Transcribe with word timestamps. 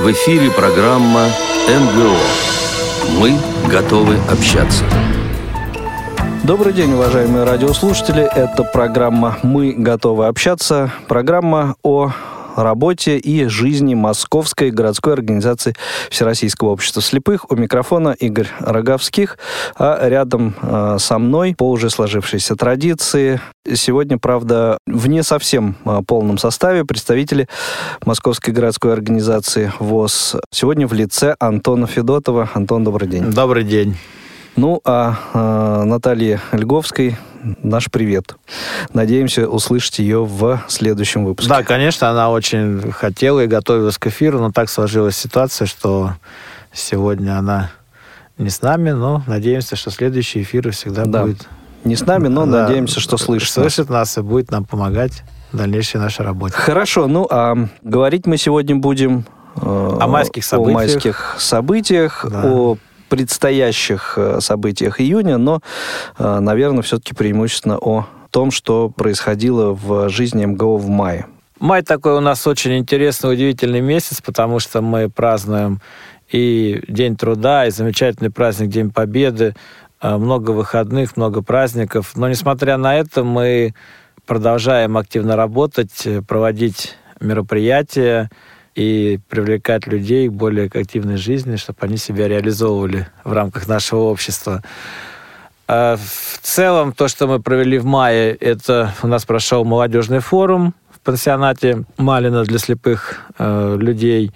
В 0.00 0.12
эфире 0.12 0.48
программа 0.52 1.24
НГО. 1.66 2.14
Мы 3.18 3.36
готовы 3.68 4.14
общаться. 4.30 4.84
Добрый 6.44 6.72
день, 6.72 6.92
уважаемые 6.92 7.42
радиослушатели. 7.42 8.22
Это 8.22 8.62
программа 8.62 9.38
«Мы 9.42 9.72
готовы 9.72 10.28
общаться». 10.28 10.92
Программа 11.08 11.74
о 11.82 12.12
работе 12.62 13.18
и 13.18 13.46
жизни 13.46 13.94
Московской 13.94 14.70
городской 14.70 15.12
организации 15.12 15.74
Всероссийского 16.10 16.70
общества 16.70 17.02
слепых. 17.02 17.50
У 17.50 17.56
микрофона 17.56 18.10
Игорь 18.18 18.48
Роговских, 18.60 19.38
а 19.76 20.08
рядом 20.08 20.54
э, 20.60 20.96
со 20.98 21.18
мной 21.18 21.54
по 21.56 21.70
уже 21.70 21.90
сложившейся 21.90 22.56
традиции 22.56 23.40
сегодня, 23.74 24.18
правда, 24.18 24.78
в 24.86 25.08
не 25.08 25.22
совсем 25.22 25.76
э, 25.84 26.00
полном 26.06 26.38
составе 26.38 26.84
представители 26.84 27.48
Московской 28.04 28.52
городской 28.52 28.92
организации 28.92 29.72
ВОЗ. 29.78 30.36
Сегодня 30.52 30.86
в 30.86 30.92
лице 30.92 31.36
Антона 31.38 31.86
Федотова. 31.86 32.50
Антон, 32.54 32.84
добрый 32.84 33.08
день. 33.08 33.30
Добрый 33.30 33.64
день. 33.64 33.96
Ну, 34.58 34.80
а 34.84 35.14
э, 35.34 35.84
Наталье 35.84 36.40
Льговской 36.50 37.16
наш 37.62 37.92
привет. 37.92 38.34
Надеемся 38.92 39.48
услышать 39.48 40.00
ее 40.00 40.24
в 40.24 40.60
следующем 40.66 41.24
выпуске. 41.24 41.48
Да, 41.48 41.62
конечно, 41.62 42.10
она 42.10 42.28
очень 42.28 42.90
хотела 42.90 43.44
и 43.44 43.46
готовилась 43.46 43.98
к 43.98 44.08
эфиру, 44.08 44.40
но 44.40 44.50
так 44.50 44.68
сложилась 44.68 45.16
ситуация, 45.16 45.68
что 45.68 46.14
сегодня 46.72 47.38
она 47.38 47.70
не 48.36 48.50
с 48.50 48.60
нами, 48.60 48.90
но 48.90 49.22
надеемся, 49.28 49.76
что 49.76 49.92
следующий 49.92 50.42
эфир 50.42 50.72
всегда 50.72 51.04
да. 51.04 51.22
будет... 51.22 51.46
Не 51.84 51.94
с 51.94 52.04
нами, 52.04 52.26
но 52.26 52.44
да, 52.44 52.64
надеемся, 52.64 52.98
что 52.98 53.16
слышит 53.16 53.52
Слышит 53.52 53.88
нас. 53.88 54.16
нас 54.16 54.18
и 54.18 54.22
будет 54.22 54.50
нам 54.50 54.64
помогать 54.64 55.22
в 55.52 55.56
дальнейшей 55.56 56.00
нашей 56.00 56.24
работе. 56.24 56.56
Хорошо, 56.56 57.06
ну 57.06 57.28
а 57.30 57.54
говорить 57.82 58.26
мы 58.26 58.36
сегодня 58.36 58.74
будем 58.74 59.24
э, 59.54 59.60
о 60.00 60.08
майских 60.08 60.44
событиях, 60.44 60.74
о, 60.74 60.80
майских 60.80 61.36
событиях, 61.38 62.26
да. 62.28 62.42
о 62.44 62.76
предстоящих 63.08 64.14
э, 64.16 64.40
событиях 64.40 65.00
июня, 65.00 65.38
но, 65.38 65.60
э, 66.18 66.38
наверное, 66.40 66.82
все-таки 66.82 67.14
преимущественно 67.14 67.78
о 67.78 68.06
том, 68.30 68.50
что 68.50 68.88
происходило 68.88 69.72
в 69.72 70.08
жизни 70.08 70.44
МГО 70.44 70.76
в 70.76 70.88
мае. 70.88 71.26
Май 71.60 71.82
такой 71.82 72.12
у 72.12 72.20
нас 72.20 72.46
очень 72.46 72.78
интересный, 72.78 73.32
удивительный 73.32 73.80
месяц, 73.80 74.20
потому 74.20 74.60
что 74.60 74.80
мы 74.80 75.08
празднуем 75.08 75.80
и 76.30 76.82
День 76.88 77.16
труда, 77.16 77.66
и 77.66 77.70
замечательный 77.70 78.30
праздник 78.30 78.68
День 78.68 78.90
Победы, 78.90 79.54
э, 80.00 80.16
много 80.16 80.52
выходных, 80.52 81.16
много 81.16 81.42
праздников. 81.42 82.12
Но, 82.14 82.28
несмотря 82.28 82.76
на 82.76 82.96
это, 82.96 83.24
мы 83.24 83.74
продолжаем 84.26 84.96
активно 84.96 85.36
работать, 85.36 86.06
проводить 86.28 86.96
мероприятия, 87.20 88.30
и 88.78 89.18
привлекать 89.28 89.88
людей 89.88 90.28
к 90.28 90.32
более 90.32 90.66
активной 90.66 91.16
жизни, 91.16 91.56
чтобы 91.56 91.78
они 91.80 91.96
себя 91.96 92.28
реализовывали 92.28 93.08
в 93.24 93.32
рамках 93.32 93.66
нашего 93.66 94.02
общества. 94.02 94.62
А 95.66 95.96
в 95.96 96.38
целом, 96.42 96.92
то, 96.92 97.08
что 97.08 97.26
мы 97.26 97.42
провели 97.42 97.78
в 97.78 97.84
мае, 97.84 98.36
это 98.36 98.94
у 99.02 99.08
нас 99.08 99.24
прошел 99.24 99.64
молодежный 99.64 100.20
форум 100.20 100.74
в 100.92 101.00
пансионате 101.00 101.86
Малина 101.96 102.44
для 102.44 102.58
слепых 102.60 103.26
э, 103.40 103.76
людей. 103.80 104.30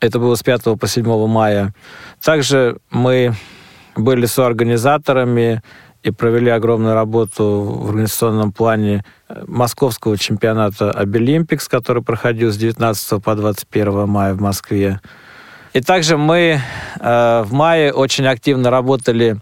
Это 0.00 0.18
было 0.18 0.34
с 0.34 0.42
5 0.42 0.78
по 0.78 0.86
7 0.86 1.26
мая. 1.26 1.72
Также 2.22 2.76
мы 2.90 3.32
были 3.96 4.26
соорганизаторами 4.26 5.62
и 6.02 6.10
провели 6.10 6.50
огромную 6.50 6.94
работу 6.94 7.62
в 7.62 7.90
организационном 7.90 8.52
плане 8.52 9.04
э, 9.28 9.42
московского 9.46 10.16
чемпионата 10.16 10.90
Обилимпикс, 10.90 11.68
который 11.68 12.02
проходил 12.02 12.50
с 12.52 12.56
19 12.56 13.22
по 13.22 13.34
21 13.34 14.08
мая 14.08 14.34
в 14.34 14.40
Москве. 14.40 15.00
И 15.72 15.80
также 15.80 16.16
мы 16.16 16.60
э, 17.00 17.42
в 17.44 17.52
мае 17.52 17.92
очень 17.92 18.26
активно 18.26 18.70
работали 18.70 19.40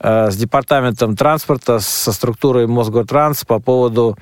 э, 0.00 0.30
с 0.30 0.36
департаментом 0.36 1.14
транспорта, 1.14 1.78
со 1.78 2.12
структурой 2.12 2.66
Мосгортранс 2.66 3.44
по 3.44 3.60
поводу 3.60 4.18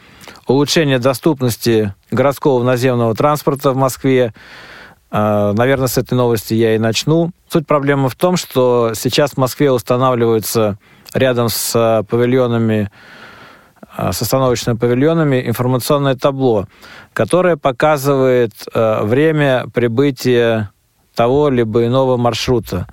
улучшения 0.47 0.99
доступности 0.99 1.95
городского 2.11 2.63
наземного 2.63 3.15
транспорта 3.15 3.73
в 3.73 3.77
Москве. 3.77 4.35
Э, 5.11 5.53
наверное, 5.57 5.89
с 5.89 5.97
этой 5.97 6.15
новости 6.15 6.53
я 6.53 6.75
и 6.75 6.79
начну. 6.79 7.31
Суть 7.49 7.67
проблемы 7.67 8.11
в 8.11 8.17
том, 8.17 8.37
что 8.37 8.93
сейчас 8.95 9.33
в 9.33 9.37
Москве 9.39 9.73
устанавливаются 9.73 10.79
рядом 11.15 11.49
с 11.49 11.73
э, 11.75 12.03
павильонами, 12.05 12.91
э, 13.97 14.13
с 14.13 14.23
остановочными 14.23 14.77
павильонами 14.77 15.47
информационное 15.47 16.15
табло, 16.15 16.67
которое 17.13 17.57
показывает 17.57 18.53
э, 18.73 19.03
время 19.05 19.67
прибытия 19.73 20.71
того 21.15 21.49
либо 21.49 21.87
иного 21.87 22.17
маршрута. 22.17 22.87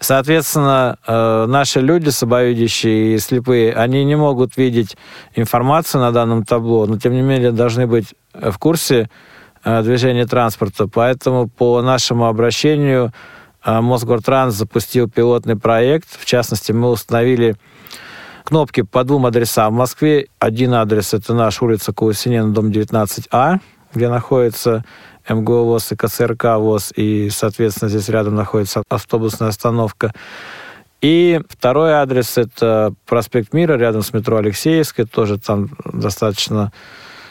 Соответственно, 0.00 0.96
наши 1.06 1.80
люди, 1.80 2.08
слабовидящие 2.08 3.14
и 3.14 3.18
слепые, 3.18 3.74
они 3.74 4.02
не 4.04 4.14
могут 4.14 4.56
видеть 4.56 4.96
информацию 5.34 6.00
на 6.00 6.10
данном 6.10 6.44
табло, 6.44 6.86
но 6.86 6.98
тем 6.98 7.12
не 7.12 7.20
менее 7.20 7.52
должны 7.52 7.86
быть 7.86 8.14
в 8.32 8.56
курсе 8.58 9.10
движения 9.62 10.26
транспорта. 10.26 10.86
Поэтому 10.86 11.48
по 11.48 11.82
нашему 11.82 12.26
обращению 12.26 13.12
Мосгортранс 13.66 14.54
запустил 14.54 15.10
пилотный 15.10 15.56
проект. 15.56 16.08
В 16.18 16.24
частности, 16.24 16.70
мы 16.70 16.90
установили 16.90 17.56
кнопки 18.44 18.82
по 18.82 19.02
двум 19.02 19.26
адресам 19.26 19.74
в 19.74 19.76
Москве. 19.76 20.28
Один 20.38 20.74
адрес– 20.74 21.12
это 21.14 21.34
наш 21.34 21.60
улица 21.60 21.92
Каусинена, 21.92 22.52
дом 22.52 22.70
19А, 22.70 23.58
где 23.92 24.08
находится 24.08 24.84
МГО 25.28 25.64
ВОЗ 25.64 25.92
и 25.92 25.96
КЦРК 25.96 26.44
ВОЗ, 26.58 26.92
и, 26.94 27.28
соответственно, 27.30 27.88
здесь 27.88 28.08
рядом 28.08 28.36
находится 28.36 28.84
автобусная 28.88 29.48
остановка. 29.48 30.12
И 31.00 31.40
второй 31.48 31.94
адрес– 31.94 32.36
это 32.38 32.94
проспект 33.04 33.52
Мира, 33.52 33.76
рядом 33.76 34.02
с 34.02 34.12
метро 34.12 34.36
Алексеевской, 34.36 35.06
тоже 35.06 35.38
там 35.38 35.70
достаточно 35.84 36.72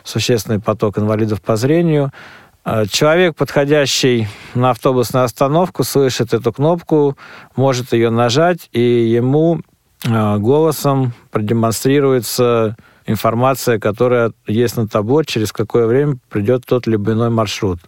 существенный 0.03 0.59
поток 0.59 0.99
инвалидов 0.99 1.41
по 1.41 1.55
зрению– 1.55 2.11
а, 2.21 2.44
человек, 2.89 3.35
подходящий 3.35 4.27
на 4.55 4.71
автобусную 4.71 5.25
остановку, 5.25 5.83
слышит 5.83 6.33
эту 6.33 6.51
кнопку, 6.51 7.15
может 7.55 7.93
ее 7.93 8.09
нажать, 8.09 8.69
и 8.71 8.81
ему 8.81 9.61
а, 10.07 10.37
голосом 10.37 11.13
продемонстрируется 11.31 12.75
информация, 13.05 13.79
которая 13.79 14.31
есть 14.47 14.77
на 14.77 14.87
табло, 14.87 15.23
через 15.23 15.51
какое 15.51 15.85
время 15.85 16.17
придет 16.29 16.65
тот 16.65 16.87
либо 16.87 17.11
иной 17.11 17.29
маршрут. 17.29 17.79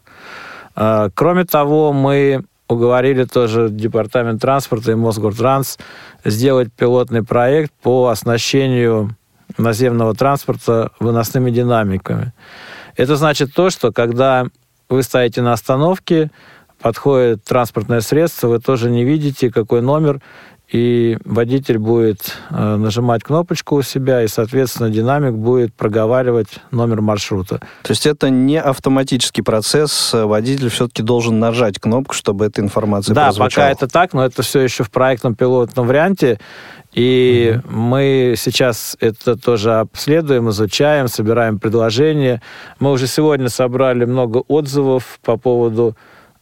А, 0.76 1.10
кроме 1.14 1.46
того, 1.46 1.92
мы 1.92 2.44
уговорили 2.68 3.24
тоже 3.24 3.70
Департамент 3.70 4.42
транспорта 4.42 4.92
и 4.92 4.96
Мосгортранс 4.96 5.78
сделать 6.24 6.72
пилотный 6.74 7.24
проект 7.24 7.72
по 7.82 8.10
оснащению 8.10 9.16
наземного 9.58 10.14
транспорта 10.14 10.92
выносными 11.00 11.50
динамиками. 11.50 12.34
Это 12.96 13.16
значит 13.16 13.54
то, 13.54 13.70
что 13.70 13.92
когда 13.92 14.48
вы 14.90 15.04
стоите 15.04 15.42
на 15.42 15.54
остановке, 15.54 16.32
подходит 16.82 17.44
транспортное 17.44 18.02
средство, 18.02 18.48
вы 18.48 18.60
тоже 18.60 18.90
не 18.90 19.04
видите, 19.04 19.52
какой 19.52 19.82
номер, 19.82 20.22
и 20.72 21.18
водитель 21.24 21.78
будет 21.78 22.36
э, 22.50 22.76
нажимать 22.76 23.24
кнопочку 23.24 23.76
у 23.78 23.82
себя, 23.82 24.24
и, 24.24 24.28
соответственно, 24.28 24.90
динамик 24.90 25.34
будет 25.34 25.74
проговаривать 25.74 26.60
номер 26.72 27.02
маршрута. 27.02 27.60
То 27.84 27.92
есть 27.92 28.06
это 28.06 28.30
не 28.30 28.60
автоматический 28.60 29.42
процесс, 29.42 30.12
водитель 30.14 30.70
все-таки 30.70 31.04
должен 31.04 31.40
нажать 31.40 31.80
кнопку, 31.80 32.14
чтобы 32.14 32.46
эта 32.46 32.62
информация 32.62 33.14
да, 33.14 33.26
прозвучала. 33.26 33.50
Да, 33.50 33.56
пока 33.56 33.72
это 33.72 33.88
так, 33.88 34.14
но 34.14 34.26
это 34.26 34.42
все 34.42 34.60
еще 34.60 34.84
в 34.84 34.92
проектном 34.92 35.36
пилотном 35.36 35.88
варианте, 35.88 36.38
и 36.94 37.60
угу. 37.64 37.78
мы 37.78 38.34
сейчас 38.38 38.98
это 39.00 39.38
тоже 39.38 39.76
обследуем, 39.76 40.50
изучаем, 40.50 41.08
собираем 41.08 41.60
предложения. 41.60 42.42
Мы 42.80 42.92
уже 42.92 43.08
сегодня 43.08 43.50
собрали 43.50 44.06
много 44.06 44.40
отзывов 44.48 45.20
по 45.24 45.38
поводу 45.38 45.96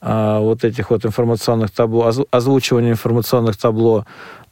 вот 0.05 0.63
этих 0.63 0.91
вот 0.91 1.03
информационных 1.03 1.71
табло, 1.71 2.11
озвучивания 2.31 2.91
информационных 2.91 3.57
табло 3.57 4.05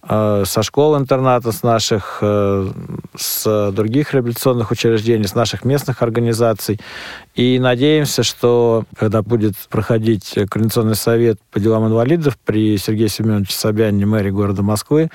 а, 0.05 0.43
со 0.45 0.63
школ-интерната, 0.63 1.53
с 1.53 1.63
наших, 1.63 2.17
э, 2.21 2.67
с 3.15 3.71
других 3.71 4.13
реабилитационных 4.13 4.69
учреждений, 4.71 5.25
с 5.25 5.33
наших 5.33 5.63
местных 5.63 6.01
организаций. 6.01 6.81
И 7.35 7.57
надеемся, 7.57 8.23
что 8.23 8.83
когда 8.97 9.21
будет 9.21 9.55
проходить 9.69 10.33
Координационный 10.33 10.95
совет 10.95 11.39
по 11.51 11.61
делам 11.61 11.87
инвалидов 11.87 12.37
при 12.43 12.77
Сергее 12.77 13.07
Семеновиче 13.07 13.55
Собянине, 13.55 14.05
мэре 14.05 14.29
города 14.29 14.61
Москвы, 14.61 15.09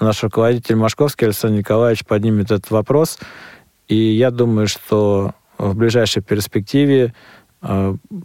наш 0.00 0.20
руководитель 0.24 0.74
Машковский 0.74 1.28
Александр 1.28 1.58
Николаевич 1.58 2.04
поднимет 2.04 2.50
этот 2.50 2.70
вопрос. 2.72 3.20
И 3.86 3.94
я 3.94 4.32
думаю, 4.32 4.66
что 4.66 5.34
в 5.56 5.76
ближайшей 5.76 6.22
перспективе 6.22 7.14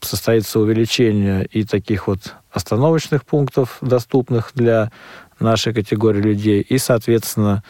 состоится 0.04 0.60
увеличение 0.60 1.46
и 1.46 1.64
таких 1.64 2.08
вот 2.08 2.36
остановочных 2.52 3.26
пунктов, 3.26 3.78
доступных 3.82 4.52
для 4.54 4.92
нашей 5.40 5.74
категории 5.74 6.22
людей, 6.22 6.62
и, 6.62 6.78
соответственно, 6.78 7.64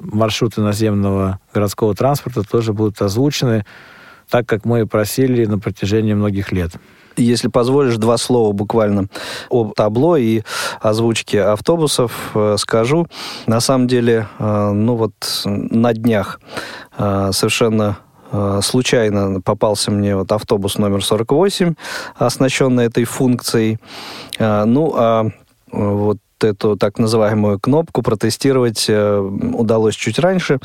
маршруты 0.00 0.60
наземного 0.60 1.38
городского 1.54 1.94
транспорта 1.94 2.42
тоже 2.42 2.72
будут 2.72 3.00
озвучены, 3.00 3.64
так 4.28 4.46
как 4.46 4.64
мы 4.64 4.86
просили 4.86 5.44
на 5.44 5.58
протяжении 5.58 6.14
многих 6.14 6.52
лет. 6.52 6.72
Если 7.16 7.48
позволишь, 7.48 7.96
два 7.96 8.16
слова 8.16 8.52
буквально 8.52 9.08
о 9.50 9.72
табло 9.76 10.16
и 10.16 10.42
озвучке 10.80 11.42
автобусов 11.42 12.30
э, 12.34 12.56
скажу. 12.58 13.06
На 13.46 13.60
самом 13.60 13.86
деле, 13.86 14.28
э, 14.38 14.70
ну 14.72 14.96
вот 14.96 15.12
на 15.44 15.92
днях 15.92 16.40
э, 16.96 17.30
совершенно 17.32 17.98
случайно 18.62 19.40
попался 19.40 19.90
мне 19.90 20.16
вот 20.16 20.32
автобус 20.32 20.78
номер 20.78 21.04
48, 21.04 21.74
оснащенный 22.16 22.86
этой 22.86 23.04
функцией. 23.04 23.78
Ну, 24.38 24.94
а 24.96 25.30
вот 25.70 26.18
эту 26.40 26.76
так 26.76 26.98
называемую 26.98 27.60
кнопку 27.60 28.02
протестировать 28.02 28.88
удалось 28.88 29.94
чуть 29.94 30.18
раньше. 30.18 30.60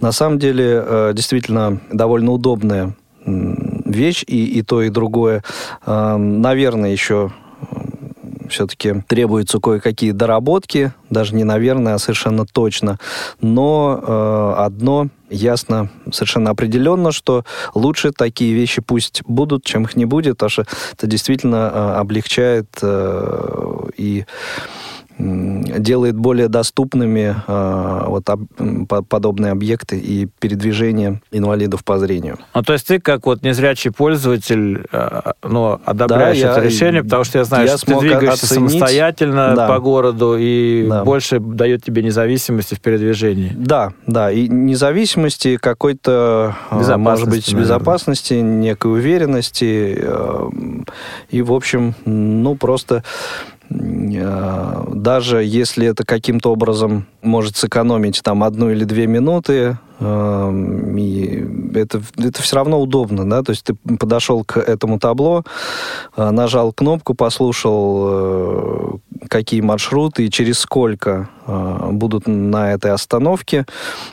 На 0.00 0.12
самом 0.12 0.38
деле, 0.38 1.12
действительно, 1.14 1.80
довольно 1.92 2.32
удобная 2.32 2.94
вещь, 3.24 4.24
и, 4.26 4.44
и 4.58 4.62
то, 4.62 4.82
и 4.82 4.90
другое. 4.90 5.42
Наверное, 5.86 6.90
еще 6.90 7.30
все-таки 8.48 9.02
требуются 9.06 9.58
кое-какие 9.58 10.12
доработки, 10.12 10.92
даже 11.10 11.34
не 11.34 11.44
наверное, 11.44 11.94
а 11.94 11.98
совершенно 11.98 12.46
точно. 12.46 12.98
Но 13.40 14.00
э, 14.02 14.54
одно 14.58 15.08
ясно, 15.34 15.90
совершенно 16.12 16.50
определенно, 16.50 17.12
что 17.12 17.44
лучше 17.74 18.12
такие 18.12 18.54
вещи 18.54 18.80
пусть 18.80 19.22
будут, 19.26 19.64
чем 19.64 19.84
их 19.84 19.96
не 19.96 20.04
будет, 20.04 20.34
потому 20.34 20.50
что 20.50 20.66
это 20.92 21.06
действительно 21.06 21.70
э, 21.72 21.94
облегчает 21.98 22.68
э, 22.82 23.88
и 23.96 24.24
делает 25.18 26.16
более 26.16 26.48
доступными 26.48 27.36
э, 27.46 28.04
вот 28.06 28.28
об, 28.28 28.46
подобные 29.08 29.52
объекты 29.52 29.98
и 29.98 30.26
передвижение 30.40 31.20
инвалидов 31.30 31.84
по 31.84 31.98
зрению. 31.98 32.38
Ну, 32.54 32.62
то 32.62 32.72
есть 32.72 32.88
ты 32.88 32.98
как 32.98 33.26
вот 33.26 33.42
незрячий 33.42 33.92
пользователь 33.92 34.84
э, 34.90 35.32
ну, 35.42 35.80
одобряешь 35.84 36.40
да, 36.40 36.50
это 36.50 36.60
я, 36.60 36.66
решение, 36.66 37.04
потому 37.04 37.24
что 37.24 37.38
я 37.38 37.44
знаю, 37.44 37.66
я 37.66 37.76
что 37.76 37.86
ты 37.86 38.00
двигаешься 38.00 38.46
оценить, 38.46 38.72
самостоятельно 38.72 39.54
да. 39.54 39.68
по 39.68 39.78
городу 39.78 40.36
и 40.36 40.86
да. 40.88 41.04
больше 41.04 41.38
дает 41.38 41.84
тебе 41.84 42.02
независимости 42.02 42.74
в 42.74 42.80
передвижении. 42.80 43.52
Да, 43.54 43.92
да, 44.06 44.32
и 44.32 44.48
независимости 44.48 45.58
какой-то, 45.58 46.56
э, 46.70 46.96
может 46.96 47.28
быть, 47.28 47.46
наверное. 47.46 47.62
безопасности, 47.62 48.34
некой 48.34 48.92
уверенности, 48.92 49.96
э, 49.96 50.50
и, 51.30 51.42
в 51.42 51.52
общем, 51.52 51.94
ну, 52.04 52.56
просто 52.56 53.04
даже 53.70 55.42
если 55.42 55.86
это 55.86 56.04
каким-то 56.04 56.52
образом 56.52 57.06
может 57.22 57.56
сэкономить 57.56 58.20
там 58.22 58.44
одну 58.44 58.70
или 58.70 58.84
две 58.84 59.06
минуты, 59.06 59.78
Эм, 60.00 60.98
и 60.98 61.78
это, 61.78 62.02
это 62.18 62.42
все 62.42 62.56
равно 62.56 62.80
удобно, 62.80 63.28
да, 63.28 63.42
то 63.42 63.50
есть 63.50 63.64
ты 63.64 63.74
подошел 63.74 64.42
к 64.44 64.58
этому 64.58 64.98
табло, 64.98 65.44
э, 66.16 66.30
нажал 66.30 66.72
кнопку, 66.72 67.14
послушал, 67.14 68.06
э, 68.08 68.90
какие 69.28 69.60
маршруты 69.60 70.26
и 70.26 70.30
через 70.30 70.58
сколько 70.58 71.28
э, 71.46 71.88
будут 71.92 72.26
на 72.26 72.72
этой 72.72 72.92
остановке. 72.92 73.66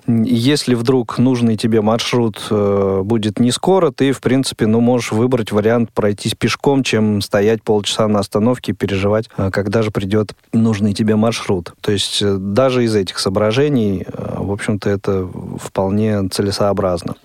Если 0.07 0.75
вдруг 0.75 1.17
нужный 1.17 1.57
тебе 1.57 1.81
маршрут 1.81 2.47
будет 2.49 3.39
не 3.39 3.51
скоро, 3.51 3.91
ты, 3.91 4.11
в 4.11 4.21
принципе, 4.21 4.65
ну, 4.67 4.79
можешь 4.79 5.11
выбрать 5.11 5.51
вариант 5.51 5.91
пройтись 5.91 6.35
пешком, 6.35 6.83
чем 6.83 7.21
стоять 7.21 7.63
полчаса 7.63 8.07
на 8.07 8.19
остановке 8.19 8.71
и 8.71 8.75
переживать, 8.75 9.29
когда 9.51 9.81
же 9.81 9.91
придет 9.91 10.33
нужный 10.53 10.93
тебе 10.93 11.15
маршрут. 11.15 11.73
То 11.81 11.91
есть 11.91 12.23
даже 12.23 12.83
из 12.83 12.95
этих 12.95 13.19
соображений, 13.19 14.05
в 14.07 14.51
общем-то, 14.51 14.89
это 14.89 15.29
вполне 15.59 16.27
целесообразно. 16.29 17.15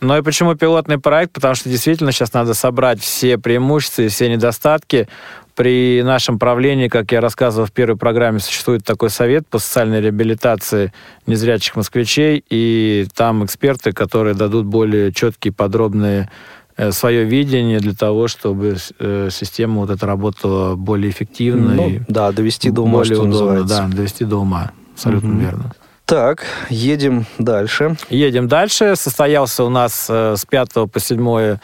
Ну 0.00 0.16
и 0.16 0.22
почему 0.22 0.54
пилотный 0.54 0.98
проект? 0.98 1.32
Потому 1.32 1.54
что 1.54 1.68
действительно 1.68 2.12
сейчас 2.12 2.32
надо 2.32 2.54
собрать 2.54 3.00
все 3.00 3.38
преимущества 3.38 4.02
и 4.02 4.08
все 4.08 4.28
недостатки. 4.30 5.08
При 5.54 6.02
нашем 6.02 6.38
правлении, 6.38 6.88
как 6.88 7.12
я 7.12 7.22
рассказывал 7.22 7.66
в 7.66 7.72
первой 7.72 7.96
программе, 7.96 8.40
существует 8.40 8.84
такой 8.84 9.08
совет 9.08 9.46
по 9.48 9.58
социальной 9.58 10.02
реабилитации 10.02 10.92
незрячих 11.26 11.76
москвичей, 11.76 12.44
и 12.50 13.08
там 13.14 13.42
эксперты, 13.42 13.92
которые 13.92 14.34
дадут 14.34 14.66
более 14.66 15.14
четкие, 15.14 15.54
подробные 15.54 16.30
э, 16.76 16.92
свое 16.92 17.24
видение 17.24 17.80
для 17.80 17.94
того, 17.94 18.28
чтобы 18.28 18.76
э, 18.98 19.28
система 19.32 19.80
вот 19.80 19.88
эта 19.88 20.04
работала 20.04 20.74
более 20.74 21.10
эффективно. 21.10 21.74
Ну, 21.74 21.88
и 21.88 22.00
да, 22.06 22.32
довести 22.32 22.68
до 22.68 22.82
ума, 22.82 22.98
более 22.98 23.14
удобно, 23.14 23.30
называется. 23.30 23.86
Да, 23.88 23.96
довести 23.96 24.24
до 24.26 24.36
ума. 24.36 24.72
Абсолютно 24.92 25.30
угу. 25.30 25.38
верно. 25.38 25.72
Так, 26.06 26.46
едем 26.70 27.26
дальше. 27.36 27.96
Едем 28.10 28.46
дальше. 28.46 28.94
Состоялся 28.94 29.64
у 29.64 29.70
нас 29.70 30.06
э, 30.08 30.36
с 30.36 30.46
5 30.46 30.88
по 30.92 31.00
7 31.00 31.58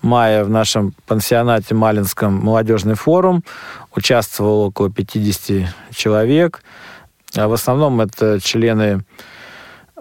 мая 0.00 0.44
в 0.44 0.48
нашем 0.48 0.94
пансионате 1.08 1.74
Малинском 1.74 2.34
молодежный 2.34 2.94
форум. 2.94 3.42
Участвовало 3.92 4.66
около 4.66 4.92
50 4.92 5.74
человек. 5.92 6.62
А 7.36 7.48
в 7.48 7.52
основном 7.52 8.00
это 8.00 8.38
члены 8.40 9.04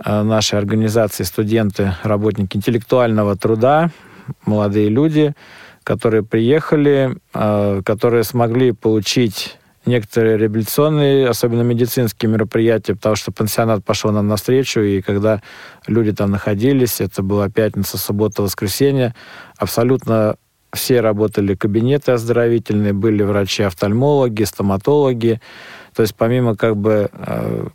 э, 0.05 0.21
нашей 0.21 0.59
организации, 0.59 1.23
студенты, 1.23 1.95
работники 2.03 2.57
интеллектуального 2.57 3.35
труда, 3.37 3.89
молодые 4.45 4.89
люди, 4.89 5.33
которые 5.83 6.21
приехали, 6.21 7.17
э, 7.33 7.81
которые 7.83 8.23
смогли 8.23 8.71
получить 8.71 9.58
некоторые 9.85 10.37
реабилитационные, 10.37 11.27
особенно 11.27 11.61
медицинские 11.61 12.29
мероприятия, 12.29 12.95
потому 12.95 13.15
что 13.15 13.31
пансионат 13.31 13.83
пошел 13.83 14.11
нам 14.11 14.27
навстречу, 14.27 14.81
и 14.81 15.01
когда 15.01 15.41
люди 15.87 16.11
там 16.11 16.31
находились, 16.31 17.01
это 17.01 17.23
была 17.23 17.49
пятница, 17.49 17.97
суббота, 17.97 18.41
воскресенье, 18.41 19.15
абсолютно 19.57 20.35
все 20.73 21.01
работали 21.01 21.55
кабинеты 21.55 22.11
оздоровительные, 22.11 22.93
были 22.93 23.23
врачи-офтальмологи, 23.23 24.43
стоматологи. 24.43 25.41
То 25.95 26.03
есть 26.03 26.15
помимо 26.15 26.55
как 26.55 26.77
бы 26.77 27.09
э, 27.11 27.67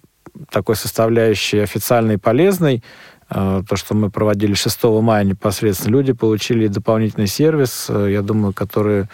такой 0.51 0.77
составляющей 0.77 1.59
официальной 1.59 2.19
полезной, 2.19 2.85
э, 3.31 3.63
то, 3.69 3.77
что 3.77 3.95
мы 3.95 4.11
проводили 4.11 4.55
6 4.55 4.85
мая 4.85 5.25
непосредственно, 5.25 5.93
люди 5.93 6.13
получили 6.13 6.69
дополнительный 6.69 7.27
сервис, 7.27 7.87
э, 7.89 8.11
я 8.13 8.23
думаю, 8.23 8.53
который 8.53 9.07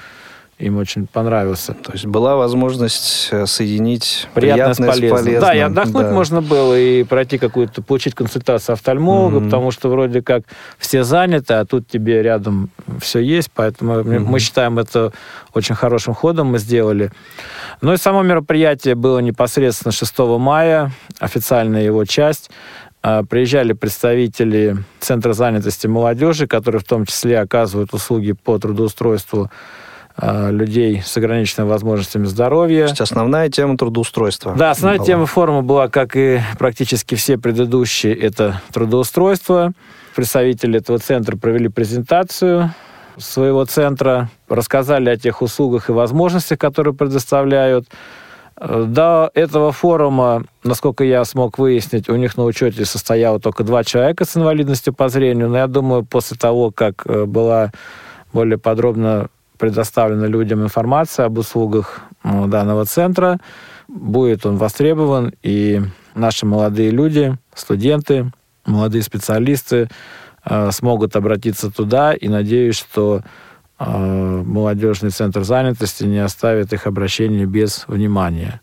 им 0.60 0.76
очень 0.76 1.06
понравился. 1.06 1.72
То 1.72 1.92
есть 1.92 2.06
была 2.06 2.36
возможность 2.36 3.28
э, 3.30 3.46
соединить 3.46 4.28
приятное, 4.34 4.74
приятное 4.74 4.92
с, 4.92 4.94
полезным. 4.94 5.18
с 5.18 5.22
полезным. 5.22 5.40
Да, 5.40 5.54
и 5.54 5.58
отдохнуть 5.58 6.06
да. 6.06 6.12
можно 6.12 6.42
было, 6.42 6.78
и 6.78 7.02
пройти 7.04 7.38
какую-то, 7.38 7.82
получить 7.82 8.14
консультацию 8.14 8.74
офтальмолога, 8.74 9.38
mm-hmm. 9.38 9.44
потому 9.44 9.70
что 9.70 9.88
вроде 9.88 10.22
как 10.22 10.42
все 10.78 11.02
заняты, 11.02 11.54
а 11.54 11.64
тут 11.64 11.88
тебе 11.88 12.22
рядом 12.22 12.70
все 13.00 13.20
есть, 13.20 13.50
поэтому 13.54 13.94
mm-hmm. 13.94 14.18
мы 14.20 14.38
считаем 14.38 14.78
это 14.78 15.12
очень 15.54 15.74
хорошим 15.74 16.14
ходом 16.14 16.48
мы 16.48 16.58
сделали. 16.58 17.10
Ну 17.80 17.94
и 17.94 17.96
само 17.96 18.23
мероприятие 18.23 18.94
было 18.94 19.18
непосредственно 19.20 19.92
6 19.92 20.18
мая, 20.38 20.92
официальная 21.18 21.82
его 21.82 22.04
часть. 22.04 22.50
А, 23.02 23.23
приезжали 23.23 23.73
представители 23.73 24.76
Центра 25.00 25.32
занятости 25.32 25.87
молодежи, 25.87 26.46
которые 26.46 26.80
в 26.80 26.85
том 26.85 27.06
числе 27.06 27.40
оказывают 27.40 27.94
услуги 27.94 28.32
по 28.32 28.58
трудоустройству 28.58 29.50
людей 30.22 31.02
с 31.04 31.16
ограниченными 31.16 31.68
возможностями 31.68 32.24
здоровья. 32.24 32.84
То 32.84 32.90
есть 32.90 33.00
основная 33.00 33.48
тема 33.48 33.76
трудоустройства. 33.76 34.54
Да, 34.54 34.70
основная 34.70 34.98
была. 34.98 35.06
тема 35.06 35.26
форума 35.26 35.62
была, 35.62 35.88
как 35.88 36.16
и 36.16 36.40
практически 36.58 37.14
все 37.14 37.38
предыдущие, 37.38 38.14
это 38.14 38.60
трудоустройство. 38.72 39.72
Представители 40.14 40.78
этого 40.78 40.98
центра 40.98 41.36
провели 41.36 41.68
презентацию 41.68 42.74
своего 43.18 43.64
центра, 43.64 44.30
рассказали 44.48 45.10
о 45.10 45.16
тех 45.16 45.42
услугах 45.42 45.88
и 45.88 45.92
возможностях, 45.92 46.58
которые 46.58 46.94
предоставляют. 46.94 47.86
Э, 48.56 48.84
до 48.86 49.30
этого 49.34 49.72
форума, 49.72 50.44
насколько 50.64 51.04
я 51.04 51.24
смог 51.24 51.58
выяснить, 51.58 52.08
у 52.08 52.16
них 52.16 52.36
на 52.36 52.44
учете 52.44 52.84
состояло 52.84 53.40
только 53.40 53.64
два 53.64 53.84
человека 53.84 54.24
с 54.24 54.36
инвалидностью 54.36 54.92
по 54.92 55.08
зрению, 55.08 55.48
но 55.48 55.58
я 55.58 55.66
думаю, 55.66 56.04
после 56.04 56.36
того, 56.36 56.70
как 56.70 57.06
э, 57.06 57.24
была 57.24 57.72
более 58.32 58.58
подробно 58.58 59.28
предоставлена 59.61 60.26
людям 60.26 60.62
информация 60.64 61.26
об 61.26 61.38
услугах 61.38 62.00
ну, 62.25 62.49
данного 62.49 62.87
центра. 62.87 63.38
Будет 63.87 64.47
он 64.47 64.57
востребован, 64.57 65.35
и 65.43 65.83
наши 66.14 66.47
молодые 66.47 66.90
люди, 66.90 67.37
студенты, 67.55 68.33
молодые 68.64 69.02
специалисты 69.02 69.88
э, 70.45 70.71
смогут 70.73 71.14
обратиться 71.14 71.71
туда, 71.71 72.14
и 72.14 72.29
надеюсь, 72.29 72.76
что 72.76 73.23
э, 73.79 73.85
молодежный 73.85 75.11
центр 75.11 75.45
занятости 75.45 76.05
не 76.05 76.19
оставит 76.19 76.73
их 76.73 76.87
обращение 76.87 77.45
без 77.45 77.85
внимания. 77.87 78.62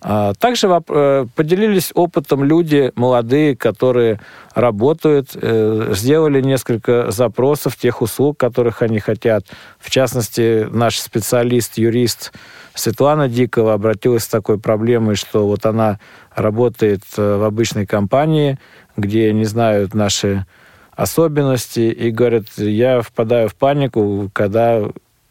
А, 0.00 0.32
также 0.34 0.68
э, 0.68 1.26
поделились 1.34 1.90
опытом 1.94 2.44
люди 2.44 2.92
молодые, 2.94 3.56
которые 3.56 4.20
работают, 4.54 5.30
э, 5.34 5.92
сделали 5.94 6.40
несколько 6.40 7.10
запросов 7.10 7.76
тех 7.76 8.00
услуг, 8.00 8.38
которых 8.38 8.82
они 8.82 9.00
хотят. 9.00 9.44
В 9.78 9.90
частности, 9.90 10.68
наш 10.70 10.98
специалист, 10.98 11.78
юрист 11.78 12.32
Светлана 12.74 13.28
Дикова 13.28 13.74
обратилась 13.74 14.24
с 14.24 14.28
такой 14.28 14.58
проблемой, 14.58 15.16
что 15.16 15.46
вот 15.48 15.66
она 15.66 15.98
работает 16.34 17.02
э, 17.16 17.36
в 17.36 17.44
обычной 17.44 17.86
компании, 17.86 18.58
где 18.96 19.32
не 19.32 19.44
знают 19.44 19.94
наши 19.94 20.46
особенности, 20.92 21.80
и 21.80 22.10
говорит, 22.10 22.46
я 22.56 23.02
впадаю 23.02 23.48
в 23.48 23.54
панику, 23.54 24.30
когда 24.32 24.82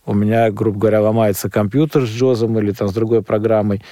у 0.06 0.14
меня, 0.14 0.50
грубо 0.52 0.80
говоря, 0.80 1.02
ломается 1.02 1.50
компьютер 1.50 2.06
с 2.06 2.10
Джозом 2.10 2.58
или 2.60 2.72
там 2.72 2.88
с 2.88 2.94
другой 2.94 3.22
программой, 3.22 3.84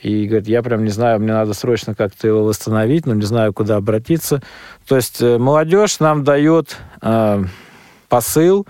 и 0.00 0.26
говорит, 0.26 0.48
я 0.48 0.62
прям 0.62 0.84
не 0.84 0.90
знаю, 0.90 1.20
мне 1.20 1.32
надо 1.32 1.54
срочно 1.54 1.94
как-то 1.94 2.28
его 2.28 2.44
восстановить, 2.44 3.06
но 3.06 3.14
не 3.14 3.22
знаю, 3.22 3.52
куда 3.52 3.76
обратиться. 3.76 4.40
То 4.86 4.96
есть 4.96 5.20
э, 5.20 5.38
молодежь 5.38 5.98
нам 5.98 6.22
дает 6.22 6.76
э, 7.02 7.44
посыл, 8.08 8.66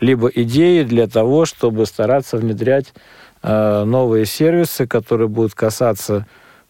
либо 0.00 0.28
идеи 0.28 0.82
для 0.82 1.06
того, 1.06 1.44
чтобы 1.44 1.84
стараться 1.84 2.38
внедрять 2.38 2.94
э, 3.42 3.84
новые 3.84 4.24
сервисы, 4.24 4.86
которые 4.86 5.28
будут 5.28 5.54
касаться 5.54 6.26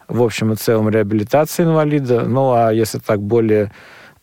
в 0.08 0.22
общем 0.22 0.52
и 0.52 0.56
целом 0.56 0.88
реабилитации 0.88 1.62
инвалида. 1.62 2.22
Ну, 2.22 2.52
а 2.52 2.72
если 2.72 2.98
так 2.98 3.20
более 3.22 3.70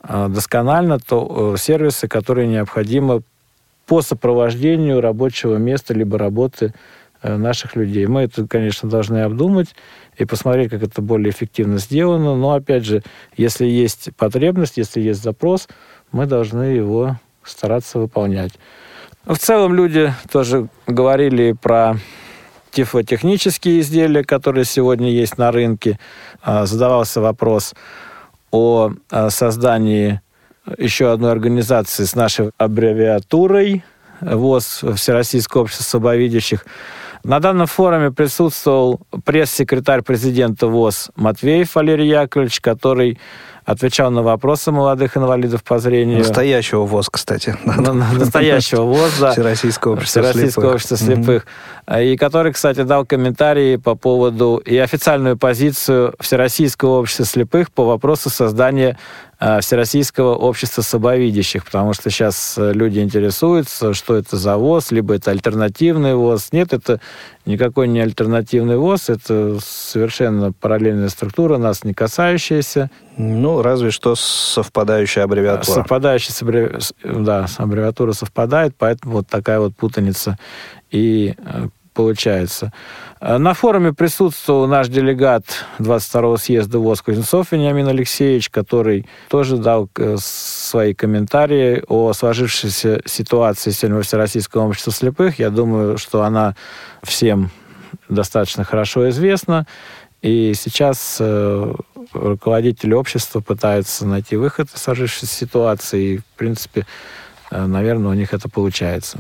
э, 0.04 0.28
досконально, 0.30 1.00
то 1.00 1.54
э, 1.56 1.58
сервисы, 1.58 2.10
которые 2.10 2.48
необходимы 2.48 3.22
по 3.86 4.02
сопровождению 4.02 5.00
рабочего 5.00 5.56
места 5.56 5.94
либо 5.94 6.18
работы 6.18 6.74
наших 7.24 7.76
людей. 7.76 8.06
Мы 8.06 8.24
это, 8.24 8.48
конечно, 8.48 8.90
должны 8.90 9.20
обдумать 9.24 9.76
и 10.18 10.26
посмотреть, 10.26 10.70
как 10.70 10.84
это 10.84 11.02
более 11.02 11.32
эффективно 11.32 11.78
сделано. 11.78 12.36
Но, 12.36 12.52
опять 12.52 12.86
же, 12.86 13.04
если 13.36 13.66
есть 13.66 14.10
потребность, 14.18 14.78
если 14.78 15.02
есть 15.02 15.24
запрос, 15.24 15.68
мы 16.12 16.26
должны 16.26 16.64
его 16.64 17.18
стараться 17.44 18.00
выполнять. 18.00 18.54
В 19.26 19.38
целом 19.38 19.74
люди 19.74 20.14
тоже 20.32 20.70
говорили 20.86 21.52
про 21.52 21.98
тифлотехнические 22.72 23.82
изделия, 23.82 24.24
которые 24.24 24.66
сегодня 24.66 25.10
есть 25.10 25.38
на 25.38 25.52
рынке. 25.52 26.00
А, 26.42 26.66
задавался 26.66 27.22
вопрос 27.22 27.74
о 28.52 28.92
а, 29.10 29.30
создании 29.30 30.22
еще 30.78 31.12
одной 31.12 31.32
организации 31.32 32.04
с 32.04 32.16
нашей 32.16 32.52
аббревиатурой 32.58 33.84
ВОЗ, 34.22 34.84
Всероссийское 34.96 35.64
общество 35.64 35.84
слабовидящих. 35.84 36.66
На 37.24 37.40
данном 37.40 37.68
форуме 37.68 38.12
присутствовал 38.12 39.00
пресс-секретарь 39.26 40.02
президента 40.02 40.68
ВОЗ 40.68 41.10
Матвеев 41.16 41.76
Валерий 41.76 42.08
Яковлевич, 42.08 42.62
который 42.62 43.20
отвечал 43.66 44.12
на 44.12 44.24
вопросы 44.24 44.72
молодых 44.72 45.18
инвалидов 45.18 45.62
по 45.62 45.78
зрению. 45.78 46.20
Настоящего 46.20 46.86
ВОЗ, 46.86 47.10
кстати. 47.10 47.58
Настоящего 47.66 48.84
ВОЗ, 48.84 49.20
да. 49.20 49.32
Всероссийского 49.34 49.94
общества 49.94 50.22
Всероссийского 50.22 50.74
общества 50.74 50.98
слепых. 50.98 51.46
И 52.00 52.16
который, 52.16 52.54
кстати, 52.54 52.84
дал 52.84 53.06
комментарии 53.06 53.76
по 53.76 53.96
поводу 53.96 54.62
и 54.66 54.78
официальную 54.78 55.38
позицию 55.38 56.14
Всероссийского 56.20 57.00
общества 57.00 57.26
слепых 57.26 57.70
по 57.72 57.84
вопросу 57.84 58.30
создания 58.30 58.98
Всероссийского 59.40 60.36
общества 60.36 60.82
слабовидящих, 60.82 61.64
потому 61.64 61.94
что 61.94 62.10
сейчас 62.10 62.56
э, 62.58 62.74
люди 62.74 63.00
интересуются, 63.00 63.94
что 63.94 64.16
это 64.16 64.36
за 64.36 64.58
ВОЗ, 64.58 64.90
либо 64.90 65.14
это 65.14 65.30
альтернативный 65.30 66.16
ВОЗ. 66.16 66.50
Нет, 66.52 66.74
это 66.74 67.00
никакой 67.46 67.88
не 67.88 68.00
альтернативный 68.00 68.78
ВОЗ, 68.78 69.10
это 69.10 69.60
совершенно 69.62 70.54
параллельная 70.54 71.10
структура, 71.10 71.60
нас 71.60 71.84
не 71.84 71.94
касающаяся. 71.94 72.90
Ну, 73.16 73.62
разве 73.62 73.92
что 73.92 74.16
совпадающая 74.16 75.24
аббревиатура. 75.24 75.76
Совпадающая, 75.76 76.80
да, 77.04 77.46
аббревиатура 77.58 78.14
совпадает, 78.14 78.76
поэтому 78.76 79.18
вот 79.18 79.28
такая 79.28 79.60
вот 79.60 79.76
путаница 79.76 80.40
и 80.90 81.36
э, 81.38 81.68
получается. 81.98 82.72
Э, 83.20 83.38
на 83.38 83.54
форуме 83.54 83.92
присутствовал 83.92 84.68
наш 84.68 84.88
делегат 84.88 85.44
22-го 85.80 86.38
съезда 86.38 86.78
ВОЗ 86.80 87.02
Кузнецов 87.02 87.52
Вениамин 87.52 87.88
Алексеевич, 87.88 88.50
который 88.50 89.06
тоже 89.30 89.58
дал 89.58 89.90
э, 89.98 90.16
свои 90.20 90.94
комментарии 90.94 91.84
о 91.88 92.14
сложившейся 92.14 93.02
ситуации 93.06 93.72
сегодня 93.72 93.98
во 93.98 94.04
Всероссийском 94.04 94.68
обществе 94.68 94.94
слепых. 94.94 95.40
Я 95.40 95.50
думаю, 95.50 95.98
что 95.98 96.22
она 96.22 96.56
всем 97.02 97.50
достаточно 98.10 98.64
хорошо 98.64 99.10
известна. 99.10 99.66
И 100.22 100.54
сейчас 100.56 101.18
э, 101.20 101.74
руководители 102.14 102.94
общества 102.94 103.40
пытаются 103.40 104.06
найти 104.06 104.36
выход 104.36 104.68
из 104.74 104.82
сложившейся 104.82 105.26
ситуации. 105.26 106.04
И, 106.04 106.18
в 106.18 106.38
принципе, 106.38 106.86
э, 107.50 107.66
наверное, 107.66 108.12
у 108.12 108.14
них 108.14 108.34
это 108.34 108.50
получается. 108.50 109.20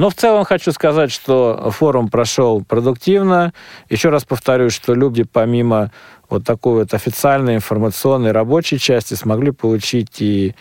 Но 0.00 0.08
в 0.08 0.14
целом 0.14 0.44
хочу 0.44 0.72
сказать, 0.72 1.12
что 1.12 1.70
форум 1.72 2.08
прошел 2.08 2.64
продуктивно. 2.64 3.52
Еще 3.90 4.08
раз 4.08 4.24
повторюсь, 4.24 4.72
что 4.72 4.94
люди 4.94 5.24
помимо 5.24 5.92
вот 6.30 6.42
такой 6.42 6.76
вот 6.76 6.94
официальной 6.94 7.56
информационной 7.56 8.32
рабочей 8.32 8.78
части 8.78 9.12
смогли 9.12 9.50
получить 9.50 10.22
и 10.22 10.54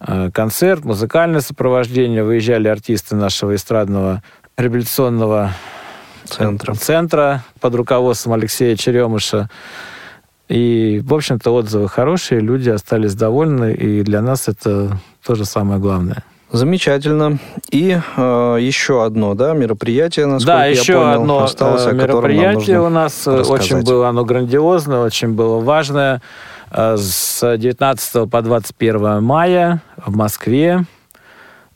э, 0.00 0.30
концерт, 0.32 0.86
музыкальное 0.86 1.42
сопровождение. 1.42 2.24
Выезжали 2.24 2.66
артисты 2.68 3.14
нашего 3.14 3.54
эстрадного 3.54 4.22
реабилитационного 4.56 5.52
центра, 6.24 6.72
центра 6.72 7.44
под 7.60 7.74
руководством 7.74 8.32
Алексея 8.32 8.74
Черемыша. 8.74 9.50
И, 10.48 11.02
в 11.04 11.12
общем-то, 11.12 11.50
отзывы 11.50 11.90
хорошие, 11.90 12.40
люди 12.40 12.70
остались 12.70 13.14
довольны, 13.14 13.74
и 13.74 14.02
для 14.02 14.22
нас 14.22 14.48
это 14.48 14.98
тоже 15.22 15.44
самое 15.44 15.78
главное. 15.78 16.24
Замечательно. 16.50 17.38
И 17.70 17.98
э, 18.16 18.56
еще 18.60 19.04
одно, 19.04 19.34
да, 19.34 19.52
мероприятие, 19.52 20.26
насколько 20.26 20.58
да, 20.58 20.64
я 20.64 20.70
еще 20.70 20.94
понял, 20.94 21.20
одно 21.20 21.42
осталось, 21.44 21.86
э, 21.86 21.92
мероприятие 21.92 22.80
у 22.80 22.88
нас 22.88 23.26
э, 23.26 23.36
рассказать. 23.36 23.72
очень 23.72 23.82
было 23.82 24.08
оно 24.08 24.24
грандиозное, 24.24 25.00
очень 25.00 25.34
было 25.34 25.60
важное. 25.60 26.22
Э, 26.70 26.96
с 26.96 27.56
19 27.56 28.30
по 28.30 28.40
21 28.40 29.22
мая 29.22 29.82
в 29.98 30.16
Москве 30.16 30.86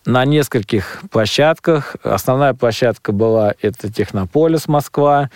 на 0.06 0.24
нескольких 0.24 1.02
площадках. 1.10 1.96
Основная 2.02 2.54
площадка 2.54 3.12
была 3.12 3.54
это 3.60 3.92
Технополис 3.92 4.68
Москва. 4.68 5.28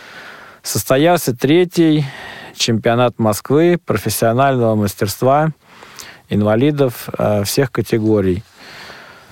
Состоялся 0.62 1.36
третий 1.36 2.06
чемпионат 2.54 3.18
Москвы 3.18 3.78
профессионального 3.84 4.74
мастерства 4.76 5.50
инвалидов 6.30 7.10
всех 7.44 7.70
категорий– 7.70 8.42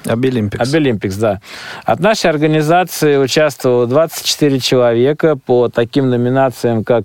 Абилимпикс. 0.06 0.68
Абилимпикс, 0.68 1.16
да. 1.16 1.40
От 1.84 2.00
нашей 2.00 2.30
организации 2.30 3.16
участвовало 3.16 3.86
24 3.86 4.60
человека 4.60 5.36
по 5.36 5.68
таким 5.68 6.10
номинациям, 6.10 6.84
как 6.84 7.04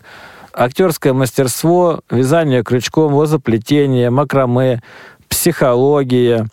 актерское 0.53 1.13
мастерство, 1.13 2.01
вязание 2.09 2.63
крючком, 2.63 3.13
лозоплетение, 3.13 4.09
макраме, 4.09 4.81
психология, 5.29 6.47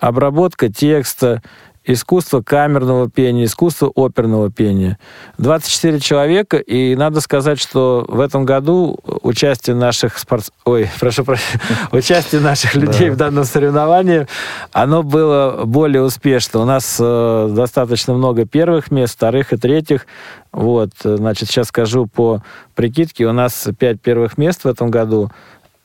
обработка 0.00 0.72
текста, 0.72 1.42
искусство 1.84 2.40
камерного 2.40 3.10
пения, 3.10 3.44
искусство 3.44 3.90
оперного 3.94 4.50
пения. 4.50 4.98
24 5.38 6.00
человека, 6.00 6.56
и 6.56 6.94
надо 6.96 7.20
сказать, 7.20 7.60
что 7.60 8.04
в 8.08 8.20
этом 8.20 8.44
году 8.44 8.98
участие 9.22 9.76
наших 9.76 10.18
спорт... 10.18 10.50
Ой, 10.64 10.88
прошу 11.00 11.24
прощения, 11.24 11.60
участие 11.92 12.40
наших 12.40 12.74
людей 12.74 13.10
в 13.10 13.16
данном 13.16 13.44
соревновании, 13.44 14.26
оно 14.72 15.02
было 15.02 15.64
более 15.64 16.02
успешно. 16.02 16.60
У 16.60 16.64
нас 16.64 16.96
э, 16.98 17.48
достаточно 17.52 18.14
много 18.14 18.46
первых 18.46 18.90
мест, 18.90 19.14
вторых 19.14 19.52
и 19.52 19.56
третьих. 19.56 20.06
Вот, 20.52 20.90
значит, 21.02 21.48
сейчас 21.48 21.68
скажу 21.68 22.06
по 22.06 22.42
прикидке. 22.74 23.26
У 23.26 23.32
нас 23.32 23.68
пять 23.78 24.00
первых 24.00 24.38
мест 24.38 24.64
в 24.64 24.68
этом 24.68 24.90
году, 24.90 25.30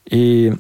и 0.06 0.54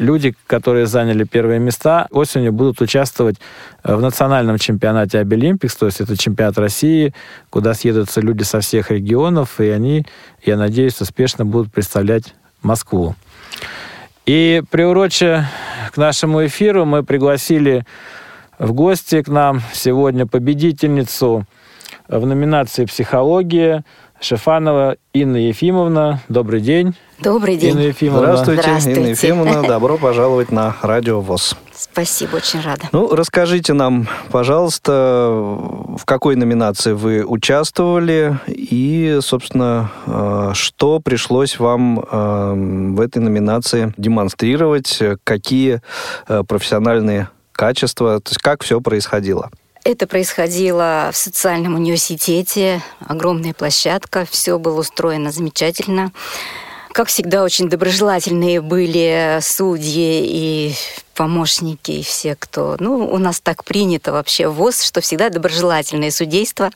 люди, 0.00 0.34
которые 0.46 0.86
заняли 0.86 1.24
первые 1.24 1.60
места, 1.60 2.06
осенью 2.10 2.52
будут 2.52 2.80
участвовать 2.80 3.36
э, 3.84 3.94
в 3.94 4.00
национальном 4.00 4.58
чемпионате 4.58 5.18
Обилимпикс, 5.18 5.76
то 5.76 5.86
есть 5.86 6.00
это 6.00 6.16
чемпионат 6.16 6.58
России, 6.58 7.14
куда 7.50 7.74
съедутся 7.74 8.20
люди 8.20 8.42
со 8.42 8.60
всех 8.60 8.90
регионов, 8.90 9.60
и 9.60 9.68
они, 9.68 10.06
я 10.42 10.56
надеюсь, 10.56 11.00
успешно 11.00 11.44
будут 11.44 11.72
представлять 11.72 12.34
Москву. 12.62 13.14
И 14.26 14.62
приуроче 14.70 15.46
к 15.92 15.96
нашему 15.96 16.44
эфиру 16.46 16.84
мы 16.84 17.02
пригласили 17.02 17.84
в 18.58 18.72
гости 18.72 19.22
к 19.22 19.28
нам 19.28 19.62
сегодня 19.72 20.26
победительницу 20.26 21.46
в 22.08 22.26
номинации 22.26 22.84
«Психология» 22.84 23.84
Шефанова 24.20 24.96
Инна 25.14 25.36
Ефимовна. 25.38 26.20
Добрый 26.28 26.60
день. 26.60 26.94
Добрый 27.18 27.56
день. 27.56 27.70
Инна 27.70 27.80
Ефимовна. 27.80 28.26
Здравствуйте, 28.28 28.62
Здравствуйте. 28.62 29.00
Инна 29.00 29.08
Ефимовна. 29.08 29.62
Добро 29.62 29.96
пожаловать 29.96 30.52
на 30.52 30.76
Радио 30.82 31.20
ВОЗ. 31.20 31.56
Спасибо, 31.74 32.36
очень 32.36 32.60
рада. 32.60 32.82
Ну, 32.92 33.14
расскажите 33.14 33.72
нам, 33.72 34.06
пожалуйста, 34.30 34.92
в 35.32 36.04
какой 36.04 36.36
номинации 36.36 36.92
вы 36.92 37.24
участвовали 37.24 38.38
и, 38.46 39.18
собственно, 39.22 39.90
э, 40.06 40.50
что 40.54 41.00
пришлось 41.00 41.58
вам 41.58 42.00
э, 42.00 42.92
в 42.94 43.00
этой 43.00 43.18
номинации 43.18 43.94
демонстрировать, 43.96 45.02
какие 45.24 45.80
э, 46.28 46.42
профессиональные 46.46 47.28
качества, 47.52 48.20
то 48.20 48.30
есть 48.30 48.40
как 48.40 48.62
все 48.62 48.80
происходило? 48.80 49.50
Это 49.82 50.06
происходило 50.06 51.10
в 51.12 51.16
социальном 51.16 51.74
университете, 51.74 52.82
огромная 53.00 53.54
площадка, 53.54 54.26
все 54.30 54.58
было 54.58 54.80
устроено 54.80 55.32
замечательно. 55.32 56.12
Как 56.92 57.08
всегда, 57.08 57.44
очень 57.44 57.68
доброжелательные 57.68 58.60
были 58.60 59.38
судьи 59.40 60.22
и 60.26 60.74
помощники, 61.14 61.92
и 61.92 62.02
все, 62.02 62.36
кто... 62.36 62.76
Ну, 62.78 63.06
у 63.06 63.16
нас 63.18 63.40
так 63.40 63.64
принято 63.64 64.12
вообще 64.12 64.48
в 64.48 64.54
ВОЗ, 64.54 64.82
что 64.82 65.00
всегда 65.00 65.30
доброжелательное 65.30 66.10
судейство. 66.10 66.70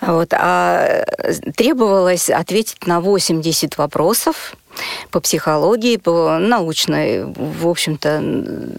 Вот. 0.00 0.28
А 0.32 1.04
требовалось 1.56 2.30
ответить 2.30 2.86
на 2.86 3.00
80 3.00 3.76
вопросов 3.78 4.54
по 5.10 5.20
психологии, 5.20 5.96
по 5.96 6.38
научной, 6.38 7.24
в 7.24 7.66
общем-то, 7.66 8.20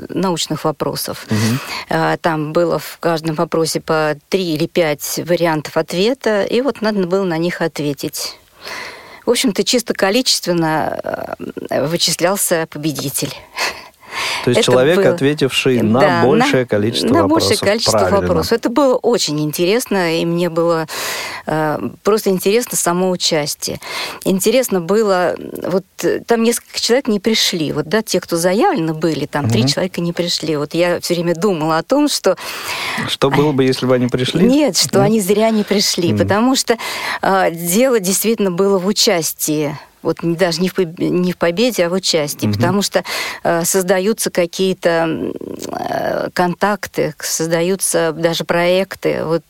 научных 0.10 0.66
вопросов. 0.66 1.26
Угу. 1.30 2.18
Там 2.22 2.54
было 2.54 2.80
в 2.80 2.98
каждом 3.00 3.36
вопросе 3.36 3.82
по 3.82 4.18
три 4.30 4.54
или 4.56 4.68
пять 4.68 5.20
вариантов 5.26 5.78
ответа, 5.78 6.44
и 6.44 6.62
вот 6.62 6.82
надо 6.82 7.08
было 7.08 7.24
на 7.24 7.38
них 7.38 7.62
ответить. 7.62 8.38
В 9.28 9.32
общем-то, 9.32 9.66
чисто 9.66 9.94
количественно 9.94 11.36
э, 11.70 11.86
вычислялся 11.86 12.66
победитель. 12.70 13.34
То 14.44 14.52
есть 14.52 14.62
это 14.62 14.72
человек, 14.72 14.98
был... 14.98 15.08
ответивший 15.08 15.82
на 15.82 16.00
да, 16.00 16.24
большее 16.24 16.62
на, 16.62 16.66
количество 16.66 17.08
на 17.08 17.24
вопросов. 17.24 17.50
На 17.50 17.56
большее 17.56 17.70
количество 17.70 17.98
Правильно. 18.00 18.22
вопросов. 18.22 18.52
Это 18.54 18.70
было 18.70 18.96
очень 18.96 19.40
интересно, 19.42 20.20
и 20.20 20.26
мне 20.26 20.50
было 20.50 20.88
э, 21.46 21.80
просто 22.04 22.30
интересно 22.30 22.78
само 22.78 23.10
участие. 23.10 23.80
Интересно 24.24 24.82
было, 24.82 25.36
вот 25.64 25.84
там 26.26 26.44
несколько 26.44 26.80
человек 26.80 27.08
не 27.08 27.20
пришли. 27.20 27.72
Вот, 27.72 27.88
да, 27.88 28.02
те, 28.02 28.20
кто 28.20 28.38
заявлены 28.38 28.94
были, 28.94 29.26
там 29.26 29.46
угу. 29.46 29.54
три 29.54 29.68
человека 29.68 30.02
не 30.02 30.14
пришли. 30.14 30.56
Вот 30.58 30.74
я 30.74 31.00
все 31.00 31.14
время 31.14 31.36
думала 31.36 31.78
о 31.78 31.84
том, 31.84 32.08
что... 32.08 32.38
Что 33.08 33.30
было 33.30 33.52
бы, 33.52 33.64
если 33.64 33.86
бы 33.86 33.96
они 33.96 34.08
пришли? 34.08 34.48
Нет, 34.48 34.78
что 34.78 35.02
они 35.02 35.22
зря 35.22 35.50
не 35.50 35.64
пришли, 35.64 36.14
угу. 36.14 36.20
потому 36.20 36.56
что 36.56 36.78
э, 37.22 37.52
дело 37.52 38.00
действительно 38.00 38.52
было 38.52 38.78
в 38.78 38.88
участии 38.88 39.78
вот 40.08 40.18
даже 40.22 40.62
не 40.62 40.70
в, 40.70 40.78
не 41.00 41.34
в 41.34 41.38
победе, 41.38 41.86
а 41.86 41.90
в 41.90 41.94
участии, 41.94 42.48
угу. 42.48 42.56
потому 42.56 42.82
что 42.82 43.04
э, 43.44 43.66
создаются 43.66 44.30
какие-то 44.30 45.32
э, 45.72 46.30
контакты, 46.34 47.14
создаются 47.20 48.14
даже 48.14 48.46
проекты. 48.46 49.24
Вот, 49.24 49.44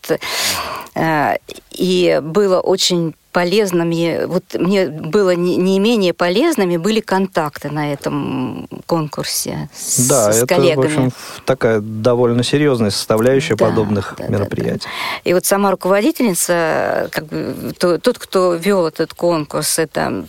э, 0.96 1.38
и 1.72 2.20
было 2.24 2.60
очень 2.60 3.14
полезными, 3.38 4.26
вот 4.26 4.44
мне 4.56 4.88
было 4.88 5.36
не, 5.36 5.58
не 5.58 5.78
менее 5.78 6.12
полезными 6.12 6.78
были 6.78 7.02
контакты 7.02 7.70
на 7.70 7.94
этом 7.94 8.68
конкурсе 8.88 9.70
с, 9.76 10.08
да, 10.08 10.34
с 10.34 10.38
это, 10.38 10.56
коллегами. 10.56 10.82
в 10.82 10.86
общем, 10.86 11.12
такая 11.46 11.80
довольно 11.80 12.42
серьезная 12.42 12.90
составляющая 12.90 13.56
да, 13.56 13.66
подобных 13.68 14.16
да, 14.18 14.28
мероприятий. 14.28 14.86
Да, 14.86 15.22
да. 15.24 15.30
И 15.30 15.34
вот 15.36 15.46
сама 15.46 15.70
руководительница, 15.70 17.10
как 17.12 17.28
бы, 17.28 17.74
то, 17.78 18.00
тот, 18.00 18.18
кто 18.18 18.56
вел 18.56 18.88
этот 18.88 19.14
конкурс, 19.14 19.78
это 19.78 20.26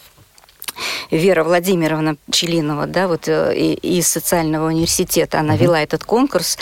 Вера 1.11 1.45
Владимировна 1.45 2.17
Пчелинова, 2.31 2.87
да, 2.87 3.09
вот 3.09 3.29
э, 3.29 3.55
из 3.57 4.09
социального 4.09 4.69
университета, 4.69 5.41
она 5.41 5.55
угу. 5.55 5.65
вела 5.65 5.83
этот 5.83 6.05
конкурс. 6.05 6.59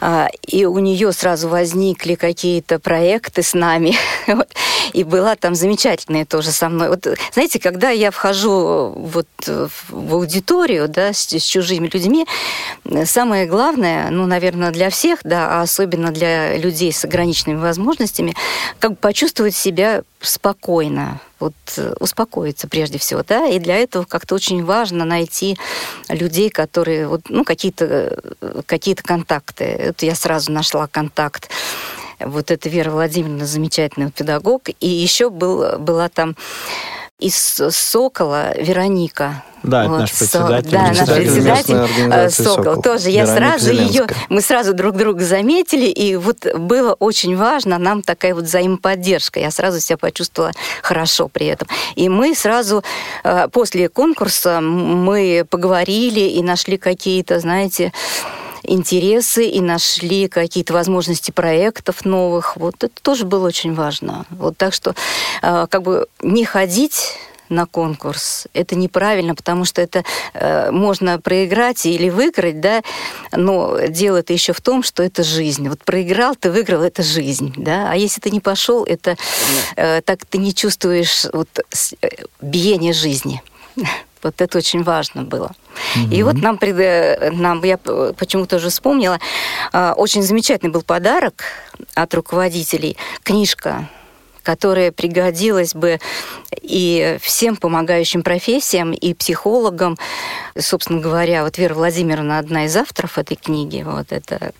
А, 0.00 0.28
и 0.46 0.64
у 0.64 0.78
нее 0.78 1.12
сразу 1.12 1.48
возникли 1.48 2.14
какие-то 2.14 2.78
проекты 2.78 3.42
с 3.42 3.54
нами. 3.54 3.96
И 4.92 5.02
была 5.02 5.34
там 5.36 5.54
замечательная 5.54 6.24
тоже 6.24 6.52
со 6.52 6.68
мной. 6.68 6.88
Вот, 6.88 7.06
знаете, 7.32 7.58
когда 7.58 7.90
я 7.90 8.10
вхожу 8.10 8.92
вот 8.96 9.26
в 9.46 10.14
аудиторию 10.14 10.88
да, 10.88 11.12
с, 11.12 11.32
с 11.32 11.42
чужими 11.42 11.90
людьми, 11.92 12.26
самое 13.04 13.46
главное, 13.46 14.08
ну, 14.10 14.26
наверное, 14.26 14.70
для 14.70 14.88
всех, 14.90 15.18
да, 15.24 15.58
а 15.58 15.62
особенно 15.62 16.10
для 16.10 16.56
людей 16.56 16.92
с 16.92 17.04
ограниченными 17.04 17.58
возможностями, 17.58 18.34
как 18.78 18.92
бы 18.92 18.96
почувствовать 18.96 19.56
себя 19.56 20.02
спокойно, 20.20 21.20
вот 21.38 21.54
э, 21.76 21.94
успокоиться 22.00 22.68
прежде 22.68 22.98
всего, 22.98 23.22
да, 23.22 23.46
и 23.46 23.58
для 23.58 23.76
этого 23.76 24.04
как-то 24.04 24.34
очень 24.34 24.64
важно 24.64 25.04
найти 25.04 25.56
людей, 26.08 26.50
которые, 26.50 27.06
вот, 27.08 27.22
ну, 27.28 27.44
какие-то 27.44 27.84
э, 28.40 28.62
какие 28.66 28.94
контакты. 28.94 29.64
Это 29.64 30.06
я 30.06 30.14
сразу 30.14 30.52
нашла 30.52 30.86
контакт. 30.86 31.48
Вот 32.18 32.50
это 32.50 32.68
Вера 32.68 32.90
Владимировна, 32.90 33.46
замечательный 33.46 34.10
педагог, 34.10 34.68
и 34.80 34.88
еще 34.88 35.30
был, 35.30 35.78
была 35.78 36.08
там 36.08 36.36
из 37.18 37.34
Сокола 37.70 38.56
Вероника. 38.56 39.42
Да, 39.64 39.88
вот, 39.88 39.94
это 39.94 40.00
наш 40.00 40.12
председатель. 40.12 40.70
Да, 40.70 40.82
наш 40.92 41.08
председатель 41.08 41.74
э, 42.12 42.30
Сокол. 42.30 42.64
Сокол. 42.64 42.82
Тоже 42.82 43.10
я 43.10 43.26
Вероника 43.26 43.58
сразу 43.58 43.72
ее, 43.72 44.06
мы 44.28 44.40
сразу 44.40 44.72
друг 44.72 44.96
друга 44.96 45.24
заметили, 45.24 45.86
и 45.86 46.14
вот 46.14 46.46
было 46.54 46.92
очень 46.92 47.36
важно 47.36 47.76
нам 47.78 48.02
такая 48.02 48.34
вот 48.34 48.44
взаимоподдержка. 48.44 49.40
Я 49.40 49.50
сразу 49.50 49.80
себя 49.80 49.96
почувствовала 49.96 50.52
хорошо 50.80 51.26
при 51.28 51.46
этом. 51.46 51.66
И 51.96 52.08
мы 52.08 52.36
сразу 52.36 52.84
э, 53.24 53.48
после 53.50 53.88
конкурса 53.88 54.60
мы 54.60 55.44
поговорили 55.48 56.20
и 56.20 56.42
нашли 56.42 56.78
какие-то, 56.78 57.40
знаете, 57.40 57.92
интересы 58.68 59.46
и 59.46 59.60
нашли 59.60 60.28
какие-то 60.28 60.72
возможности 60.72 61.30
проектов 61.30 62.04
новых. 62.04 62.56
Вот 62.56 62.76
это 62.84 63.02
тоже 63.02 63.24
было 63.24 63.46
очень 63.46 63.74
важно. 63.74 64.26
Вот 64.30 64.56
так 64.56 64.74
что 64.74 64.94
э, 65.42 65.66
как 65.68 65.82
бы 65.82 66.06
не 66.22 66.44
ходить 66.44 67.16
на 67.48 67.66
конкурс. 67.66 68.46
Это 68.52 68.76
неправильно, 68.76 69.34
потому 69.34 69.64
что 69.64 69.80
это 69.80 70.04
э, 70.34 70.70
можно 70.70 71.18
проиграть 71.18 71.86
или 71.86 72.10
выиграть, 72.10 72.60
да, 72.60 72.82
но 73.32 73.78
дело-то 73.88 74.32
еще 74.32 74.52
в 74.52 74.60
том, 74.60 74.82
что 74.82 75.02
это 75.02 75.22
жизнь. 75.22 75.68
Вот 75.68 75.82
проиграл, 75.82 76.34
ты 76.36 76.50
выиграл, 76.50 76.82
это 76.82 77.02
жизнь, 77.02 77.54
да, 77.56 77.90
а 77.90 77.96
если 77.96 78.20
ты 78.20 78.30
не 78.30 78.40
пошел, 78.40 78.84
это 78.84 79.16
э, 79.76 80.02
так 80.02 80.24
ты 80.26 80.38
не 80.38 80.54
чувствуешь 80.54 81.26
вот, 81.32 81.48
э, 82.02 82.08
биение 82.40 82.92
жизни. 82.92 83.42
Вот 84.22 84.40
это 84.40 84.58
очень 84.58 84.82
важно 84.82 85.22
было. 85.22 85.52
Mm-hmm. 85.96 86.14
И 86.14 86.22
вот 86.22 86.34
нам, 86.36 86.58
нам 87.40 87.62
я 87.64 87.78
почему-то 87.78 88.56
уже 88.56 88.70
вспомнила, 88.70 89.18
а, 89.72 89.94
очень 89.96 90.22
замечательный 90.22 90.70
был 90.70 90.82
подарок 90.82 91.44
от 91.94 92.14
руководителей. 92.14 92.96
Книжка 93.22 93.88
которая 94.48 94.92
пригодилась 94.92 95.74
бы 95.74 95.98
и 96.62 97.18
всем 97.20 97.54
помогающим 97.56 98.22
профессиям, 98.22 98.92
и 98.94 99.12
психологам. 99.12 99.98
Собственно 100.58 101.00
говоря, 101.00 101.44
вот 101.44 101.58
Вера 101.58 101.74
Владимировна 101.74 102.38
одна 102.38 102.64
из 102.64 102.74
авторов 102.74 103.18
этой 103.18 103.36
книги. 103.36 103.82
Вот 103.84 104.10
это 104.10 104.52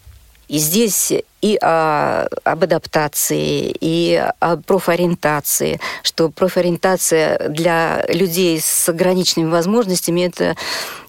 и 0.49 0.59
здесь 0.59 1.13
и 1.41 1.57
о, 1.63 2.27
об 2.43 2.65
адаптации, 2.65 3.75
и 3.81 4.21
о 4.41 4.57
профориентации, 4.57 5.79
что 6.03 6.31
профориентация 6.31 7.49
для 7.49 8.05
людей 8.09 8.61
с 8.61 8.89
ограниченными 8.89 9.51
возможностями 9.51 10.23
это 10.23 10.57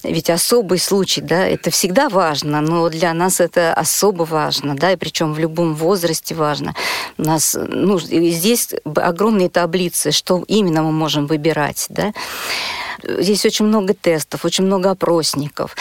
ведь 0.03 0.29
особый 0.29 0.79
случай, 0.79 1.21
да, 1.21 1.45
это 1.45 1.71
всегда 1.71 2.09
важно, 2.09 2.61
но 2.61 2.87
для 2.89 3.13
нас 3.13 3.41
это 3.41 3.73
особо 3.73 4.23
важно, 4.23 4.75
да, 4.75 4.93
и 4.93 4.95
причем 4.95 5.33
в 5.33 5.39
любом 5.39 5.73
возрасте 5.75 6.35
важно. 6.35 6.73
У 7.17 7.23
нас, 7.23 7.57
ну, 7.57 7.99
здесь 7.99 8.69
огромные 8.95 9.49
таблицы, 9.49 10.11
что 10.11 10.43
именно 10.47 10.83
мы 10.83 10.91
можем 10.91 11.27
выбирать, 11.27 11.87
да. 11.89 12.13
Здесь 13.03 13.45
очень 13.45 13.65
много 13.65 13.93
тестов, 13.93 14.45
очень 14.45 14.65
много 14.65 14.91
опросников. 14.91 15.75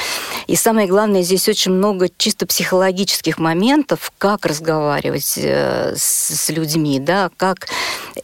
И 0.48 0.56
самое 0.56 0.88
главное, 0.88 1.22
здесь 1.22 1.46
очень 1.46 1.72
много 1.72 2.08
чисто 2.16 2.46
психологических 2.46 3.38
моментов, 3.38 4.10
как 4.16 4.46
разговаривать 4.46 5.34
э, 5.36 5.92
с 5.94 6.48
людьми, 6.48 6.98
да, 6.98 7.30
как 7.36 7.68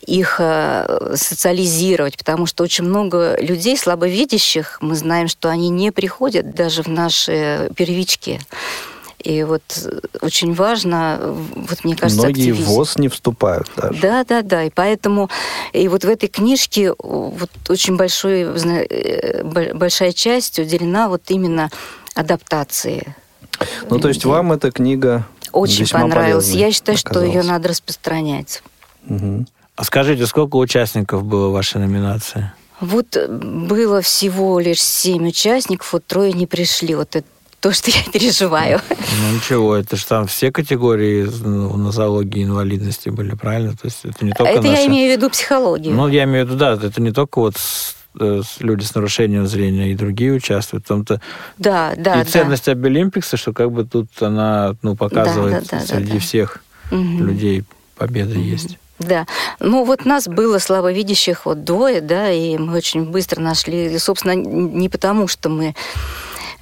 их 0.06 0.36
э, 0.38 1.14
социализировать, 1.16 2.16
потому 2.16 2.46
что 2.46 2.64
очень 2.64 2.84
много 2.84 3.36
людей 3.38 3.76
слабовидящих, 3.76 4.78
мы 4.80 4.96
знаем, 4.96 5.28
что 5.28 5.50
они 5.50 5.68
не 5.68 5.92
приходят 5.92 6.54
даже 6.54 6.82
в 6.82 6.88
наши 6.88 7.70
первички. 7.76 8.40
И 9.22 9.42
вот 9.42 9.62
очень 10.20 10.54
важно, 10.54 11.18
вот 11.54 11.84
мне 11.84 11.94
кажется, 11.94 12.22
Многие 12.22 12.52
активизм. 12.52 12.62
в 12.62 12.74
ВОЗ 12.74 12.96
не 12.96 13.08
вступают 13.08 13.70
даже. 13.76 14.00
Да, 14.00 14.24
да, 14.24 14.42
да. 14.42 14.64
И 14.64 14.70
поэтому, 14.70 15.30
и 15.72 15.88
вот 15.88 16.04
в 16.04 16.08
этой 16.08 16.28
книжке 16.28 16.92
вот 16.98 17.50
очень 17.68 17.96
большой, 17.96 18.42
э, 18.42 19.42
большая 19.74 20.12
часть 20.12 20.58
уделена 20.58 21.08
вот 21.08 21.22
именно 21.28 21.70
адаптации. 22.14 23.14
Ну, 23.88 23.98
то 23.98 24.08
есть 24.08 24.24
вам 24.24 24.52
эта 24.52 24.70
книга 24.70 25.26
очень 25.52 25.88
понравилась. 25.88 26.50
Я 26.50 26.72
считаю, 26.72 26.98
что 26.98 27.22
ее 27.22 27.42
надо 27.42 27.68
распространять. 27.68 28.62
Угу. 29.08 29.46
А 29.76 29.84
скажите, 29.84 30.26
сколько 30.26 30.56
участников 30.56 31.24
было 31.24 31.48
в 31.48 31.52
вашей 31.52 31.80
номинации? 31.80 32.52
Вот 32.80 33.16
было 33.28 34.02
всего 34.02 34.60
лишь 34.60 34.82
семь 34.82 35.28
участников, 35.28 35.92
вот 35.92 36.04
трое 36.06 36.32
не 36.32 36.46
пришли. 36.46 36.94
Вот 36.94 37.16
это 37.16 37.26
то, 37.64 37.72
что 37.72 37.90
я 37.90 38.02
переживаю. 38.12 38.80
Ну 38.90 39.36
ничего, 39.36 39.74
это 39.74 39.96
же 39.96 40.04
там 40.04 40.26
все 40.26 40.52
категории 40.52 41.26
ну, 41.42 41.74
нозологии 41.76 42.44
инвалидности 42.44 43.08
были, 43.08 43.34
правильно? 43.34 43.72
То 43.72 43.86
есть 43.86 44.04
это 44.04 44.24
не 44.24 44.32
только 44.32 44.52
Это 44.52 44.62
наши... 44.62 44.82
я 44.82 44.86
имею 44.86 45.14
в 45.14 45.16
виду 45.16 45.30
психологию. 45.30 45.94
Ну, 45.94 46.08
я 46.08 46.24
имею 46.24 46.44
в 46.44 46.48
виду, 46.50 46.58
да, 46.58 46.74
это 46.74 47.00
не 47.00 47.10
только 47.10 47.38
вот 47.38 47.54
э, 47.54 47.58
люди 48.14 48.84
с 48.84 48.94
нарушением 48.94 49.46
зрения, 49.46 49.90
и 49.90 49.94
другие 49.94 50.32
участвуют. 50.32 50.84
В 50.84 50.88
том-то 50.88 51.20
да, 51.58 51.94
да, 51.96 52.20
и 52.20 52.24
ценность 52.24 52.66
да. 52.66 52.72
Обилимпикса, 52.72 53.36
что 53.36 53.52
как 53.52 53.72
бы 53.72 53.84
тут 53.84 54.08
она 54.20 54.76
ну, 54.82 54.96
показывает 54.96 55.64
да, 55.64 55.78
да, 55.78 55.78
да, 55.78 55.86
среди 55.86 56.06
да, 56.06 56.14
да. 56.14 56.20
всех 56.20 56.64
угу. 56.90 56.98
людей 56.98 57.64
победа 57.96 58.32
угу. 58.32 58.40
есть. 58.40 58.78
Да. 58.98 59.26
Ну, 59.58 59.84
вот 59.84 60.04
нас 60.04 60.28
было 60.28 60.58
слабовидящих 60.58 61.46
вот 61.46 61.64
двое, 61.64 62.00
да, 62.00 62.30
и 62.30 62.56
мы 62.56 62.76
очень 62.76 63.04
быстро 63.04 63.40
нашли, 63.40 63.94
и, 63.94 63.98
собственно, 63.98 64.34
не 64.34 64.88
потому, 64.88 65.26
что 65.26 65.48
мы 65.48 65.74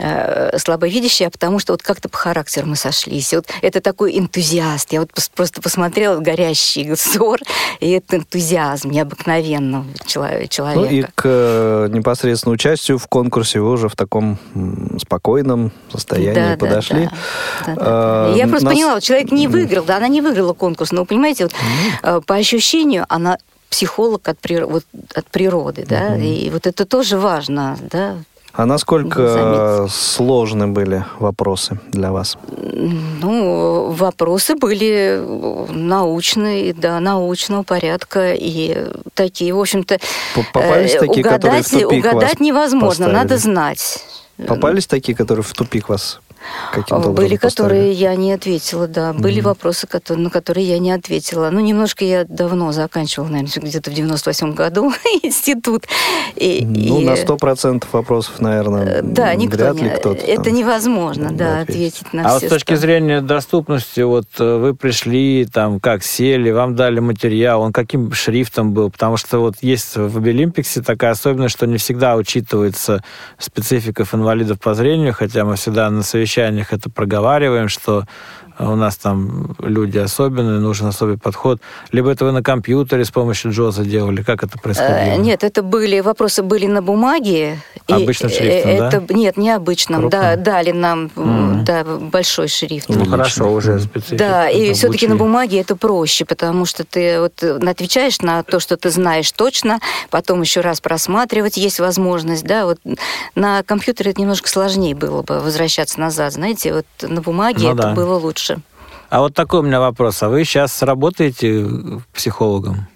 э, 0.02 0.58
слабовидящие, 0.58 1.28
а 1.28 1.30
потому 1.30 1.58
что 1.58 1.72
вот 1.72 1.82
как-то 1.82 2.08
по 2.08 2.18
характеру 2.18 2.66
мы 2.66 2.76
сошлись. 2.76 3.32
Вот 3.32 3.46
это 3.62 3.80
такой 3.80 4.18
энтузиаст. 4.18 4.92
Я 4.92 5.00
вот 5.00 5.10
просто 5.34 5.62
посмотрела 5.62 6.18
горящий 6.18 6.90
взор, 6.90 7.40
и 7.80 7.90
это 7.90 8.16
энтузиазм 8.16 8.90
необыкновенного 8.90 9.86
человека. 10.06 10.72
Ну 10.74 10.84
и 10.84 11.02
к 11.02 11.22
э, 11.24 11.88
непосредственно 11.90 12.52
участию 12.52 12.98
в 12.98 13.06
конкурсе 13.06 13.60
вы 13.60 13.70
уже 13.70 13.88
в 13.88 13.96
таком 13.96 14.38
спокойном 15.00 15.72
состоянии 15.90 16.34
да, 16.34 16.56
подошли. 16.56 17.04
Да, 17.04 17.10
да, 17.66 17.74
да, 17.74 17.82
а, 17.84 18.34
Я 18.34 18.48
просто 18.48 18.66
нас... 18.66 18.74
поняла, 18.74 18.94
вот 18.94 19.02
человек 19.02 19.30
не 19.30 19.46
выиграл, 19.46 19.84
да, 19.84 19.98
она 19.98 20.08
не 20.08 20.20
выиграла 20.20 20.52
конкурс, 20.52 20.92
но, 20.92 21.04
понимаете, 21.04 21.44
вот, 21.44 21.52
mm. 22.02 22.22
по 22.22 22.34
ощущению 22.34 23.06
она 23.08 23.38
психолог 23.70 24.28
от, 24.28 24.38
вот, 24.66 24.84
от 25.14 25.26
природы, 25.28 25.86
да, 25.88 26.14
mm-hmm. 26.14 26.26
и 26.26 26.50
вот 26.50 26.66
это 26.66 26.84
тоже 26.84 27.16
важно, 27.16 27.78
да, 27.90 28.16
а 28.52 28.66
насколько 28.66 29.86
сложны 29.90 30.66
были 30.66 31.04
вопросы 31.18 31.78
для 31.90 32.12
вас? 32.12 32.36
Ну, 32.48 33.90
вопросы 33.90 34.54
были 34.56 35.22
научные, 35.70 36.74
да, 36.74 37.00
научного 37.00 37.62
порядка 37.62 38.34
и 38.34 38.88
такие, 39.14 39.54
в 39.54 39.60
общем-то, 39.60 39.98
Попались 40.52 40.92
такие, 40.92 41.24
угадать, 41.24 41.40
которые 41.40 41.62
в 41.62 41.70
тупик 41.70 42.04
угадать 42.04 42.40
невозможно, 42.40 43.06
поставили. 43.06 43.14
надо 43.14 43.38
знать. 43.38 44.04
Попались 44.46 44.86
такие, 44.86 45.14
которые 45.16 45.44
в 45.44 45.52
тупик 45.52 45.88
вас 45.88 46.20
Были, 46.90 47.36
которые 47.36 47.92
я 47.92 48.14
не 48.16 48.32
ответила, 48.32 48.86
да. 48.86 49.12
Были 49.12 49.40
mm-hmm. 49.40 49.44
вопросы, 49.44 49.86
которые, 49.86 50.24
на 50.24 50.30
которые 50.30 50.66
я 50.66 50.78
не 50.78 50.90
ответила. 50.90 51.50
Ну, 51.50 51.60
немножко 51.60 52.04
я 52.04 52.24
давно 52.24 52.72
заканчивала, 52.72 53.28
наверное, 53.28 53.68
где-то 53.68 53.90
в 53.90 53.94
98 53.94 54.54
году 54.54 54.92
институт. 55.22 55.84
И, 56.36 56.64
ну, 56.64 57.00
и... 57.00 57.04
на 57.04 57.12
100% 57.12 57.84
вопросов, 57.92 58.40
наверное, 58.40 58.84
э, 58.84 59.02
да, 59.02 59.34
никто 59.34 59.56
вряд 59.56 59.74
не... 59.76 59.84
ли 59.84 59.90
кто-то 59.90 60.24
Это 60.24 60.44
там 60.44 60.54
невозможно, 60.54 61.32
да, 61.32 61.60
ответить. 61.60 62.00
ответить 62.00 62.12
на 62.12 62.22
а 62.22 62.38
все. 62.38 62.46
А 62.46 62.48
с 62.48 62.52
точки 62.52 62.74
зрения 62.74 63.20
доступности, 63.20 64.00
вот 64.00 64.26
э, 64.38 64.56
вы 64.56 64.74
пришли, 64.74 65.46
там, 65.52 65.80
как 65.80 66.02
сели, 66.04 66.50
вам 66.50 66.76
дали 66.76 67.00
материал, 67.00 67.62
он 67.62 67.72
каким 67.72 68.12
шрифтом 68.12 68.72
был? 68.72 68.90
Потому 68.90 69.16
что 69.16 69.38
вот 69.38 69.56
есть 69.60 69.96
в 69.96 70.16
Обилимпиксе 70.16 70.82
такая 70.82 71.12
особенность, 71.12 71.54
что 71.54 71.66
не 71.66 71.78
всегда 71.78 72.16
учитывается 72.16 73.02
спецификов 73.38 74.14
инвалидов 74.14 74.60
по 74.60 74.74
зрению, 74.74 75.12
хотя 75.12 75.44
мы 75.44 75.56
всегда 75.56 75.90
на 75.90 76.02
совещании 76.02 76.31
совещаниях 76.32 76.72
это 76.72 76.90
проговариваем, 76.90 77.68
что 77.68 78.04
у 78.58 78.76
нас 78.76 78.96
там 78.96 79.54
люди 79.58 79.98
особенные, 79.98 80.58
нужен 80.60 80.86
особый 80.86 81.18
подход. 81.18 81.60
Либо 81.90 82.10
это 82.10 82.24
вы 82.24 82.32
на 82.32 82.42
компьютере 82.42 83.04
с 83.04 83.10
помощью 83.10 83.52
Джоза 83.52 83.84
делали, 83.84 84.22
как 84.22 84.42
это 84.42 84.58
происходило? 84.58 84.96
Э, 84.96 85.16
нет, 85.16 85.44
это 85.44 85.62
были, 85.62 86.00
вопросы 86.00 86.42
были 86.42 86.66
на 86.66 86.82
бумаге. 86.82 87.58
Обычным 87.88 88.30
и, 88.30 88.34
шрифтом, 88.34 88.70
это, 88.70 89.00
да? 89.00 89.14
Нет, 89.14 89.36
необычным, 89.36 90.08
да, 90.08 90.36
дали 90.36 90.72
нам 90.72 91.10
mm. 91.14 91.64
да, 91.64 91.84
большой 91.84 92.48
шрифт. 92.48 92.88
Ну, 92.88 93.04
хорошо, 93.06 93.52
уже 93.52 93.80
специфика. 93.80 94.16
Да, 94.16 94.48
и 94.48 94.72
все-таки 94.72 95.08
на 95.08 95.16
бумаге 95.16 95.60
это 95.60 95.76
проще, 95.76 96.24
потому 96.24 96.64
что 96.64 96.84
ты 96.84 97.20
вот 97.20 97.42
отвечаешь 97.42 98.20
на 98.20 98.42
то, 98.42 98.60
что 98.60 98.76
ты 98.76 98.90
знаешь 98.90 99.30
точно, 99.32 99.80
потом 100.10 100.42
еще 100.42 100.60
раз 100.60 100.80
просматривать 100.80 101.56
есть 101.56 101.80
возможность, 101.80 102.44
да, 102.44 102.66
вот 102.66 102.78
на 103.34 103.62
компьютере 103.62 104.12
это 104.12 104.20
немножко 104.20 104.48
сложнее 104.48 104.94
было 104.94 105.22
бы 105.22 105.40
возвращаться 105.40 106.00
назад, 106.00 106.32
знаете, 106.32 106.74
вот 106.74 106.86
на 107.02 107.20
бумаге 107.20 107.64
ну, 107.64 107.74
это 107.74 107.82
да. 107.82 107.94
было 107.94 108.18
лучше. 108.18 108.41
А 109.12 109.20
вот 109.20 109.34
такой 109.34 109.60
у 109.60 109.62
меня 109.62 109.78
вопрос. 109.78 110.22
А 110.22 110.30
вы 110.30 110.42
сейчас 110.42 110.80
работаете 110.80 111.68
психологом? 112.14 112.86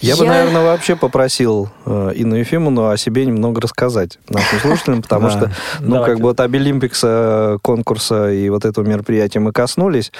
Я, 0.00 0.14
я 0.14 0.16
бы, 0.16 0.24
наверное, 0.24 0.62
вообще 0.62 0.96
попросил 0.96 1.68
э, 1.84 2.12
Инну 2.14 2.36
Ефимовну 2.36 2.88
о 2.88 2.96
себе 2.96 3.26
немного 3.26 3.60
рассказать 3.60 4.18
нашим 4.30 4.58
слушателям, 4.60 5.02
потому 5.02 5.28
что, 5.28 5.52
ну, 5.80 6.02
как 6.02 6.16
бы 6.16 6.28
вот 6.28 6.40
Обилимпикса, 6.40 7.58
конкурса 7.60 8.32
и 8.32 8.48
вот 8.48 8.64
этого 8.64 8.86
мероприятия 8.86 9.38
мы 9.38 9.52
коснулись 9.52 10.12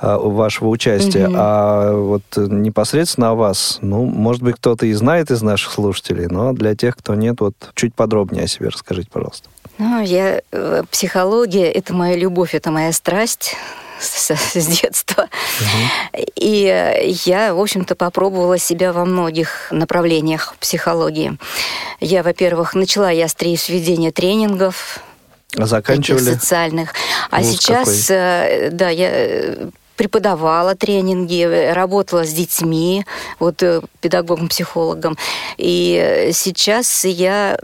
э, 0.00 0.16
вашего 0.18 0.68
участия, 0.68 1.28
а 1.34 1.92
вот 1.92 2.22
непосредственно 2.34 3.32
о 3.32 3.34
вас, 3.34 3.80
ну, 3.82 4.06
может 4.06 4.42
быть, 4.42 4.56
кто-то 4.56 4.86
и 4.86 4.92
знает 4.94 5.30
из 5.30 5.42
наших 5.42 5.70
слушателей, 5.70 6.28
но 6.28 6.54
для 6.54 6.74
тех, 6.74 6.96
кто 6.96 7.14
нет, 7.14 7.42
вот 7.42 7.54
чуть 7.74 7.94
подробнее 7.94 8.44
о 8.44 8.48
себе 8.48 8.68
расскажите, 8.68 9.10
пожалуйста. 9.12 9.50
Ну, 9.76 10.00
я... 10.00 10.40
Э, 10.50 10.82
психология— 10.90 11.70
это 11.72 11.92
моя 11.92 12.16
любовь, 12.16 12.54
это 12.54 12.70
моя 12.70 12.92
страсть 12.92 13.54
с, 14.00 14.30
с 14.30 14.66
детства. 14.66 15.28
Угу. 15.60 16.24
И 16.36 17.12
я, 17.24 17.54
в 17.54 17.60
общем-то, 17.60 17.94
попробовала 17.94 18.58
себя 18.58 18.92
во 18.92 19.04
многих 19.04 19.68
направлениях 19.70 20.54
психологии. 20.60 21.38
Я, 22.00 22.22
во-первых, 22.22 22.74
начала 22.74 23.10
я 23.10 23.28
с 23.28 23.34
сведения 23.34 24.12
тренингов, 24.12 25.00
а 25.56 25.66
заканчивали? 25.66 26.34
Социальных. 26.34 26.92
А 27.30 27.42
сейчас, 27.42 28.06
какой? 28.08 28.16
Э, 28.16 28.70
да, 28.70 28.90
я 28.90 29.08
э, 29.10 29.70
преподавала 29.96 30.74
тренинги, 30.74 31.72
работала 31.72 32.24
с 32.24 32.32
детьми, 32.32 33.06
вот 33.38 33.62
э, 33.62 33.80
педагогом-психологом. 34.00 35.16
И 35.56 36.30
сейчас 36.34 37.04
я 37.04 37.58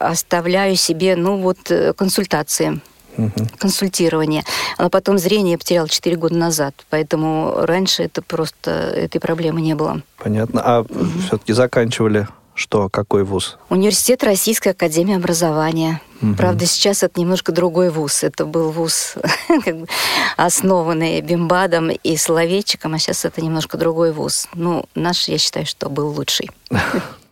оставляю 0.00 0.76
себе, 0.76 1.16
ну 1.16 1.38
вот, 1.38 1.70
э, 1.70 1.92
консультации 1.92 2.80
угу. 3.16 3.32
консультирование. 3.58 4.44
А 4.78 4.88
потом 4.88 5.18
зрение 5.18 5.52
я 5.52 5.58
потеряла 5.58 5.88
4 5.88 6.16
года 6.16 6.36
назад, 6.36 6.74
поэтому 6.90 7.54
раньше 7.62 8.02
это 8.02 8.22
просто 8.22 8.70
этой 8.70 9.20
проблемы 9.20 9.60
не 9.60 9.74
было. 9.74 10.02
Понятно. 10.18 10.62
А 10.64 10.80
угу. 10.80 11.04
все-таки 11.26 11.52
заканчивали 11.52 12.28
что? 12.54 12.88
Какой 12.88 13.24
вуз? 13.24 13.58
Университет 13.68 14.22
Российской 14.22 14.68
Академии 14.68 15.16
Образования. 15.16 16.00
Угу. 16.22 16.34
Правда, 16.34 16.66
сейчас 16.66 17.02
это 17.02 17.20
немножко 17.20 17.50
другой 17.50 17.90
вуз. 17.90 18.22
Это 18.22 18.46
был 18.46 18.70
вуз, 18.70 19.16
основанный 20.36 21.20
Бимбадом 21.20 21.90
и 21.90 22.16
Словечиком, 22.16 22.94
а 22.94 22.98
сейчас 22.98 23.24
это 23.24 23.42
немножко 23.42 23.76
другой 23.76 24.12
вуз. 24.12 24.48
Ну, 24.54 24.84
наш, 24.94 25.26
я 25.28 25.38
считаю, 25.38 25.66
что 25.66 25.90
был 25.90 26.08
лучший. 26.08 26.50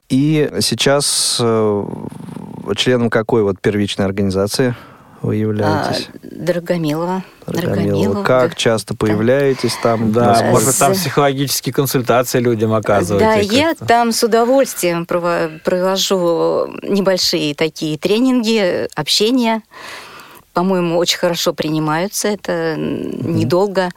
И 0.08 0.50
сейчас 0.60 1.38
э, 1.40 1.84
членом 2.76 3.08
какой 3.08 3.42
вот 3.42 3.58
первичной 3.60 4.04
организации 4.04 4.74
вы 5.22 5.36
являетесь? 5.36 6.08
А, 6.12 6.18
Дорогомилова. 6.22 7.24
Дорогомилова. 7.46 8.22
Как 8.24 8.50
да. 8.50 8.56
часто 8.56 8.94
появляетесь 8.94 9.76
там? 9.82 10.12
Да, 10.12 10.40
да 10.40 10.50
может, 10.50 10.76
там 10.76 10.92
психологические 10.94 11.72
консультации 11.72 12.40
людям 12.40 12.72
оказываете? 12.72 13.48
Да, 13.48 13.56
я 13.56 13.74
там 13.74 14.12
с 14.12 14.22
удовольствием 14.24 15.06
провожу 15.06 16.66
небольшие 16.82 17.54
такие 17.54 17.98
тренинги, 17.98 18.88
общения. 18.96 19.62
По-моему, 20.52 20.98
очень 20.98 21.18
хорошо 21.18 21.54
принимаются. 21.54 22.28
Это 22.28 22.74
mm-hmm. 22.76 23.30
недолго, 23.30 23.90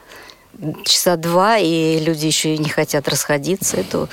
часа 0.84 1.16
два, 1.16 1.58
и 1.58 1.98
люди 1.98 2.26
еще 2.26 2.54
и 2.54 2.58
не 2.58 2.68
хотят 2.68 3.08
расходиться. 3.08 3.76
Это 3.76 4.08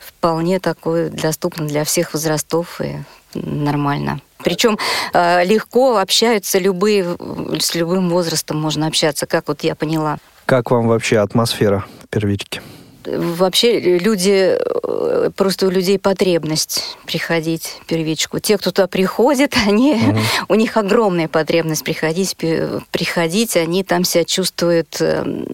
вполне 0.00 0.58
такое 0.58 1.10
доступно 1.10 1.66
для 1.66 1.84
всех 1.84 2.14
возрастов 2.14 2.80
и 2.80 2.96
нормально. 3.34 4.20
Причем 4.48 4.78
э, 5.12 5.44
легко 5.44 5.98
общаются 5.98 6.58
любые, 6.58 7.18
с 7.60 7.74
любым 7.74 8.08
возрастом 8.08 8.58
можно 8.58 8.86
общаться, 8.86 9.26
как 9.26 9.48
вот 9.48 9.62
я 9.62 9.74
поняла. 9.74 10.16
Как 10.46 10.70
вам 10.70 10.88
вообще 10.88 11.18
атмосфера 11.18 11.84
в 12.02 12.08
первичке? 12.08 12.62
Вообще 13.04 13.98
люди, 13.98 14.56
э, 14.58 15.30
просто 15.36 15.66
у 15.66 15.70
людей 15.70 15.98
потребность 15.98 16.96
приходить 17.04 17.78
в 17.82 17.86
первичку. 17.86 18.38
Те, 18.38 18.56
кто 18.56 18.70
туда 18.70 18.86
приходит, 18.86 19.54
они, 19.66 19.92
угу. 19.92 20.18
у 20.48 20.54
них 20.54 20.78
огромная 20.78 21.28
потребность 21.28 21.84
приходить, 21.84 22.34
приходить, 22.90 23.54
они 23.54 23.84
там 23.84 24.02
себя 24.02 24.24
чувствуют 24.24 24.96
эм, 25.00 25.46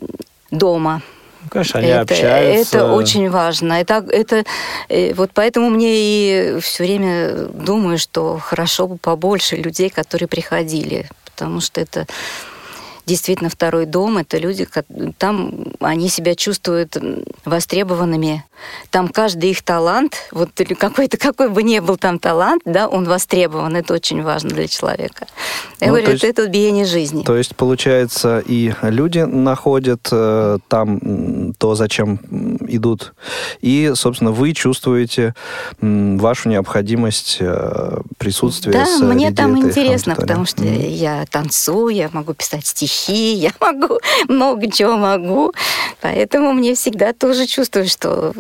дома. 0.53 1.03
Конечно, 1.51 1.81
они 1.81 1.89
это, 1.89 2.01
общаются. 2.01 2.77
Это 2.79 2.93
очень 2.93 3.31
важно. 3.31 3.75
Это, 3.75 4.05
это, 4.09 4.45
вот 5.15 5.31
поэтому 5.35 5.71
мне 5.71 5.91
и 5.93 6.61
все 6.61 6.85
время 6.85 7.47
думаю, 7.47 7.99
что 7.99 8.39
хорошо 8.39 8.87
бы 8.87 8.97
побольше 8.97 9.57
людей, 9.57 9.91
которые 9.91 10.29
приходили, 10.29 11.09
потому 11.25 11.61
что 11.61 11.81
это 11.81 12.07
действительно 13.07 13.51
второй 13.51 13.87
дом. 13.87 14.19
Это 14.19 14.39
люди, 14.39 14.67
там 15.19 15.67
они 15.81 16.09
себя 16.09 16.35
чувствуют 16.35 16.97
востребованными. 17.45 18.45
Там 18.91 19.09
каждый 19.09 19.51
их 19.51 19.63
талант, 19.63 20.17
вот 20.33 20.51
какой-то 20.79 21.19
какой 21.19 21.49
бы 21.51 21.63
ни 21.63 21.79
был 21.81 21.97
там 21.97 22.19
талант, 22.19 22.63
да, 22.65 22.89
он 22.89 23.05
востребован. 23.05 23.77
Это 23.77 23.95
очень 23.95 24.23
важно 24.23 24.51
для 24.51 24.69
человека. 24.69 25.27
Я 25.81 25.89
ну, 25.89 25.95
говорю, 25.95 26.13
есть, 26.13 26.25
это, 26.25 26.43
это 26.43 26.51
биение 26.51 26.85
жизни. 26.85 27.23
То 27.23 27.37
есть, 27.37 27.57
получается, 27.57 28.43
и 28.47 28.73
люди 28.83 29.19
находят 29.19 30.09
э, 30.11 30.59
там 30.69 31.53
то, 31.59 31.75
зачем 31.75 32.17
идут, 32.69 33.15
и, 33.61 33.93
собственно, 33.95 34.31
вы 34.31 34.53
чувствуете 34.53 35.35
м, 35.81 36.19
вашу 36.19 36.49
необходимость 36.49 37.39
э, 37.41 37.99
присутствия. 38.19 38.73
Да, 38.73 39.05
мне 39.05 39.33
там 39.33 39.59
интересно, 39.59 40.15
потому 40.15 40.47
что 40.47 40.63
mm. 40.63 40.89
я 40.89 41.25
танцую, 41.31 41.95
я 41.95 42.09
могу 42.13 42.35
писать 42.35 42.67
стихи, 42.67 42.94
щи, 42.95 43.35
я 43.35 43.51
могу 43.61 43.99
много 44.29 44.71
чего 44.71 44.97
могу. 44.97 45.53
Поэтому 46.01 46.53
мне 46.53 46.75
всегда 46.75 47.13
тоже 47.13 47.47
чувствую, 47.47 47.89
что 47.89 48.33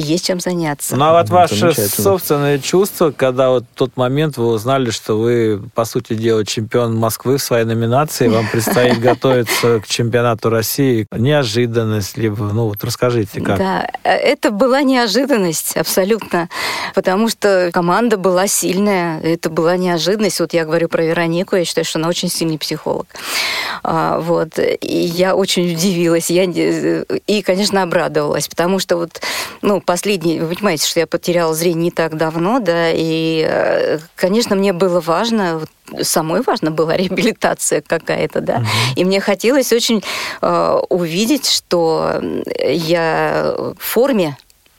есть 0.00 0.26
чем 0.26 0.40
заняться. 0.40 0.96
Ну, 0.96 1.04
а 1.04 1.20
вот 1.20 1.30
ваше 1.30 1.72
собственное 1.72 2.58
чувство, 2.58 3.10
когда 3.10 3.50
вот 3.50 3.64
тот 3.74 3.96
момент 3.96 4.36
вы 4.36 4.46
узнали, 4.46 4.90
что 4.90 5.18
вы, 5.18 5.62
по 5.74 5.84
сути 5.84 6.14
дела, 6.14 6.44
чемпион 6.44 6.96
Москвы 6.96 7.38
в 7.38 7.42
своей 7.42 7.64
номинации, 7.64 8.28
вам 8.28 8.46
предстоит 8.48 8.98
готовиться 9.00 9.80
к 9.80 9.86
чемпионату 9.86 10.50
России, 10.50 11.06
неожиданность, 11.12 12.16
либо, 12.16 12.44
ну, 12.44 12.68
вот 12.68 12.82
расскажите, 12.84 13.40
как. 13.40 13.58
Да, 13.58 13.88
это 14.04 14.50
была 14.50 14.82
неожиданность 14.82 15.76
абсолютно, 15.76 16.48
потому 16.94 17.28
что 17.28 17.70
команда 17.72 18.16
была 18.16 18.46
сильная, 18.46 19.20
это 19.20 19.50
была 19.50 19.76
неожиданность. 19.76 20.40
Вот 20.40 20.52
я 20.52 20.64
говорю 20.64 20.88
про 20.88 21.04
Веронику, 21.04 21.56
я 21.56 21.64
считаю, 21.64 21.84
что 21.84 21.98
она 21.98 22.08
очень 22.08 22.28
сильный 22.28 22.58
психолог. 22.58 23.06
А, 23.82 24.18
вот, 24.20 24.58
и 24.58 24.98
я 24.98 25.34
очень 25.34 25.72
удивилась, 25.72 26.30
я, 26.30 26.44
и, 26.44 27.42
конечно, 27.42 27.82
обрадовалась, 27.82 28.48
потому 28.48 28.78
что 28.78 28.96
вот, 28.96 29.20
ну, 29.62 29.80
последний, 29.90 30.38
вы 30.38 30.54
понимаете, 30.54 30.86
что 30.86 31.00
я 31.00 31.06
потеряла 31.08 31.52
зрение 31.52 31.86
не 31.86 31.90
так 31.90 32.16
давно, 32.16 32.60
да, 32.60 32.92
и, 32.92 33.44
э, 33.44 33.98
конечно, 34.14 34.54
мне 34.54 34.72
было 34.72 35.00
важно, 35.00 35.62
самой 36.02 36.42
важно 36.42 36.70
была 36.70 36.96
реабилитация 36.96 37.82
какая-то, 37.84 38.40
да, 38.40 38.58
uh-huh. 38.58 38.94
и 38.94 39.04
мне 39.04 39.20
хотелось 39.20 39.72
очень 39.72 40.04
э, 40.42 40.80
увидеть, 40.90 41.50
что 41.50 42.22
я 42.64 43.52
в 43.56 43.82
форме, 43.82 44.36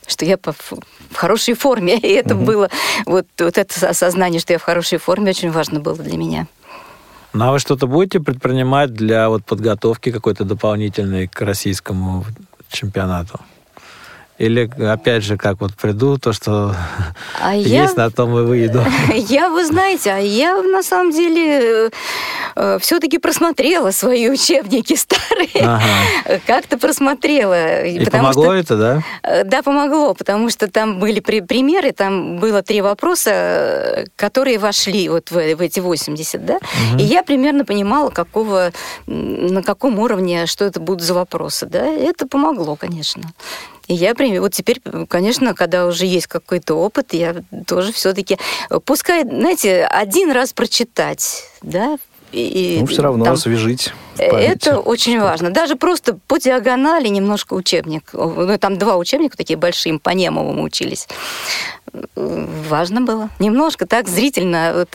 что 0.07 0.23
я 0.23 0.37
в 0.37 1.15
хорошей 1.15 1.55
форме, 1.55 1.97
и 2.01 2.07
это 2.13 2.33
uh-huh. 2.33 2.45
было, 2.45 2.69
вот, 3.05 3.27
вот 3.37 3.57
это 3.57 3.89
осознание, 3.89 4.39
что 4.39 4.53
я 4.53 4.59
в 4.59 4.63
хорошей 4.63 4.97
форме, 4.97 5.31
очень 5.31 5.51
важно 5.51 5.81
было 5.81 5.97
для 5.97 6.17
меня. 6.17 6.47
Ну, 7.33 7.49
а 7.49 7.51
вы 7.51 7.59
что-то 7.59 7.85
будете 7.85 8.21
предпринимать 8.21 8.93
для 8.93 9.27
вот 9.27 9.43
подготовки 9.43 10.09
какой-то 10.09 10.45
дополнительной 10.45 11.27
к 11.27 11.41
российскому 11.41 12.23
чемпионату? 12.69 13.41
Или, 14.41 14.67
опять 14.83 15.23
же, 15.23 15.37
как 15.37 15.61
вот 15.61 15.75
приду, 15.75 16.17
то, 16.17 16.33
что 16.33 16.75
а 17.39 17.55
есть, 17.55 17.69
я... 17.69 17.93
на 17.95 18.09
том 18.09 18.35
и 18.39 18.41
выйду. 18.41 18.83
Я, 19.13 19.49
вы 19.49 19.63
знаете, 19.65 20.11
а 20.11 20.17
я 20.17 20.59
на 20.63 20.81
самом 20.81 21.11
деле 21.11 21.91
э, 22.55 22.79
все-таки 22.79 23.19
просмотрела 23.19 23.91
свои 23.91 24.29
учебники 24.29 24.95
старые. 24.95 25.61
Ага. 25.61 26.41
Как-то 26.47 26.79
просмотрела. 26.79 27.85
И 27.85 28.03
помогло 28.05 28.45
что... 28.45 28.53
это, 28.53 28.77
да? 28.77 29.03
Э, 29.21 29.43
да, 29.43 29.61
помогло, 29.61 30.15
потому 30.15 30.49
что 30.49 30.67
там 30.67 30.99
были 30.99 31.19
при... 31.19 31.41
примеры, 31.41 31.91
там 31.91 32.37
было 32.37 32.63
три 32.63 32.81
вопроса, 32.81 34.05
которые 34.15 34.57
вошли 34.57 35.07
вот 35.09 35.29
в, 35.29 35.35
в 35.35 35.61
эти 35.61 35.79
80, 35.79 36.45
да? 36.45 36.55
Угу. 36.55 36.99
И 36.99 37.03
я 37.03 37.21
примерно 37.21 37.63
понимала, 37.63 38.09
какого, 38.09 38.71
на 39.05 39.61
каком 39.61 39.99
уровне, 39.99 40.47
что 40.47 40.65
это 40.65 40.79
будут 40.79 41.03
за 41.03 41.13
вопросы, 41.13 41.67
да? 41.67 41.85
Это 41.85 42.25
помогло, 42.25 42.75
конечно. 42.75 43.21
И 43.87 43.93
я 43.93 44.13
вот 44.13 44.53
теперь, 44.53 44.81
конечно, 45.07 45.53
когда 45.53 45.85
уже 45.85 46.05
есть 46.05 46.27
какой-то 46.27 46.75
опыт, 46.75 47.13
я 47.13 47.35
тоже 47.67 47.91
все-таки, 47.91 48.37
пускай, 48.85 49.23
знаете, 49.23 49.85
один 49.85 50.31
раз 50.31 50.53
прочитать, 50.53 51.43
да, 51.61 51.97
и, 52.31 52.77
ну, 52.79 52.85
все 52.85 53.01
равно 53.01 53.25
там, 53.25 53.33
освежить. 53.33 53.91
Это 54.17 54.79
очень 54.79 55.19
важно. 55.19 55.49
Даже 55.49 55.75
просто 55.75 56.17
по 56.27 56.37
диагонали 56.37 57.09
немножко 57.09 57.55
учебник. 57.55 58.11
Ну, 58.13 58.57
там 58.57 58.77
два 58.77 58.95
учебника 58.95 59.35
такие 59.35 59.57
большие, 59.57 59.99
по 59.99 60.11
Немову 60.11 60.53
мы 60.53 60.63
учились. 60.63 61.07
Важно 62.15 63.01
было. 63.01 63.29
Немножко 63.39 63.85
так 63.85 64.07
зрительно, 64.07 64.71
вот, 64.75 64.89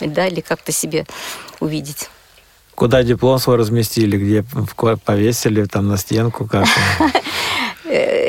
да, 0.00 0.26
или 0.26 0.40
как-то 0.40 0.72
себе 0.72 1.06
увидеть. 1.60 2.10
Куда 2.74 3.02
диплом 3.02 3.38
свой 3.38 3.56
разместили? 3.56 4.18
Где 4.18 4.44
повесили? 5.04 5.64
Там 5.64 5.88
на 5.88 5.96
стенку? 5.96 6.46
Как? 6.46 6.66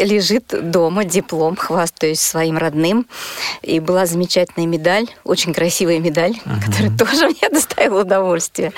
Лежит 0.06 0.54
дома 0.72 1.04
диплом, 1.04 1.56
хвастаюсь 1.56 2.20
своим 2.20 2.58
родным. 2.58 3.08
И 3.64 3.80
была 3.80 4.06
замечательная 4.06 4.68
медаль, 4.68 5.08
очень 5.24 5.52
красивая 5.54 6.00
медаль, 6.00 6.34
uh-huh. 6.46 6.64
которая 6.64 6.98
тоже 6.98 7.28
мне 7.30 7.50
доставила 7.50 8.02
удовольствие. 8.02 8.72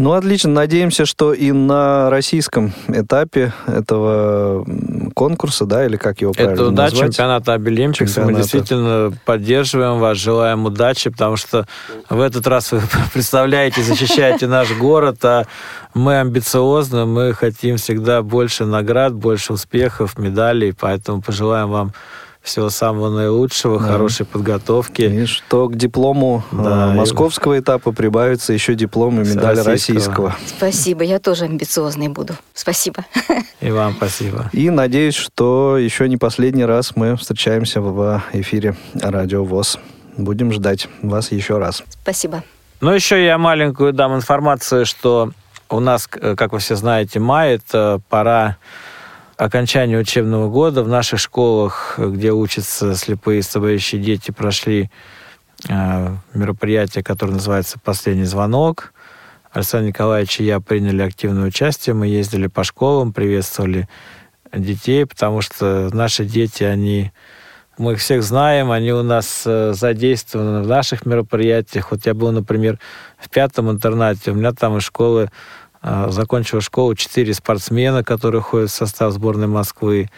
Ну, 0.00 0.12
отлично. 0.12 0.50
Надеемся, 0.52 1.04
что 1.04 1.34
и 1.34 1.52
на 1.52 2.08
российском 2.08 2.72
этапе 2.88 3.52
этого 3.66 4.64
конкурса, 5.12 5.66
да, 5.66 5.84
или 5.84 5.98
как 5.98 6.22
его 6.22 6.32
правильно 6.32 6.54
Это, 6.54 6.70
назвать? 6.70 6.92
да, 6.92 7.06
чемпионата 7.06 7.52
Обилимпикса. 7.52 8.22
Мы 8.22 8.32
действительно 8.32 9.12
поддерживаем 9.26 9.98
вас, 9.98 10.16
желаем 10.16 10.64
удачи, 10.64 11.10
потому 11.10 11.36
что 11.36 11.66
в 12.08 12.18
этот 12.18 12.46
раз 12.46 12.72
вы 12.72 12.80
представляете, 13.12 13.82
защищаете 13.82 14.46
наш 14.46 14.72
город, 14.72 15.22
а 15.22 15.44
мы 15.92 16.18
амбициозны, 16.18 17.04
мы 17.04 17.34
хотим 17.34 17.76
всегда 17.76 18.22
больше 18.22 18.64
наград, 18.64 19.12
больше 19.12 19.52
успехов, 19.52 20.16
медалей, 20.16 20.72
поэтому 20.72 21.20
пожелаем 21.20 21.68
вам 21.68 21.92
всего 22.42 22.70
самого 22.70 23.10
наилучшего, 23.10 23.78
да. 23.78 23.86
хорошей 23.86 24.26
подготовки. 24.26 25.02
И 25.02 25.26
что 25.26 25.68
к 25.68 25.76
диплому 25.76 26.42
э, 26.52 26.56
да, 26.56 26.86
московского 26.88 27.54
и... 27.54 27.60
этапа 27.60 27.92
прибавится 27.92 28.52
еще 28.52 28.74
диплом 28.74 29.20
и 29.20 29.28
медаль 29.28 29.60
российского. 29.60 30.30
российского. 30.30 30.36
Спасибо, 30.46 31.04
я 31.04 31.18
тоже 31.18 31.44
амбициозный 31.44 32.08
буду. 32.08 32.34
Спасибо. 32.54 33.04
И 33.60 33.70
вам 33.70 33.94
спасибо. 33.94 34.48
И 34.52 34.70
надеюсь, 34.70 35.14
что 35.14 35.76
еще 35.76 36.08
не 36.08 36.16
последний 36.16 36.64
раз 36.64 36.96
мы 36.96 37.16
встречаемся 37.16 37.80
в 37.80 38.22
эфире 38.32 38.76
Радио 38.94 39.44
ВОЗ. 39.44 39.78
Будем 40.16 40.52
ждать 40.52 40.88
вас 41.02 41.32
еще 41.32 41.58
раз. 41.58 41.82
Спасибо. 42.02 42.42
Ну, 42.80 42.92
еще 42.92 43.22
я 43.22 43.36
маленькую 43.36 43.92
дам 43.92 44.14
информацию, 44.14 44.86
что 44.86 45.32
у 45.68 45.80
нас, 45.80 46.06
как 46.06 46.52
вы 46.52 46.58
все 46.58 46.74
знаете, 46.74 47.20
май– 47.20 47.54
это 47.54 48.00
пора 48.08 48.56
окончания 49.40 49.96
учебного 49.96 50.50
года 50.50 50.82
в 50.82 50.88
наших 50.88 51.18
школах, 51.18 51.98
где 51.98 52.30
учатся 52.30 52.94
слепые 52.94 53.38
и 53.38 53.42
слабоющие 53.42 54.00
дети, 54.00 54.32
прошли 54.32 54.90
э, 55.66 56.14
мероприятие, 56.34 57.02
которое 57.02 57.32
называется 57.32 57.78
«Последний 57.82 58.24
звонок». 58.24 58.92
Александр 59.50 59.88
Николаевич 59.88 60.40
и 60.40 60.44
я 60.44 60.60
приняли 60.60 61.00
активное 61.02 61.48
участие. 61.48 61.94
Мы 61.94 62.06
ездили 62.06 62.48
по 62.48 62.64
школам, 62.64 63.14
приветствовали 63.14 63.88
детей, 64.52 65.06
потому 65.06 65.40
что 65.40 65.88
наши 65.92 66.26
дети, 66.26 66.62
они 66.62 67.10
мы 67.78 67.94
их 67.94 68.00
всех 68.00 68.22
знаем, 68.22 68.70
они 68.70 68.92
у 68.92 69.02
нас 69.02 69.44
э, 69.46 69.72
задействованы 69.72 70.62
в 70.62 70.66
наших 70.66 71.06
мероприятиях. 71.06 71.92
Вот 71.92 72.04
я 72.04 72.12
был, 72.12 72.30
например, 72.30 72.78
в 73.16 73.30
пятом 73.30 73.70
интернате, 73.70 74.32
у 74.32 74.34
меня 74.34 74.52
там 74.52 74.76
из 74.76 74.82
школы 74.82 75.30
закончила 75.82 76.60
школу 76.60 76.94
четыре 76.94 77.34
спортсмена, 77.34 78.04
которые 78.04 78.42
ходят 78.42 78.70
в 78.70 78.74
состав 78.74 79.12
сборной 79.12 79.46
Москвы. 79.46 80.10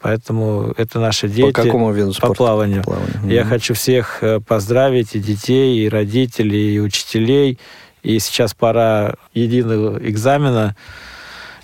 Поэтому 0.00 0.74
это 0.76 1.00
наши 1.00 1.28
дети. 1.28 1.52
По 1.52 1.62
какому 1.62 1.92
виду 1.92 2.12
спорта? 2.12 2.34
По 2.34 2.36
плаванию. 2.36 2.82
По 2.84 2.92
плаванию. 2.92 3.20
Я 3.24 3.42
mm-hmm. 3.42 3.48
хочу 3.48 3.74
всех 3.74 4.22
э, 4.22 4.40
поздравить, 4.40 5.16
и 5.16 5.18
детей, 5.18 5.84
и 5.84 5.88
родителей, 5.88 6.76
и 6.76 6.78
учителей. 6.78 7.58
И 8.02 8.18
сейчас 8.20 8.54
пора 8.54 9.14
единого 9.34 9.98
экзамена. 9.98 10.76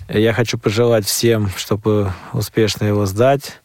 Я 0.09 0.33
хочу 0.33 0.57
пожелать 0.57 1.05
всем, 1.05 1.49
чтобы 1.55 2.11
успешно 2.33 2.85
его 2.85 3.05
сдать 3.05 3.61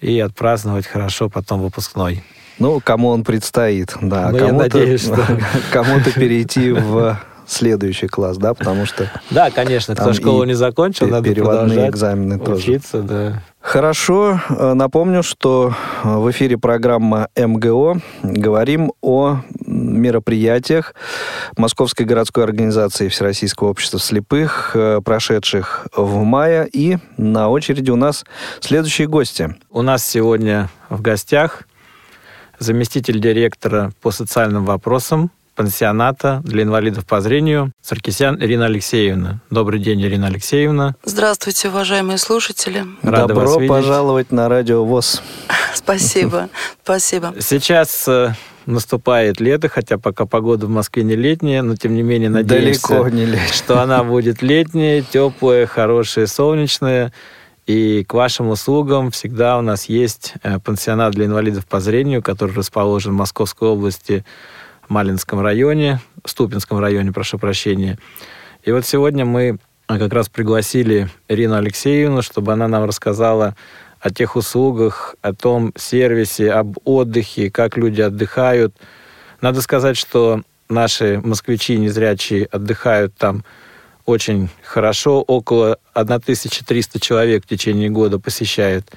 и 0.00 0.20
отпраздновать 0.20 0.86
хорошо 0.86 1.30
потом 1.30 1.62
выпускной. 1.62 2.22
Ну, 2.58 2.80
кому 2.80 3.08
он 3.08 3.24
предстоит, 3.24 3.96
да. 4.00 4.30
Ну, 4.30 4.38
кому-то, 4.38 4.46
я 4.46 4.52
надеюсь, 4.52 5.02
что... 5.04 5.26
Кому-то 5.72 6.12
перейти 6.12 6.70
в 6.70 7.18
следующий 7.46 8.06
класс, 8.06 8.36
да, 8.36 8.54
потому 8.54 8.86
что... 8.86 9.10
Да, 9.30 9.50
конечно, 9.50 9.94
кто 9.94 10.12
школу 10.12 10.44
не 10.44 10.54
закончил, 10.54 11.08
надо 11.08 11.28
переводные 11.28 11.88
экзамены 11.88 12.38
учиться, 12.38 13.02
тоже. 13.02 13.04
да. 13.08 13.42
Хорошо. 13.62 14.40
Э, 14.50 14.74
напомню, 14.74 15.22
что 15.22 15.72
э, 16.02 16.16
в 16.16 16.28
эфире 16.32 16.58
программа 16.58 17.28
МГО. 17.36 18.00
Говорим 18.22 18.92
о 19.00 19.38
мероприятиях 19.64 20.94
Московской 21.56 22.04
городской 22.04 22.42
организации 22.42 23.08
Всероссийского 23.08 23.68
общества 23.68 24.00
слепых, 24.00 24.72
э, 24.74 25.00
прошедших 25.02 25.86
в 25.96 26.24
мае. 26.24 26.68
И 26.72 26.98
на 27.16 27.48
очереди 27.50 27.90
у 27.90 27.96
нас 27.96 28.24
следующие 28.58 29.06
гости. 29.06 29.54
У 29.70 29.82
нас 29.82 30.04
сегодня 30.04 30.68
в 30.90 31.00
гостях 31.00 31.62
заместитель 32.58 33.20
директора 33.20 33.92
по 34.02 34.10
социальным 34.10 34.64
вопросам 34.64 35.30
пансионата 35.54 36.40
для 36.44 36.62
инвалидов 36.62 37.06
по 37.06 37.20
зрению 37.20 37.72
Саркисян 37.82 38.42
Ирина 38.42 38.66
Алексеевна. 38.66 39.40
Добрый 39.50 39.80
день, 39.80 40.02
Ирина 40.02 40.28
Алексеевна. 40.28 40.94
Здравствуйте, 41.04 41.68
уважаемые 41.68 42.18
слушатели. 42.18 42.84
Рада 43.02 43.34
Добро 43.34 43.58
вас 43.58 43.68
пожаловать 43.68 44.32
на 44.32 44.48
радио 44.48 44.84
ВОЗ. 44.84 45.22
Спасибо, 45.74 46.48
спасибо. 46.82 47.34
Сейчас 47.40 48.06
э, 48.08 48.34
наступает 48.66 49.40
лето, 49.40 49.68
хотя 49.68 49.98
пока 49.98 50.26
погода 50.26 50.66
в 50.66 50.70
Москве 50.70 51.02
не 51.02 51.16
летняя, 51.16 51.62
но 51.62 51.76
тем 51.76 51.94
не 51.94 52.02
менее 52.02 52.30
надеемся, 52.30 53.02
не 53.10 53.36
что 53.52 53.80
она 53.80 54.04
будет 54.04 54.42
летняя, 54.42 55.02
теплая, 55.02 55.66
хорошая, 55.66 56.26
солнечная. 56.26 57.12
И 57.66 58.04
к 58.04 58.14
вашим 58.14 58.48
услугам 58.48 59.12
всегда 59.12 59.56
у 59.56 59.62
нас 59.62 59.84
есть 59.84 60.34
э, 60.42 60.58
пансионат 60.58 61.12
для 61.12 61.26
инвалидов 61.26 61.64
по 61.66 61.78
зрению, 61.78 62.20
который 62.22 62.54
расположен 62.54 63.12
в 63.12 63.16
Московской 63.16 63.68
области 63.68 64.24
Малинском 64.88 65.40
районе, 65.40 66.00
Ступинском 66.24 66.78
районе, 66.78 67.12
прошу 67.12 67.38
прощения. 67.38 67.98
И 68.64 68.72
вот 68.72 68.86
сегодня 68.86 69.24
мы 69.24 69.58
как 69.86 70.12
раз 70.12 70.28
пригласили 70.28 71.08
Ирину 71.28 71.56
Алексеевну, 71.56 72.22
чтобы 72.22 72.52
она 72.52 72.68
нам 72.68 72.84
рассказала 72.84 73.56
о 74.00 74.10
тех 74.10 74.36
услугах, 74.36 75.16
о 75.22 75.32
том 75.32 75.72
сервисе, 75.76 76.50
об 76.52 76.76
отдыхе, 76.84 77.50
как 77.50 77.76
люди 77.76 78.00
отдыхают. 78.00 78.74
Надо 79.40 79.62
сказать, 79.62 79.96
что 79.96 80.42
наши 80.68 81.20
москвичи 81.22 81.76
незрячие 81.76 82.46
отдыхают 82.46 83.14
там 83.16 83.44
очень 84.04 84.48
хорошо. 84.64 85.20
Около 85.22 85.78
1300 85.94 87.00
человек 87.00 87.44
в 87.44 87.48
течение 87.48 87.90
года 87.90 88.18
посещают 88.18 88.90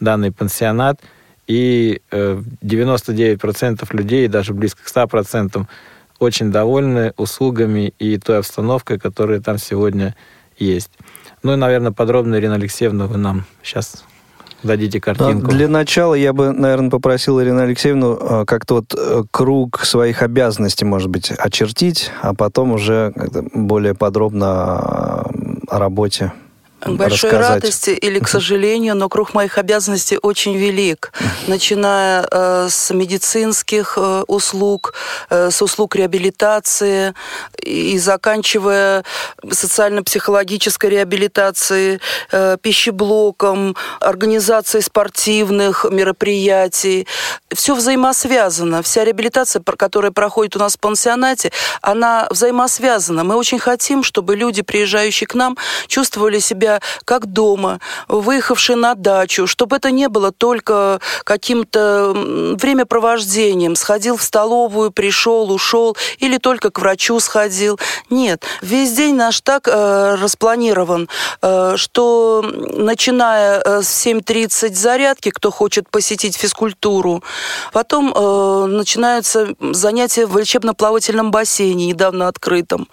данный 0.00 0.32
пансионат. 0.32 1.00
И 1.48 2.02
99% 2.10 3.88
э, 3.90 3.96
людей, 3.96 4.28
даже 4.28 4.52
близко 4.52 4.82
к 4.84 4.86
100%, 4.86 5.66
очень 6.18 6.52
довольны 6.52 7.14
услугами 7.16 7.94
и 7.98 8.18
той 8.18 8.38
обстановкой, 8.38 8.98
которая 8.98 9.40
там 9.40 9.58
сегодня 9.58 10.14
есть. 10.58 10.90
Ну 11.42 11.54
и, 11.54 11.56
наверное, 11.56 11.92
подробно, 11.92 12.36
Ирина 12.36 12.56
Алексеевна, 12.56 13.06
вы 13.06 13.16
нам 13.16 13.44
сейчас 13.62 14.04
дадите 14.62 15.00
картинку. 15.00 15.50
Для 15.50 15.68
начала 15.68 16.14
я 16.14 16.32
бы, 16.32 16.52
наверное, 16.52 16.90
попросил 16.90 17.40
Ирину 17.40 17.62
Алексеевну 17.62 18.18
э, 18.20 18.44
как-то 18.44 18.74
вот 18.74 18.94
э, 18.94 19.22
круг 19.30 19.80
своих 19.84 20.22
обязанностей, 20.22 20.84
может 20.84 21.08
быть, 21.08 21.30
очертить, 21.30 22.10
а 22.20 22.34
потом 22.34 22.72
уже 22.72 23.12
более 23.54 23.94
подробно 23.94 25.22
о 25.68 25.78
работе 25.78 26.32
большой 26.84 27.30
рассказать. 27.30 27.62
радости 27.62 27.90
или 27.90 28.18
к 28.18 28.28
сожалению, 28.28 28.94
но 28.94 29.08
круг 29.08 29.34
моих 29.34 29.58
обязанностей 29.58 30.18
очень 30.22 30.56
велик, 30.56 31.12
начиная 31.46 32.26
э, 32.30 32.68
с 32.70 32.94
медицинских 32.94 33.94
э, 33.96 34.24
услуг, 34.28 34.94
э, 35.30 35.50
с 35.50 35.60
услуг 35.60 35.96
реабилитации 35.96 37.14
и 37.62 37.98
заканчивая 37.98 39.04
социально-психологической 39.50 40.90
реабилитацией, 40.90 42.00
э, 42.30 42.56
пищеблоком, 42.60 43.76
организацией 44.00 44.82
спортивных 44.82 45.86
мероприятий. 45.90 47.06
Все 47.52 47.74
взаимосвязано. 47.74 48.82
Вся 48.82 49.04
реабилитация, 49.04 49.62
которая 49.62 50.12
проходит 50.12 50.56
у 50.56 50.58
нас 50.58 50.76
в 50.76 50.78
пансионате, 50.78 51.50
она 51.82 52.28
взаимосвязана. 52.30 53.24
Мы 53.24 53.36
очень 53.36 53.58
хотим, 53.58 54.02
чтобы 54.02 54.36
люди, 54.36 54.62
приезжающие 54.62 55.26
к 55.26 55.34
нам, 55.34 55.56
чувствовали 55.88 56.38
себя 56.38 56.67
себя 56.68 56.80
как 57.04 57.26
дома, 57.26 57.80
выехавший 58.08 58.76
на 58.76 58.94
дачу, 58.94 59.46
чтобы 59.46 59.76
это 59.76 59.90
не 59.90 60.08
было 60.08 60.32
только 60.32 61.00
каким-то 61.24 62.12
времяпровождением. 62.14 63.76
Сходил 63.76 64.16
в 64.16 64.22
столовую, 64.22 64.90
пришел, 64.90 65.50
ушел, 65.50 65.96
или 66.18 66.38
только 66.38 66.70
к 66.70 66.80
врачу 66.80 67.20
сходил. 67.20 67.78
Нет, 68.10 68.44
весь 68.62 68.92
день 68.92 69.14
наш 69.14 69.40
так 69.40 69.68
э, 69.68 70.16
распланирован, 70.20 71.08
э, 71.42 71.74
что 71.76 72.42
начиная 72.42 73.60
э, 73.60 73.82
с 73.82 74.06
7.30 74.06 74.74
зарядки, 74.74 75.30
кто 75.30 75.50
хочет 75.50 75.88
посетить 75.90 76.36
физкультуру, 76.36 77.22
потом 77.72 78.12
э, 78.14 78.66
начинаются 78.66 79.48
занятия 79.60 80.26
в 80.26 80.36
лечебно-плавательном 80.36 81.30
бассейне, 81.30 81.86
недавно 81.86 82.28
открытом. 82.28 82.88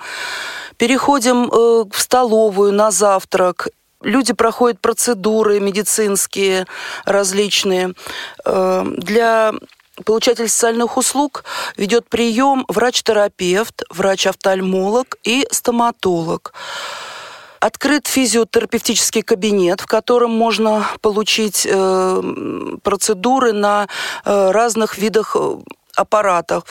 Переходим 0.78 1.46
э, 1.46 1.86
в 1.90 2.00
столовую 2.00 2.74
на 2.74 2.92
завтрак. 2.92 3.70
Люди 4.02 4.34
проходят 4.34 4.80
процедуры 4.82 5.60
медицинские 5.60 6.68
различные. 7.06 7.94
Э, 8.46 8.84
для 8.98 9.54
получатель 10.04 10.50
социальных 10.50 10.98
услуг 10.98 11.46
ведет 11.78 12.10
прием 12.10 12.66
врач-терапевт, 12.68 13.84
врач-офтальмолог 13.90 15.16
и 15.24 15.48
стоматолог. 15.52 16.54
Открыт 17.60 18.08
физиотерапевтический 18.08 19.22
кабинет, 19.22 19.82
в 19.82 19.88
котором 19.88 20.32
можно 20.32 20.86
получить 21.02 21.66
э, 21.68 22.22
процедуры 22.84 23.54
на 23.54 23.88
э, 24.24 24.52
разных 24.52 24.98
видах 24.98 25.36
э, 25.40 25.58
аппаратах. 25.96 26.66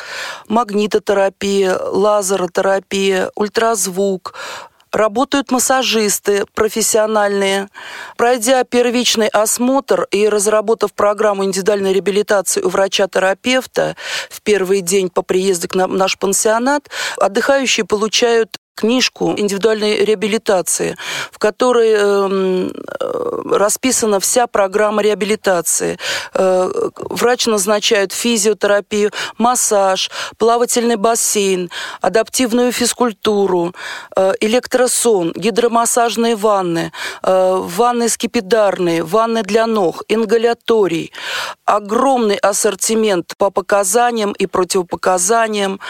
Магнитотерапия, 0.48 1.78
лазеротерапия, 1.78 3.30
ультразвук, 3.34 4.34
Работают 4.94 5.50
массажисты 5.50 6.44
профессиональные. 6.54 7.68
Пройдя 8.16 8.62
первичный 8.62 9.26
осмотр 9.26 10.06
и 10.12 10.28
разработав 10.28 10.92
программу 10.92 11.44
индивидуальной 11.44 11.92
реабилитации 11.92 12.60
у 12.60 12.68
врача-терапевта 12.68 13.96
в 14.30 14.40
первый 14.42 14.82
день 14.82 15.10
по 15.10 15.22
приезду 15.22 15.66
к 15.66 15.74
нам 15.74 15.90
в 15.90 15.96
наш 15.96 16.16
пансионат, 16.16 16.90
отдыхающие 17.16 17.84
получают 17.84 18.58
книжку 18.74 19.34
индивидуальной 19.36 20.04
реабилитации, 20.04 20.96
в 21.30 21.38
которой 21.38 21.94
э, 21.96 22.70
расписана 23.50 24.20
вся 24.20 24.46
программа 24.46 25.02
реабилитации. 25.02 25.98
Э, 26.34 26.70
врач 26.96 27.46
назначает 27.46 28.12
физиотерапию, 28.12 29.10
массаж, 29.38 30.10
плавательный 30.38 30.96
бассейн, 30.96 31.70
адаптивную 32.00 32.72
физкультуру, 32.72 33.74
э, 34.16 34.32
электросон, 34.40 35.32
гидромассажные 35.34 36.36
ванны, 36.36 36.92
э, 37.22 37.56
ванны 37.60 38.08
скипидарные, 38.08 39.02
ванны 39.02 39.42
для 39.42 39.66
ног, 39.66 40.02
ингаляторий. 40.08 41.12
Огромный 41.64 42.36
ассортимент 42.36 43.34
по 43.38 43.50
показаниям 43.50 44.32
и 44.32 44.46
противопоказаниям. 44.46 45.80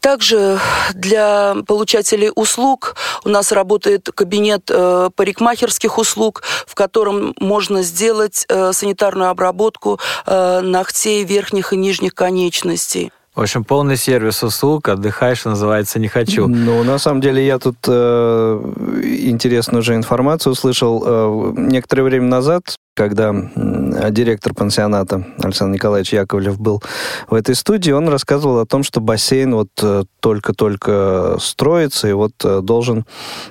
Также 0.00 0.58
для 0.94 1.56
получателей 1.66 2.30
услуг 2.34 2.96
у 3.24 3.28
нас 3.28 3.52
работает 3.52 4.08
кабинет 4.14 4.70
э, 4.70 5.10
парикмахерских 5.14 5.98
услуг, 5.98 6.42
в 6.66 6.74
котором 6.74 7.34
можно 7.40 7.82
сделать 7.82 8.44
э, 8.48 8.72
санитарную 8.72 9.30
обработку 9.30 9.98
э, 10.26 10.60
ногтей 10.60 11.24
верхних 11.24 11.72
и 11.72 11.76
нижних 11.76 12.14
конечностей. 12.14 13.12
В 13.34 13.40
общем, 13.40 13.64
полный 13.64 13.96
сервис 13.96 14.44
услуг, 14.44 14.88
отдыхаешь, 14.88 15.44
называется 15.44 15.98
«Не 15.98 16.06
хочу». 16.06 16.46
Ну, 16.46 16.84
на 16.84 16.98
самом 16.98 17.20
деле, 17.20 17.44
я 17.44 17.58
тут 17.58 17.76
э, 17.88 18.72
интересную 19.02 19.82
же 19.82 19.96
информацию 19.96 20.52
услышал. 20.52 21.02
Э, 21.04 21.52
некоторое 21.56 22.04
время 22.04 22.28
назад 22.28 22.76
когда 22.94 23.34
директор 24.10 24.54
пансионата 24.54 25.24
Александр 25.42 25.74
Николаевич 25.74 26.12
Яковлев 26.12 26.58
был 26.58 26.82
в 27.28 27.34
этой 27.34 27.54
студии, 27.54 27.90
он 27.90 28.08
рассказывал 28.08 28.60
о 28.60 28.66
том, 28.66 28.84
что 28.84 29.00
бассейн 29.00 29.54
вот 29.54 29.68
э, 29.82 30.04
только-только 30.20 31.36
строится 31.40 32.08
и 32.08 32.12
вот 32.12 32.32
э, 32.44 32.60
должен 32.62 33.04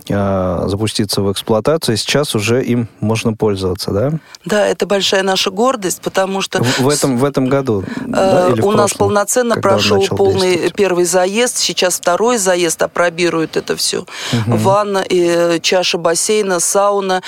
э, 0.10 0.64
запуститься 0.68 1.22
в 1.22 1.32
эксплуатацию. 1.32 1.96
И 1.96 1.98
сейчас 1.98 2.36
уже 2.36 2.64
им 2.64 2.88
можно 3.00 3.34
пользоваться, 3.34 3.92
да? 3.92 4.12
Да, 4.46 4.66
это 4.66 4.86
большая 4.88 5.24
наша 5.24 5.52
гордость, 5.52 6.02
потому 6.02 6.42
что... 6.42 6.64
В, 6.64 6.80
в, 6.80 6.90
этом, 6.90 7.18
в 7.18 7.26
этом 7.26 7.48
году, 7.48 7.84
э, 7.84 8.04
да, 8.08 8.48
У 8.48 8.56
прошлом, 8.56 8.76
нас 8.76 8.94
полноценно 8.94 9.56
прошел 9.56 10.06
полный 10.08 10.72
первый 10.72 11.06
заезд, 11.06 11.58
сейчас 11.58 11.98
второй 11.98 12.38
заезд 12.38 12.82
опробирует 12.82 13.58
это 13.58 13.76
все. 13.76 14.00
Угу. 14.00 14.58
Ванна, 14.58 15.04
и 15.08 15.60
чаша 15.62 15.98
бассейна, 15.98 16.60
сауна, 16.60 17.22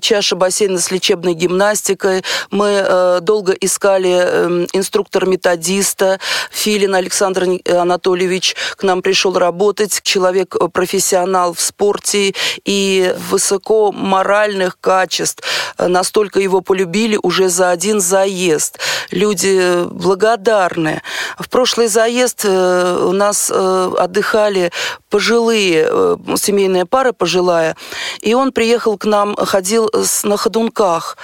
чаша 0.00 0.36
бассейна 0.36 0.78
с 0.78 0.90
лечебной 0.90 1.34
гимнастикой, 1.34 1.55
гимнастикой. 1.56 2.22
Мы 2.50 2.84
э, 2.86 3.18
долго 3.22 3.52
искали 3.52 4.12
э, 4.12 4.66
инструктора-методиста. 4.72 6.18
Филин 6.50 6.94
Александр 6.94 7.60
Анатольевич 7.68 8.56
к 8.76 8.82
нам 8.82 9.02
пришел 9.02 9.38
работать. 9.38 10.00
Человек 10.02 10.56
э, 10.56 10.68
профессионал 10.68 11.54
в 11.54 11.60
спорте 11.60 12.34
и 12.64 13.14
высоко 13.30 13.92
моральных 13.92 14.78
качеств. 14.80 15.42
Настолько 15.78 16.40
его 16.40 16.60
полюбили 16.60 17.18
уже 17.22 17.48
за 17.48 17.70
один 17.70 18.00
заезд. 18.00 18.78
Люди 19.10 19.84
благодарны. 19.90 21.02
В 21.38 21.48
прошлый 21.48 21.88
заезд 21.88 22.44
э, 22.44 22.98
у 23.02 23.12
нас 23.12 23.50
э, 23.52 23.92
отдыхали 23.98 24.70
пожилые, 25.16 25.88
э, 25.88 26.16
семейная 26.36 26.84
пара 26.84 27.12
пожилая, 27.12 27.74
и 28.20 28.34
он 28.34 28.52
приехал 28.52 28.98
к 28.98 29.06
нам, 29.06 29.34
ходил 29.34 29.90
на 30.24 30.36
ходунках. 30.36 31.16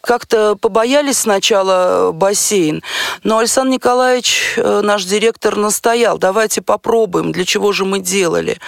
Как-то 0.00 0.56
побоялись 0.56 1.18
сначала 1.18 2.10
бассейн, 2.10 2.82
но 3.22 3.38
Александр 3.38 3.74
Николаевич, 3.74 4.54
э, 4.56 4.80
наш 4.82 5.04
директор, 5.04 5.54
настоял, 5.54 6.18
давайте 6.18 6.60
попробуем, 6.60 7.30
для 7.30 7.44
чего 7.44 7.70
же 7.70 7.84
мы 7.84 8.00
делали. 8.00 8.58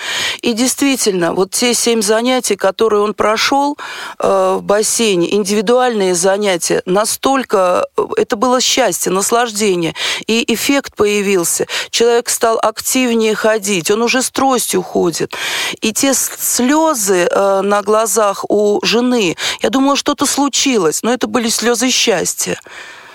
И 0.43 0.53
действительно, 0.53 1.33
вот 1.33 1.51
те 1.51 1.75
семь 1.75 2.01
занятий, 2.01 2.55
которые 2.55 3.03
он 3.03 3.15
прошел 3.15 3.77
э, 4.21 4.57
в 4.59 4.63
бассейне, 4.63 5.35
индивидуальные 5.35 6.15
занятия, 6.15 6.83
настолько, 6.87 7.85
э, 7.97 8.03
это 8.17 8.37
было 8.37 8.61
счастье, 8.61 9.11
наслаждение, 9.11 9.97
и 10.29 10.45
эффект 10.55 10.95
появился. 10.95 11.67
Человек 11.91 12.29
стал 12.29 12.61
активнее 12.63 13.35
ходить, 13.35 13.91
он 13.91 14.03
уже 14.03 14.23
с 14.23 14.31
тростью 14.31 14.68
ходит. 14.77 15.35
И 15.81 15.93
те 15.93 16.15
слезы 16.15 17.29
на 17.35 17.83
глазах 17.83 18.45
у 18.49 18.79
жены, 18.85 19.37
я 19.63 19.71
думала, 19.71 19.97
что-то 19.97 20.27
случилось 20.27 21.03
но 21.03 21.13
это 21.13 21.27
были 21.27 21.49
слезы 21.49 21.91
счастья. 21.91 22.61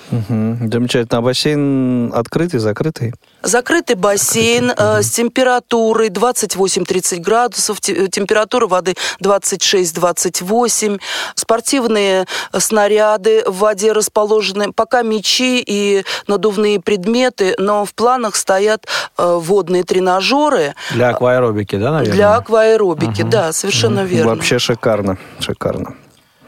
Замечательно. 0.09 1.19
А 1.19 1.21
бассейн 1.21 2.11
открытый, 2.13 2.59
закрытый? 2.59 3.13
Закрытый 3.43 3.97
бассейн 3.97 4.71
э, 4.71 5.01
с 5.01 5.11
температурой 5.11 6.07
28-30 6.07 7.19
градусов, 7.19 7.81
температура 7.81 8.67
воды 8.67 8.95
26-28, 9.21 10.99
спортивные 11.35 12.25
снаряды 12.57 13.43
в 13.45 13.57
воде 13.57 13.91
расположены, 13.91 14.71
пока 14.71 15.01
мечи 15.01 15.61
и 15.65 16.05
надувные 16.27 16.79
предметы, 16.79 17.53
но 17.57 17.83
в 17.83 17.93
планах 17.93 18.37
стоят 18.37 18.87
э, 19.17 19.37
водные 19.41 19.83
тренажеры. 19.83 20.75
Для 20.91 21.09
акваэробики, 21.09 21.75
да, 21.75 21.91
наверное? 21.91 22.15
Для 22.15 22.35
акваэробики, 22.35 23.23
угу. 23.23 23.29
да, 23.29 23.51
совершенно 23.51 24.01
угу. 24.01 24.09
верно. 24.09 24.35
Вообще 24.35 24.57
шикарно, 24.57 25.17
шикарно. 25.39 25.95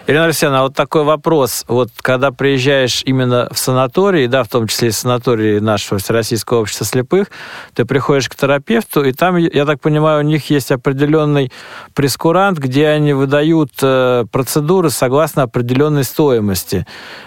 Ирина 0.08 0.26
Алексеевна, 0.26 0.60
а 0.60 0.64
вот 0.64 0.76
такой 0.76 1.03
вопрос. 1.03 1.66
Вот 1.68 1.89
когда 1.99 2.30
приезжаешь 2.30 3.01
именно 3.06 3.49
в 3.51 3.58
санаторий, 3.58 4.28
да, 4.28 4.43
в 4.43 4.47
том 4.49 4.68
числе 4.68 4.89
и 4.89 4.91
санатории 4.91 5.58
нашего 5.58 5.99
Всероссийского 5.99 6.60
общества 6.60 6.86
слепых, 6.86 7.32
ты 7.74 7.86
приходишь 7.86 8.30
к 8.30 8.36
терапевту, 8.36 9.03
и 9.03 9.14
там, 9.14 9.38
я 9.38 9.66
так 9.66 9.82
понимаю, 9.82 10.20
у 10.20 10.28
них 10.28 10.51
есть 10.51 10.72
определенный 10.72 11.51
прескурант, 11.95 12.60
где 12.60 12.89
они 12.89 13.14
выдают 13.14 13.72
э, 13.82 14.26
процедуры 14.32 14.91
согласно 14.91 15.41
определенной 15.41 16.03
стоимости. 16.03 16.86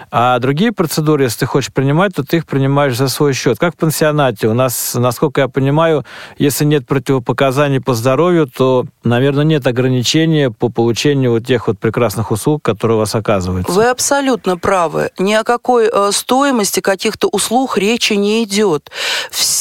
А 0.09 0.39
другие 0.39 0.71
процедуры, 0.71 1.23
если 1.23 1.39
ты 1.39 1.45
хочешь 1.47 1.73
принимать, 1.73 2.15
то 2.15 2.23
ты 2.23 2.37
их 2.37 2.45
принимаешь 2.45 2.95
за 2.95 3.09
свой 3.09 3.33
счет. 3.33 3.59
Как 3.59 3.75
в 3.75 3.77
пансионате. 3.77 4.47
У 4.47 4.53
нас, 4.53 4.95
насколько 4.95 5.41
я 5.41 5.49
понимаю, 5.49 6.05
если 6.37 6.63
нет 6.63 6.87
противопоказаний 6.87 7.81
по 7.81 7.93
здоровью, 7.93 8.47
то, 8.47 8.85
наверное, 9.03 9.43
нет 9.43 9.67
ограничения 9.67 10.49
по 10.49 10.69
получению 10.69 11.31
вот 11.31 11.45
тех 11.45 11.67
вот 11.67 11.77
прекрасных 11.77 12.31
услуг, 12.31 12.68
которые 12.69 12.97
у 12.97 12.99
вас 12.99 13.15
оказываются. 13.15 13.71
Вы 13.71 13.89
абсолютно 13.89 14.55
правы. 14.55 15.09
Ни 15.17 15.33
о 15.33 15.43
какой 15.43 15.89
э, 15.91 16.11
стоимости 16.11 16.81
каких-то 16.81 17.27
услуг 17.27 17.77
речи 17.77 18.13
не 18.13 18.43
идет. 18.43 18.91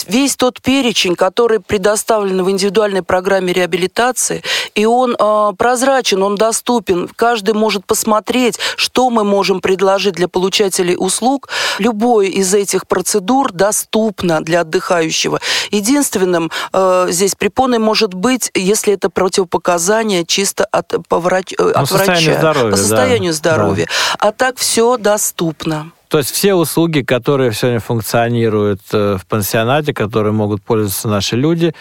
Весь 0.06 0.36
тот 0.36 0.60
перечень, 0.60 1.16
который 1.16 1.60
предоставлен 1.60 2.42
в 2.42 2.50
индивидуальной 2.50 3.02
программе 3.02 3.52
реабилитации, 3.52 4.42
и 4.74 4.84
он 4.84 5.16
э, 5.18 5.52
прозрачен, 5.56 6.22
он 6.22 6.36
доступен. 6.36 7.08
Каждый 7.16 7.54
может 7.54 7.86
посмотреть, 7.86 8.58
что 8.76 9.08
мы 9.08 9.24
можем 9.24 9.60
предложить 9.60 10.14
для 10.14 10.28
получателей 10.28 10.96
услуг. 10.98 11.48
Любой 11.78 12.28
из 12.28 12.52
этих 12.52 12.86
процедур 12.86 13.52
доступно 13.52 14.42
для 14.42 14.60
отдыхающего. 14.60 15.40
Единственным 15.70 16.50
э, 16.72 17.06
здесь 17.10 17.34
препоной 17.34 17.78
может 17.78 18.12
быть, 18.12 18.50
если 18.54 18.92
это 18.92 19.08
противопоказание 19.08 20.26
чисто 20.26 20.66
от, 20.66 20.94
по 21.08 21.18
врач, 21.20 21.54
э, 21.58 21.70
от 21.70 21.90
врача. 21.90 22.38
Здоровья, 22.38 22.70
по 22.70 22.76
состоянию 22.76 22.97
да, 23.06 23.32
здоровья. 23.32 23.86
Да. 23.86 24.28
А 24.28 24.32
так 24.32 24.58
все 24.58 24.96
доступно. 24.96 25.92
То 26.08 26.16
есть 26.18 26.30
все 26.30 26.54
услуги, 26.54 27.02
которые 27.02 27.52
сегодня 27.52 27.80
функционируют 27.80 28.80
э, 28.92 29.18
в 29.20 29.26
пансионате, 29.26 29.92
которые 29.92 30.32
могут 30.32 30.62
пользоваться 30.62 31.06
наши 31.06 31.36
люди, 31.36 31.74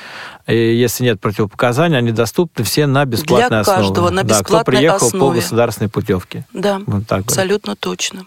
и 0.47 0.75
если 0.75 1.05
нет 1.05 1.21
противопоказаний, 1.21 1.97
они 1.97 2.11
доступны 2.11 2.65
все 2.65 2.87
на 2.87 3.05
бесплатной 3.05 3.47
Для 3.47 3.59
основе. 3.61 3.79
каждого 3.79 4.09
на 4.09 4.23
бесплатной 4.23 4.57
да, 4.57 4.61
кто 4.61 4.71
приехал 4.71 5.07
основе. 5.07 5.19
по 5.19 5.35
государственной 5.35 5.89
путевке. 5.89 6.45
Да, 6.51 6.81
вот 6.85 7.07
так 7.07 7.21
абсолютно 7.21 7.71
вот. 7.71 7.79
точно. 7.79 8.25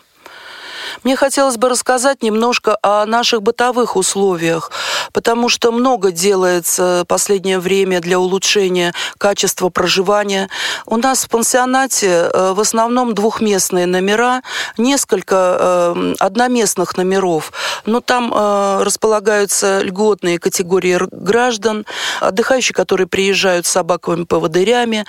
Мне 1.04 1.16
хотелось 1.16 1.56
бы 1.56 1.68
рассказать 1.68 2.22
немножко 2.22 2.78
о 2.82 3.06
наших 3.06 3.42
бытовых 3.42 3.96
условиях, 3.96 4.70
потому 5.12 5.48
что 5.48 5.72
много 5.72 6.10
делается 6.10 7.02
в 7.04 7.06
последнее 7.06 7.58
время 7.58 8.00
для 8.00 8.18
улучшения 8.18 8.92
качества 9.18 9.68
проживания. 9.68 10.48
У 10.86 10.96
нас 10.96 11.24
в 11.24 11.28
пансионате 11.28 12.30
э, 12.32 12.52
в 12.52 12.60
основном 12.60 13.14
двухместные 13.14 13.86
номера, 13.86 14.42
несколько 14.78 15.56
э, 15.58 16.14
одноместных 16.18 16.96
номеров, 16.96 17.52
но 17.86 18.00
там 18.00 18.32
э, 18.34 18.82
располагаются 18.82 19.80
льготные 19.82 20.38
категории 20.38 20.98
граждан, 21.10 21.86
отдыхающие, 22.20 22.74
которые 22.74 23.06
приезжают 23.06 23.66
с 23.66 23.70
собаковыми 23.70 24.24
поводырями, 24.24 25.06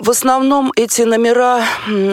в 0.00 0.08
основном 0.10 0.72
эти 0.76 1.02
номера 1.02 1.62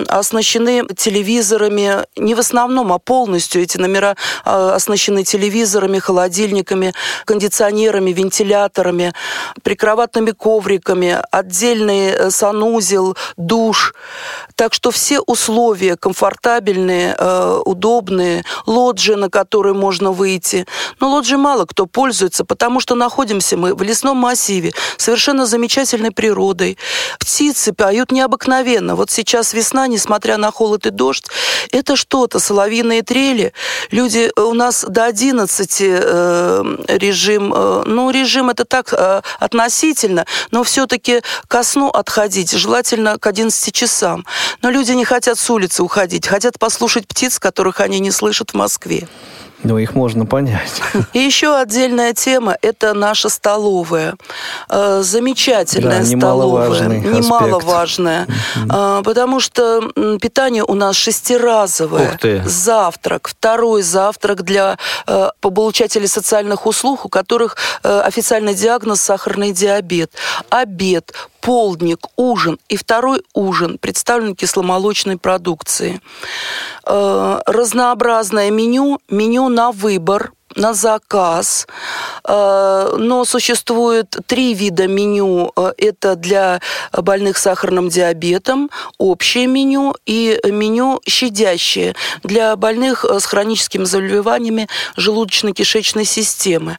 оснащены 0.07 0.85
телевизорами, 0.95 2.05
не 2.17 2.35
в 2.35 2.39
основном, 2.39 2.91
а 2.91 2.99
полностью 2.99 3.61
эти 3.61 3.77
номера 3.77 4.15
а, 4.43 4.75
оснащены 4.75 5.23
телевизорами, 5.23 5.99
холодильниками, 5.99 6.93
кондиционерами, 7.25 8.11
вентиляторами, 8.11 9.13
прикроватными 9.63 10.31
ковриками, 10.31 11.17
отдельный 11.31 12.09
э, 12.09 12.29
санузел, 12.29 13.15
душ. 13.37 13.93
Так 14.57 14.73
что 14.73 14.89
все 14.89 15.19
условия 15.19 15.95
комфортабельные, 15.95 17.15
э, 17.17 17.61
удобные, 17.63 18.43
лоджии, 18.65 19.13
на 19.13 19.29
которые 19.29 19.75
можно 19.75 20.11
выйти. 20.11 20.65
Но 20.99 21.11
лоджии 21.11 21.35
мало 21.35 21.65
кто 21.65 21.85
пользуется, 21.85 22.43
потому 22.43 22.79
что 22.79 22.95
находимся 22.95 23.55
мы 23.55 23.75
в 23.75 23.83
лесном 23.83 24.17
массиве, 24.17 24.73
совершенно 24.97 25.45
замечательной 25.45 26.09
природой. 26.09 26.79
Птицы 27.19 27.71
поют 27.71 28.11
необыкновенно. 28.11 28.95
Вот 28.95 29.11
сейчас 29.11 29.53
весна, 29.53 29.85
несмотря 29.85 30.37
на 30.37 30.51
холод 30.51 30.87
и 30.87 30.89
дождь, 30.89 31.27
это 31.71 31.95
что-то, 31.95 32.39
соловьиные 32.39 33.03
трели. 33.03 33.53
Люди 33.91 34.31
э, 34.35 34.41
у 34.41 34.55
нас 34.55 34.83
до 34.87 35.05
11 35.05 35.77
э, 35.81 36.63
режим, 36.87 37.53
э, 37.55 37.83
ну, 37.85 38.09
режим 38.09 38.49
это 38.49 38.65
так 38.65 38.91
э, 38.91 39.21
относительно, 39.39 40.25
но 40.49 40.63
все-таки 40.63 41.21
ко 41.47 41.61
сну 41.61 41.89
отходить, 41.89 42.53
желательно 42.53 43.19
к 43.19 43.27
11 43.27 43.71
часам. 43.71 44.25
Но 44.61 44.69
люди 44.69 44.91
не 44.91 45.05
хотят 45.05 45.37
с 45.37 45.49
улицы 45.49 45.83
уходить, 45.83 46.27
хотят 46.27 46.59
послушать 46.59 47.07
птиц, 47.07 47.39
которых 47.39 47.79
они 47.79 47.99
не 47.99 48.11
слышат 48.11 48.51
в 48.51 48.53
Москве. 48.53 49.07
Ну, 49.63 49.77
их 49.79 49.95
можно 49.95 50.25
понять. 50.25 50.81
И 51.13 51.19
еще 51.19 51.57
отдельная 51.57 52.13
тема– 52.13 52.55
это 52.61 52.93
наша 52.93 53.29
столовая. 53.29 54.15
Э, 54.69 55.01
замечательная 55.03 56.01
да, 56.01 56.05
столовая. 56.05 56.69
Немаловажная. 56.87 58.27
Угу. 58.55 59.03
Потому 59.03 59.39
что 59.39 59.81
питание 60.21 60.63
у 60.63 60.75
нас 60.75 60.95
шестиразовое. 60.95 62.19
Завтрак, 62.45 63.29
второй 63.29 63.81
завтрак 63.81 64.43
для 64.43 64.77
э, 65.07 65.29
получателей 65.41 66.07
социальных 66.07 66.67
услуг, 66.67 67.05
у 67.05 67.09
которых 67.09 67.57
э, 67.83 68.01
официальный 68.01 68.53
диагноз– 68.53 69.01
сахарный 69.07 69.53
диабет. 69.53 70.11
Обед, 70.49 71.13
полдник, 71.47 72.07
ужин 72.17 72.59
и 72.67 72.75
второй 72.75 73.23
ужин 73.33 73.77
представлен 73.77 74.35
кисломолочной 74.35 75.17
продукцией. 75.17 76.01
Э, 76.85 77.39
разнообразное 77.45 78.51
меню, 78.51 78.99
меню 79.07 79.47
на 79.47 79.71
выбор, 79.71 80.33
на 80.57 80.73
заказ. 80.73 81.67
Э, 82.27 82.95
но 82.97 83.25
существует 83.25 84.15
три 84.25 84.53
вида 84.53 84.87
меню. 84.87 85.51
Э, 85.55 85.73
это 85.77 86.15
для 86.15 86.59
больных 86.91 87.37
сахарным 87.37 87.89
диабетом, 87.89 88.69
общее 88.97 89.47
меню 89.47 89.95
и 90.05 90.39
меню 90.43 90.99
щадящее 91.07 91.95
для 92.23 92.55
больных 92.55 93.05
с 93.05 93.25
хроническими 93.25 93.83
заболеваниями 93.83 94.67
желудочно-кишечной 94.97 96.05
системы. 96.05 96.77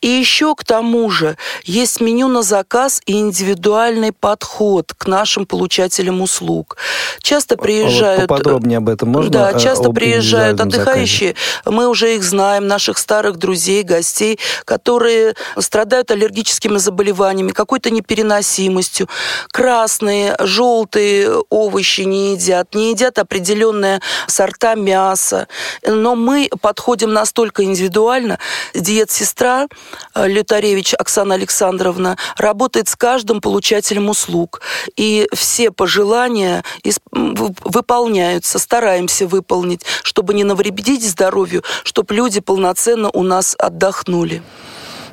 И 0.00 0.08
еще 0.08 0.54
к 0.54 0.64
тому 0.64 1.10
же 1.10 1.36
есть 1.64 2.00
меню 2.00 2.28
на 2.28 2.42
заказ 2.42 3.00
и 3.06 3.18
индивидуальный 3.18 4.12
подход 4.12 4.92
к 4.96 5.06
нашим 5.06 5.46
получателям 5.46 6.20
услуг. 6.20 6.76
Часто 7.22 7.56
приезжают... 7.56 8.18
А 8.18 8.22
вот 8.22 8.28
поподробнее 8.28 8.78
об 8.78 8.88
этом 8.88 9.08
можно? 9.08 9.30
Да, 9.30 9.58
часто 9.58 9.90
приезжают 9.90 10.60
отдыхающие. 10.60 11.34
Заказе? 11.64 11.76
Мы 11.76 11.88
уже 11.88 12.16
их 12.16 12.22
знаем, 12.22 12.66
наших 12.66 12.98
старых 13.14 13.36
друзей, 13.36 13.84
гостей, 13.84 14.40
которые 14.64 15.36
страдают 15.56 16.10
аллергическими 16.10 16.78
заболеваниями, 16.78 17.52
какой-то 17.52 17.90
непереносимостью. 17.90 19.08
Красные, 19.52 20.34
желтые 20.40 21.30
овощи 21.48 22.00
не 22.00 22.32
едят, 22.32 22.74
не 22.74 22.90
едят 22.90 23.20
определенные 23.20 24.00
сорта 24.26 24.74
мяса. 24.74 25.46
Но 25.86 26.16
мы 26.16 26.50
подходим 26.60 27.12
настолько 27.12 27.62
индивидуально. 27.62 28.40
Диет-сестра 28.74 29.68
э, 30.16 30.26
Лютаревич 30.26 30.94
Оксана 30.94 31.34
Александровна 31.34 32.18
работает 32.36 32.88
с 32.88 32.96
каждым 32.96 33.40
получателем 33.40 34.08
услуг. 34.08 34.60
И 34.96 35.28
все 35.32 35.70
пожелания 35.70 36.64
выполняются, 37.12 38.58
стараемся 38.58 39.28
выполнить, 39.28 39.82
чтобы 40.02 40.34
не 40.34 40.42
навредить 40.42 41.08
здоровью, 41.08 41.62
чтобы 41.84 42.12
люди 42.14 42.40
полноценно 42.40 42.93
у 43.12 43.22
нас 43.22 43.56
отдохнули. 43.58 44.42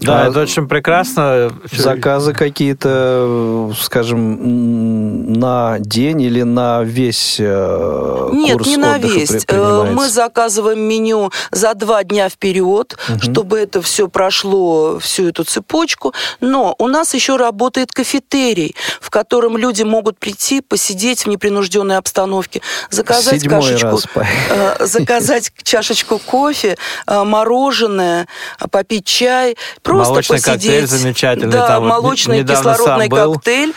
Да, 0.01 0.23
а 0.23 0.29
это 0.29 0.39
очень 0.41 0.67
прекрасно. 0.67 1.51
Заказы 1.71 2.33
какие-то, 2.33 3.71
скажем, 3.79 5.33
на 5.33 5.77
день 5.79 6.21
или 6.23 6.41
на 6.41 6.81
весь 6.81 7.37
э, 7.39 8.29
Нет, 8.33 8.53
курс 8.57 8.67
не 8.67 8.77
на 8.77 8.97
весь. 8.97 9.45
Э, 9.47 9.91
мы 9.91 10.09
заказываем 10.09 10.79
меню 10.79 11.31
за 11.51 11.75
два 11.75 12.03
дня 12.03 12.29
вперед, 12.29 12.97
угу. 13.09 13.19
чтобы 13.21 13.59
это 13.59 13.81
все 13.83 14.07
прошло, 14.07 14.97
всю 14.99 15.27
эту 15.27 15.43
цепочку. 15.43 16.13
Но 16.39 16.75
у 16.79 16.87
нас 16.87 17.13
еще 17.13 17.35
работает 17.35 17.91
кафетерий, 17.91 18.75
в 18.99 19.11
котором 19.11 19.55
люди 19.55 19.83
могут 19.83 20.17
прийти, 20.17 20.61
посидеть 20.61 21.25
в 21.25 21.27
непринужденной 21.27 21.97
обстановке, 21.97 22.61
заказать 22.89 23.41
Седьмой 23.41 23.61
кашечку, 23.61 24.01
раз. 24.15 24.27
Э, 24.49 24.85
заказать 24.85 25.51
чашечку 25.61 26.17
кофе, 26.17 26.75
мороженое, 27.07 28.27
попить 28.71 29.05
чай, 29.05 29.55
просто 29.91 30.11
Молочный 30.13 30.37
посидеть. 30.37 30.53
коктейль 30.53 30.87
замечательный. 30.87 31.51
Да, 31.51 31.67
там 31.67 31.87
молочный 31.87 32.41
вот 32.43 32.51
кислородный 32.51 33.09
коктейль. 33.09 33.73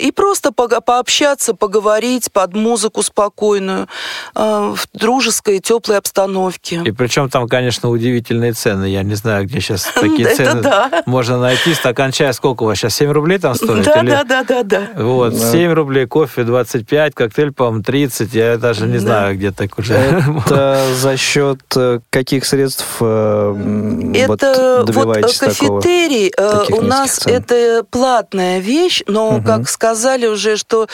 И 0.00 0.12
просто 0.12 0.52
пообщаться, 0.52 1.54
поговорить 1.54 2.30
под 2.32 2.54
музыку 2.54 3.02
спокойную, 3.02 3.88
в 4.34 4.78
дружеской, 4.92 5.60
теплой 5.60 5.98
обстановке. 5.98 6.82
И 6.84 6.90
причем 6.90 7.28
там, 7.28 7.48
конечно, 7.48 7.90
удивительные 7.90 8.52
цены. 8.52 8.86
Я 8.86 9.02
не 9.02 9.14
знаю, 9.14 9.44
где 9.46 9.60
сейчас 9.60 9.84
такие 9.94 10.28
цены 10.34 10.62
да. 10.62 11.02
можно 11.06 11.38
найти. 11.38 11.74
Стакан 11.74 12.12
чая 12.12 12.32
сколько 12.32 12.62
у 12.64 12.66
вас 12.66 12.78
сейчас? 12.78 12.94
7 12.94 13.10
рублей 13.10 13.38
там 13.38 13.54
стоит? 13.54 13.84
Да, 13.84 14.00
или... 14.00 14.10
да, 14.10 14.24
да, 14.24 14.44
да, 14.44 14.62
да. 14.62 14.88
Вот, 14.96 15.32
да. 15.32 15.50
7 15.50 15.72
рублей, 15.72 16.06
кофе 16.06 16.44
25, 16.44 17.14
коктейль, 17.14 17.52
по-моему, 17.52 17.82
30. 17.82 18.34
Я 18.34 18.56
даже 18.58 18.86
не 18.86 18.94
да. 18.94 19.00
знаю, 19.00 19.36
где 19.36 19.50
так 19.50 19.78
уже. 19.78 19.94
Это 19.94 20.82
за 20.94 21.16
счет 21.16 21.60
э, 21.76 22.00
каких 22.10 22.44
средств 22.44 22.86
э, 23.00 24.12
это 24.14 24.76
вот 24.78 24.86
добиваетесь 24.86 25.40
вот 25.40 25.41
кафетерий 25.46 26.30
такого, 26.30 26.78
у 26.78 26.80
нас 26.82 27.16
цен? 27.16 27.34
это 27.34 27.84
платная 27.90 28.58
вещь, 28.58 29.02
но, 29.06 29.36
угу. 29.36 29.44
как 29.44 29.68
сказали 29.68 30.26
уже, 30.26 30.56
что 30.56 30.88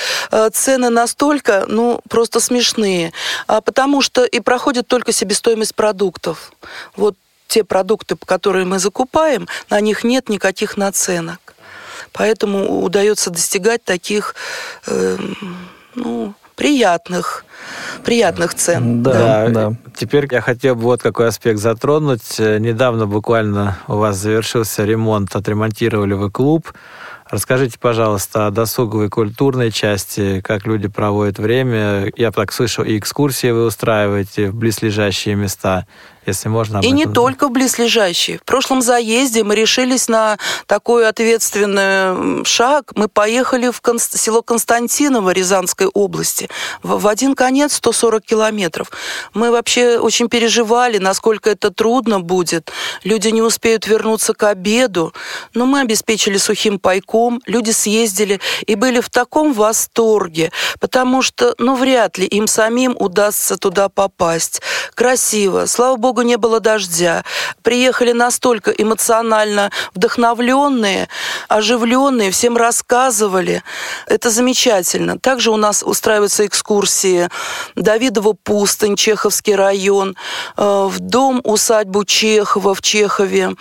цены 0.53 0.91
настолько, 0.91 1.65
ну, 1.69 2.01
просто 2.09 2.41
смешные. 2.41 3.13
А 3.47 3.61
потому 3.61 4.03
что 4.03 4.25
и 4.25 4.41
проходит 4.41 4.87
только 4.87 5.13
себестоимость 5.13 5.75
продуктов. 5.75 6.53
Вот 6.97 7.15
те 7.49 7.65
продукты, 7.65 8.17
которые 8.25 8.65
мы 8.65 8.79
закупаем, 8.79 9.49
на 9.71 9.81
них 9.81 10.05
нет 10.05 10.29
никаких 10.29 10.77
наценок. 10.77 11.55
Поэтому 12.13 12.83
удается 12.83 13.31
достигать 13.31 13.83
таких, 13.85 14.35
э, 14.87 15.19
ну, 15.95 16.35
приятных 16.59 17.47
приятных 18.05 18.55
цен. 18.55 19.03
Да, 19.03 19.13
да, 19.13 19.49
да. 19.49 19.73
Теперь 19.95 20.27
я 20.31 20.41
хотел 20.41 20.75
бы 20.75 20.83
вот 20.83 21.03
какой 21.03 21.29
аспект 21.29 21.59
затронуть. 21.59 22.39
Недавно 22.39 23.07
буквально 23.07 23.79
у 23.87 23.97
вас 23.97 24.17
завершился 24.17 24.85
ремонт, 24.85 25.35
отремонтировали 25.35 26.15
вы 26.15 26.31
клуб. 26.31 26.73
Расскажите, 27.31 27.79
пожалуйста, 27.79 28.47
о 28.47 28.51
досуговой 28.51 29.11
культурной 29.11 29.71
части, 29.71 30.41
как 30.41 30.67
люди 30.67 30.89
проводят 30.89 31.39
время. 31.39 32.11
Я 32.17 32.33
так 32.33 32.53
слышу, 32.53 32.83
и 32.83 32.99
экскурсии 32.99 33.51
вы 33.51 33.67
устраиваете 33.67 34.51
в 34.51 34.55
близлежащие 34.55 35.35
места 35.35 35.87
если 36.29 36.49
можно. 36.49 36.81
И 36.81 36.91
не 36.91 37.07
только 37.07 37.49
в 37.49 37.51
близлежащие. 37.51 38.39
В 38.39 38.45
прошлом 38.45 38.83
заезде 38.83 39.45
мы 39.45 39.55
решились 39.55 40.09
на 40.09 40.39
такой 40.67 41.09
ответственный 41.09 42.45
шаг. 42.45 42.93
Мы 42.95 43.09
поехали 43.09 43.71
в 43.71 43.81
Конст... 43.81 44.19
село 44.19 44.43
Константиново 44.43 45.31
Рязанской 45.31 45.87
области. 45.87 46.49
В, 46.83 47.01
в 47.01 47.09
один 47.09 47.35
конец 47.35 47.75
140 47.75 48.25
километров. 48.25 48.91
Мы 49.35 49.51
вообще 49.51 49.99
очень 49.99 50.29
переживали, 50.29 50.99
насколько 50.99 51.51
это 51.51 51.71
трудно 51.71 52.21
будет. 52.21 52.71
Люди 53.05 53.29
не 53.29 53.43
успеют 53.43 53.87
вернуться 53.87 54.35
к 54.35 54.43
обеду. 54.45 55.13
Но 55.55 55.67
мы 55.67 55.81
обеспечили 55.81 56.39
сухим 56.39 56.79
пайком. 56.79 57.41
Люди 57.47 57.71
съездили 57.71 58.41
и 58.67 58.75
были 58.75 59.01
в 59.01 59.11
таком 59.11 59.53
восторге, 59.53 60.53
потому 60.81 61.23
что, 61.23 61.55
ну, 61.59 61.75
вряд 61.75 62.19
ли 62.19 62.27
им 62.27 62.47
самим 62.47 62.97
удастся 62.99 63.57
туда 63.57 63.89
попасть. 63.89 64.63
Красиво. 64.95 65.67
Слава 65.67 65.97
богу, 65.97 66.18
богу, 66.19 66.29
не 66.29 66.37
было 66.37 66.61
дождя. 66.61 67.25
Приехали 67.63 68.13
настолько 68.13 68.71
эмоционально 68.71 69.71
вдохновленные, 69.95 71.09
оживленные, 71.49 72.31
всем 72.31 72.57
рассказывали. 72.57 73.63
Это 74.07 74.31
замечательно. 74.31 75.19
Также 75.19 75.51
у 75.51 75.57
нас 75.57 75.83
устраиваются 75.83 76.47
экскурсии 76.47 77.29
Давидова 77.77 78.33
пустынь, 78.33 78.97
Чеховский 78.97 79.55
район, 79.55 80.17
э, 80.57 80.89
в 80.89 80.99
дом 80.99 81.41
усадьбу 81.45 82.05
Чехова 82.05 82.75
в 82.75 82.81
Чехове, 82.81 83.55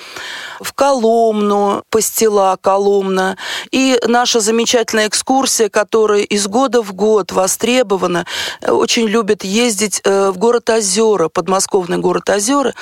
в 0.59 0.73
Коломну, 0.73 1.83
Пастила, 1.89 2.57
Коломна. 2.61 3.37
И 3.71 3.99
наша 4.07 4.39
замечательная 4.39 5.07
экскурсия, 5.07 5.69
которая 5.69 6.21
из 6.21 6.47
года 6.47 6.81
в 6.81 6.93
год 6.93 7.31
востребована, 7.31 8.25
очень 8.67 9.07
любят 9.07 9.43
ездить 9.43 10.01
э, 10.03 10.31
в 10.31 10.37
город 10.37 10.69
Озера, 10.69 11.29
подмосковный 11.29 11.97
город 11.97 12.29
Озера, 12.29 12.46
озера. 12.47 12.73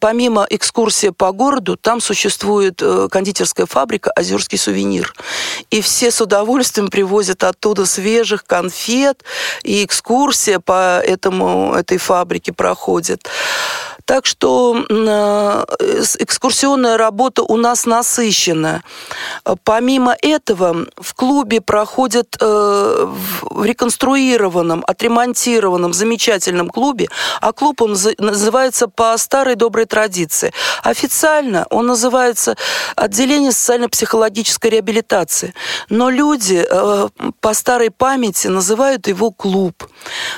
Помимо 0.00 0.46
экскурсии 0.50 1.10
по 1.10 1.32
городу, 1.32 1.76
там 1.76 2.00
существует 2.00 2.82
э, 2.82 3.08
кондитерская 3.10 3.66
фабрика 3.66 4.10
«Озерский 4.10 4.58
сувенир». 4.58 5.14
И 5.70 5.80
все 5.80 6.10
с 6.10 6.20
удовольствием 6.20 6.88
привозят 6.88 7.44
оттуда 7.44 7.86
свежих 7.86 8.44
конфет, 8.44 9.24
и 9.62 9.84
экскурсия 9.84 10.58
по 10.58 11.00
этому, 11.00 11.74
этой 11.74 11.98
фабрике 11.98 12.52
проходит. 12.52 13.28
Так 14.04 14.26
что 14.26 14.84
э, 14.88 15.64
экскурсионная 16.18 16.96
работа 16.96 17.42
у 17.42 17.56
нас 17.56 17.86
насыщена. 17.86 18.82
Помимо 19.64 20.16
этого, 20.20 20.86
в 20.96 21.14
клубе 21.14 21.60
проходят 21.60 22.36
э, 22.40 22.44
в 22.44 23.64
реконструированном, 23.64 24.84
отремонтированном, 24.86 25.92
замечательном 25.92 26.68
клубе, 26.68 27.08
а 27.40 27.52
клуб 27.52 27.82
он 27.82 27.96
называется 28.18 28.88
по 28.88 29.16
старой 29.18 29.54
доброй 29.54 29.86
традиции. 29.86 30.52
Официально 30.82 31.66
он 31.70 31.86
называется 31.86 32.56
отделение 32.96 33.52
социально-психологической 33.52 34.70
реабилитации. 34.70 35.54
Но 35.88 36.10
люди 36.10 36.64
э, 36.68 37.08
по 37.40 37.54
старой 37.54 37.90
памяти 37.90 38.48
называют 38.48 39.06
его 39.08 39.30
клуб. 39.30 39.84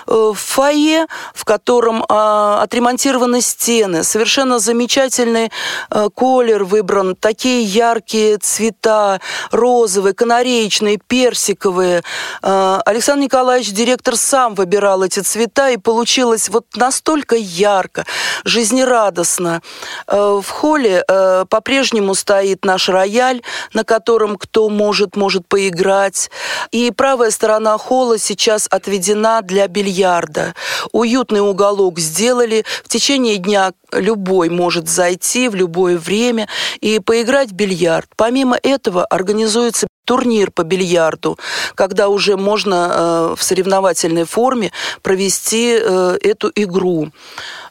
В 0.07 0.35
фойе, 0.35 1.07
в 1.35 1.45
котором 1.45 2.05
а, 2.09 2.63
отремонтированы 2.63 3.41
стены. 3.55 4.03
Совершенно 4.05 4.59
замечательный 4.59 5.51
э, 5.91 6.09
колер 6.15 6.65
выбран, 6.65 7.15
такие 7.15 7.63
яркие 7.63 8.39
цвета, 8.39 9.21
розовые, 9.51 10.15
канареечные, 10.15 10.99
персиковые. 10.99 12.03
Э, 12.43 12.81
Александр 12.85 13.25
Николаевич, 13.25 13.71
директор, 13.71 14.17
сам 14.17 14.55
выбирал 14.55 15.03
эти 15.03 15.21
цвета, 15.21 15.71
и 15.71 15.77
получилось 15.77 16.49
вот 16.49 16.67
настолько 16.75 17.37
ярко, 17.37 18.05
жизнерадостно. 18.45 19.63
Э, 20.07 20.41
в 20.43 20.49
холле 20.49 21.05
по-прежнему 21.49 22.15
стоит 22.15 22.65
наш 22.65 22.89
рояль, 22.89 23.43
на 23.73 23.85
котором 23.85 24.37
кто 24.37 24.69
может, 24.69 25.17
может 25.17 25.47
поиграть. 25.47 26.31
И 26.73 26.91
правая 26.91 27.31
сторона 27.31 27.79
холла 27.79 28.19
сейчас 28.19 28.67
отведена 28.71 29.43
для 29.43 29.69
бильярда. 29.69 30.55
Уютный 30.93 31.41
уголок 31.41 31.99
сделали. 31.99 32.65
В 32.85 32.89
течение 32.89 33.37
дня 33.45 33.73
любой 33.93 34.49
может 34.49 34.89
зайти 34.89 35.49
в 35.49 35.55
любое 35.55 35.99
время 35.99 36.49
и 36.81 36.99
поиграть 36.99 37.51
в 37.51 37.55
бильярд. 37.55 38.09
Помимо 38.17 38.59
этого 38.63 39.05
организуется 39.05 39.87
турнир 40.05 40.51
по 40.51 40.63
бильярду, 40.63 41.39
когда 41.75 42.09
уже 42.09 42.37
можно 42.37 42.91
э, 42.91 43.35
в 43.37 43.43
соревновательной 43.43 44.25
форме 44.25 44.73
провести 45.03 45.79
э, 45.81 46.19
эту 46.23 46.51
игру. 46.55 47.11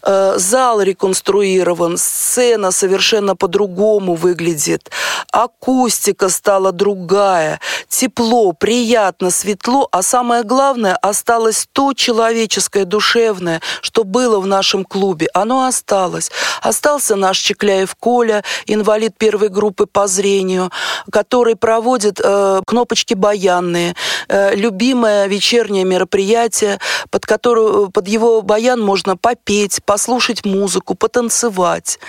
Э, 0.06 0.34
зал 0.38 0.82
реконструирован, 0.82 1.98
сцена 1.98 2.72
совершенно 2.72 3.36
по-другому 3.36 4.16
выглядит, 4.16 4.92
акустика 5.32 6.28
стала 6.28 6.74
другая, 6.74 7.62
тепло, 7.88 8.52
приятно, 8.52 9.32
светло, 9.32 9.88
а 9.92 10.02
самое 10.02 10.44
главное, 10.44 10.96
осталось 10.96 11.68
то 11.72 11.94
человеческое, 11.94 12.84
душевное, 12.84 13.62
что 13.82 14.04
было 14.04 14.40
в 14.42 14.48
нашем 14.48 14.84
клубе. 14.84 15.30
Оно 15.34 15.68
осталось. 15.68 16.32
Остался 16.62 17.16
наш 17.16 17.38
Чекляев 17.38 17.96
Коля, 17.96 18.44
инвалид 18.66 19.18
первой 19.18 19.48
группы 19.48 19.86
по 19.86 20.08
зрению, 20.08 20.70
который 21.12 21.56
проводит 21.56 22.20
э, 22.24 22.62
кнопочки 22.66 23.14
баянные, 23.14 23.96
э, 24.28 24.56
любимое 24.56 25.28
вечернее 25.28 25.84
мероприятие, 25.84 26.80
под, 27.10 27.26
которую, 27.26 27.90
под 27.90 28.08
его 28.08 28.42
баян 28.42 28.80
можно 28.80 29.18
попеть, 29.18 29.84
послушать 29.86 30.46
музыку, 30.46 30.96
потанцевать. 30.96 32.00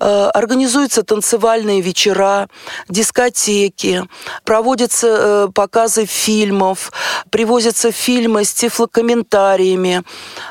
Э, 0.00 0.30
организуются 0.34 1.02
танцевальные 1.02 1.80
вечера, 1.80 2.48
дискотеки, 2.88 4.04
проводятся 4.44 5.06
э, 5.08 5.48
показы 5.54 6.06
фильмов, 6.06 6.92
привозятся 7.30 7.92
фильмы 7.92 8.44
с 8.44 8.52
тифлокомментариями. 8.52 10.02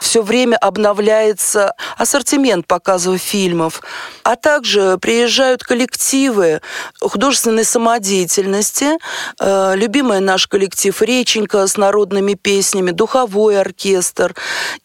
Все 0.01 0.22
время 0.22 0.58
обновляется 0.58 1.74
ассортимент 1.97 2.68
показов 2.68 3.20
фильмов. 3.20 3.82
А 4.24 4.36
также 4.36 4.97
приезжают 4.99 5.64
коллективы 5.64 6.62
художественной 7.01 7.66
самодеятельности. 7.66 8.93
Э, 9.39 9.74
любимый 9.76 10.20
наш 10.20 10.48
коллектив 10.48 11.02
«Реченька» 11.02 11.66
с 11.68 11.78
народными 11.78 12.34
песнями, 12.34 12.91
духовой 12.91 13.60
оркестр, 13.60 14.36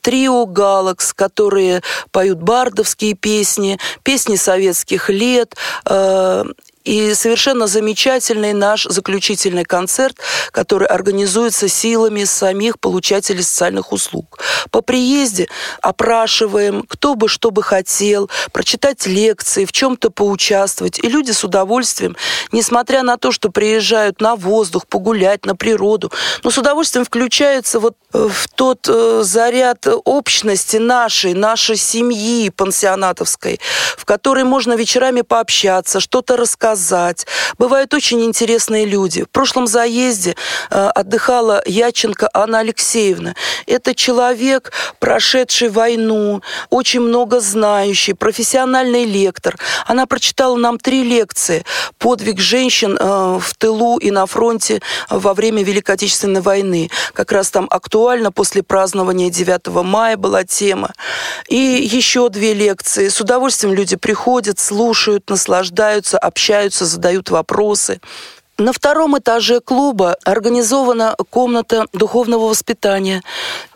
трио 0.00 0.46
«Галакс», 0.46 1.12
которые 1.12 1.82
поют 2.10 2.38
бардовские 2.42 3.14
песни, 3.14 3.78
песни 4.02 4.36
советских 4.36 5.10
лет, 5.10 5.54
э, 5.86 6.44
и 6.88 7.12
совершенно 7.12 7.66
замечательный 7.66 8.54
наш 8.54 8.84
заключительный 8.84 9.64
концерт, 9.64 10.16
который 10.52 10.88
организуется 10.88 11.68
силами 11.68 12.24
самих 12.24 12.80
получателей 12.80 13.42
социальных 13.42 13.92
услуг. 13.92 14.38
По 14.70 14.80
приезде 14.80 15.48
опрашиваем, 15.82 16.84
кто 16.88 17.14
бы 17.14 17.28
что 17.28 17.50
бы 17.50 17.62
хотел, 17.62 18.30
прочитать 18.52 19.04
лекции, 19.06 19.66
в 19.66 19.72
чем-то 19.72 20.08
поучаствовать. 20.08 20.98
И 20.98 21.08
люди 21.08 21.32
с 21.32 21.44
удовольствием, 21.44 22.16
несмотря 22.52 23.02
на 23.02 23.18
то, 23.18 23.32
что 23.32 23.50
приезжают 23.50 24.22
на 24.22 24.34
воздух, 24.34 24.86
погулять, 24.86 25.44
на 25.44 25.54
природу, 25.54 26.10
но 26.42 26.50
с 26.50 26.56
удовольствием 26.56 27.04
включаются 27.04 27.80
вот 27.80 27.96
э, 28.14 28.28
в 28.32 28.48
тот 28.54 28.88
э, 28.88 29.20
заряд 29.24 29.86
общности 30.06 30.78
нашей, 30.78 31.34
нашей 31.34 31.76
семьи 31.76 32.48
пансионатовской, 32.48 33.60
в 33.98 34.06
которой 34.06 34.44
можно 34.44 34.72
вечерами 34.72 35.20
пообщаться, 35.20 36.00
что-то 36.00 36.38
рассказать, 36.38 36.77
рассказать. 36.78 37.26
Бывают 37.58 37.94
очень 37.94 38.24
интересные 38.24 38.86
люди. 38.86 39.24
В 39.24 39.28
прошлом 39.28 39.66
заезде 39.66 40.36
э, 40.70 40.90
отдыхала 40.94 41.62
Яченко 41.66 42.28
Анна 42.32 42.60
Алексеевна. 42.60 43.34
Это 43.66 43.94
человек, 43.94 44.72
прошедший 45.00 45.68
войну, 45.68 46.40
очень 46.70 47.00
много 47.00 47.40
знающий, 47.40 48.14
профессиональный 48.14 49.04
лектор. 49.04 49.56
Она 49.86 50.06
прочитала 50.06 50.56
нам 50.56 50.78
три 50.78 51.02
лекции 51.02 51.64
«Подвиг 51.98 52.40
женщин 52.40 52.96
э, 52.98 53.38
в 53.40 53.54
тылу 53.58 53.98
и 53.98 54.10
на 54.10 54.26
фронте 54.26 54.80
во 55.10 55.34
время 55.34 55.64
Великой 55.64 55.96
Отечественной 55.96 56.40
войны». 56.40 56.90
Как 57.12 57.32
раз 57.32 57.50
там 57.50 57.66
актуально 57.70 58.30
после 58.30 58.62
празднования 58.62 59.30
9 59.30 59.66
мая 59.84 60.16
была 60.16 60.44
тема. 60.44 60.92
И 61.48 61.56
еще 61.56 62.28
две 62.28 62.54
лекции. 62.54 63.08
С 63.08 63.20
удовольствием 63.20 63.74
люди 63.74 63.96
приходят, 63.96 64.58
слушают, 64.58 65.28
наслаждаются, 65.30 66.18
общаются 66.18 66.67
общаются, 66.68 66.84
задают 66.84 67.30
вопросы. 67.30 68.00
На 68.60 68.72
втором 68.72 69.16
этаже 69.16 69.60
клуба 69.60 70.16
организована 70.24 71.14
комната 71.30 71.86
духовного 71.92 72.48
воспитания, 72.48 73.22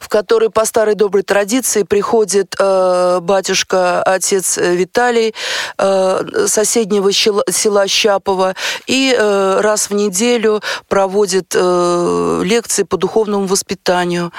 в 0.00 0.08
которой 0.08 0.50
по 0.50 0.64
старой 0.64 0.96
доброй 0.96 1.22
традиции 1.22 1.84
приходит 1.84 2.56
э, 2.58 3.20
батюшка, 3.20 4.02
отец 4.02 4.58
Виталий 4.58 5.34
э, 5.78 6.46
соседнего 6.46 7.12
села 7.12 7.86
Щапова 7.86 8.54
и 8.88 9.14
э, 9.16 9.60
раз 9.60 9.88
в 9.88 9.94
неделю 9.94 10.60
проводит 10.88 11.54
э, 11.54 12.42
лекции 12.44 12.82
по 12.82 12.96
духовному 12.96 13.46
воспитанию. 13.46 14.32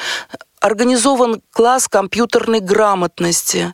Организован 0.59 1.41
класс 1.53 1.87
компьютерной 1.87 2.59
грамотности. 2.59 3.73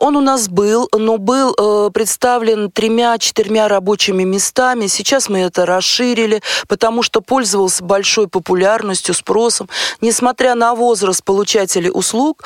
Он 0.00 0.16
у 0.16 0.20
нас 0.20 0.48
был, 0.48 0.88
но 0.96 1.18
был 1.18 1.54
э, 1.56 1.90
представлен 1.92 2.70
тремя-четырьмя 2.70 3.68
рабочими 3.68 4.24
местами. 4.24 4.86
Сейчас 4.86 5.28
мы 5.28 5.40
это 5.40 5.66
расширили, 5.66 6.40
потому 6.68 7.02
что 7.02 7.20
пользовался 7.20 7.84
большой 7.84 8.26
популярностью, 8.26 9.14
спросом. 9.14 9.68
Несмотря 10.00 10.54
на 10.54 10.74
возраст 10.74 11.22
получателей 11.22 11.90
услуг, 11.92 12.44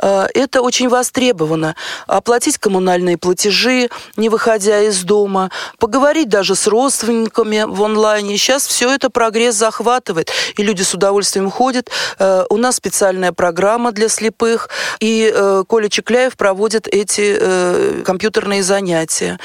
э, 0.00 0.28
это 0.32 0.62
очень 0.62 0.88
востребовано. 0.88 1.76
Оплатить 2.06 2.56
коммунальные 2.56 3.18
платежи, 3.18 3.90
не 4.16 4.30
выходя 4.30 4.80
из 4.80 5.02
дома, 5.04 5.50
поговорить 5.78 6.30
даже 6.30 6.54
с 6.54 6.66
родственниками 6.66 7.64
в 7.68 7.82
онлайне. 7.82 8.38
Сейчас 8.38 8.66
все 8.66 8.90
это 8.90 9.10
прогресс 9.10 9.56
захватывает, 9.56 10.30
и 10.56 10.62
люди 10.62 10.80
с 10.80 10.94
удовольствием 10.94 11.50
ходят. 11.50 11.90
Э, 12.18 12.44
у 12.48 12.56
нас 12.56 12.76
специальная 12.76 13.32
программа 13.32 13.92
для 13.92 14.08
слепых, 14.08 14.70
и 15.00 15.30
э, 15.30 15.64
Коля 15.68 15.90
Чекляев 15.90 16.38
проводит 16.38 16.88
эти 16.94 17.36
э, 17.38 18.02
компьютерные 18.04 18.62
занятия. 18.62 19.38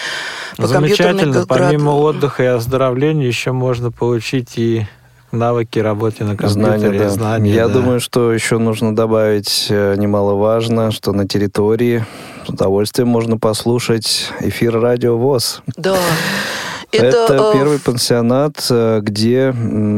По 0.57 0.67
Замечательно. 0.67 1.45
Помимо 1.47 1.91
отдыха 1.91 2.43
и 2.43 2.47
оздоровления 2.47 3.27
еще 3.27 3.51
можно 3.51 3.91
получить 3.91 4.57
и 4.57 4.85
навыки 5.31 5.79
работы 5.79 6.23
на 6.23 6.35
компьютере, 6.35 6.79
знания. 6.79 6.99
Да. 6.99 7.09
знания 7.09 7.53
Я 7.53 7.67
да. 7.67 7.75
думаю, 7.75 7.99
что 7.99 8.33
еще 8.33 8.57
нужно 8.57 8.95
добавить 8.95 9.67
э, 9.69 9.95
немаловажно, 9.97 10.91
что 10.91 11.11
на 11.11 11.27
территории 11.27 12.05
с 12.45 12.49
удовольствием 12.49 13.07
можно 13.09 13.37
послушать 13.37 14.31
эфир 14.41 14.79
радио 14.79 15.17
ВОЗ. 15.17 15.61
Да. 15.77 15.97
Это, 16.91 17.05
Это 17.05 17.51
э, 17.51 17.53
первый 17.53 17.79
пансионат, 17.79 18.65
э, 18.69 18.99
где 19.01 19.53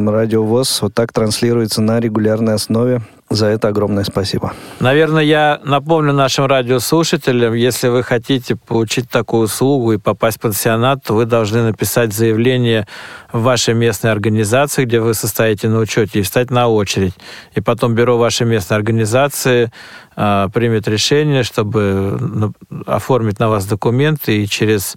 радио 0.07 0.43
ВОЗ 0.43 0.81
вот 0.81 0.93
так 0.93 1.13
транслируется 1.13 1.81
на 1.81 1.99
регулярной 1.99 2.55
основе. 2.55 3.01
За 3.31 3.47
это 3.47 3.69
огромное 3.69 4.03
спасибо. 4.03 4.53
Наверное, 4.81 5.23
я 5.23 5.61
напомню 5.63 6.11
нашим 6.11 6.47
радиослушателям, 6.47 7.53
если 7.53 7.87
вы 7.87 8.03
хотите 8.03 8.57
получить 8.57 9.09
такую 9.09 9.43
услугу 9.43 9.93
и 9.93 9.97
попасть 9.97 10.37
в 10.37 10.41
пансионат, 10.41 11.09
вы 11.09 11.25
должны 11.25 11.63
написать 11.63 12.11
заявление 12.13 12.87
в 13.31 13.41
вашей 13.41 13.73
местной 13.73 14.11
организации, 14.11 14.83
где 14.83 14.99
вы 14.99 15.13
состоите 15.13 15.69
на 15.69 15.79
учете, 15.79 16.19
и 16.19 16.21
встать 16.23 16.51
на 16.51 16.67
очередь. 16.67 17.13
И 17.55 17.61
потом 17.61 17.95
бюро 17.95 18.17
вашей 18.17 18.45
местной 18.45 18.75
организации 18.75 19.71
примет 20.15 20.87
решение, 20.87 21.43
чтобы 21.43 22.17
ну, 22.19 22.53
оформить 22.85 23.39
на 23.39 23.49
вас 23.49 23.65
документы, 23.65 24.43
и 24.43 24.47
через 24.47 24.95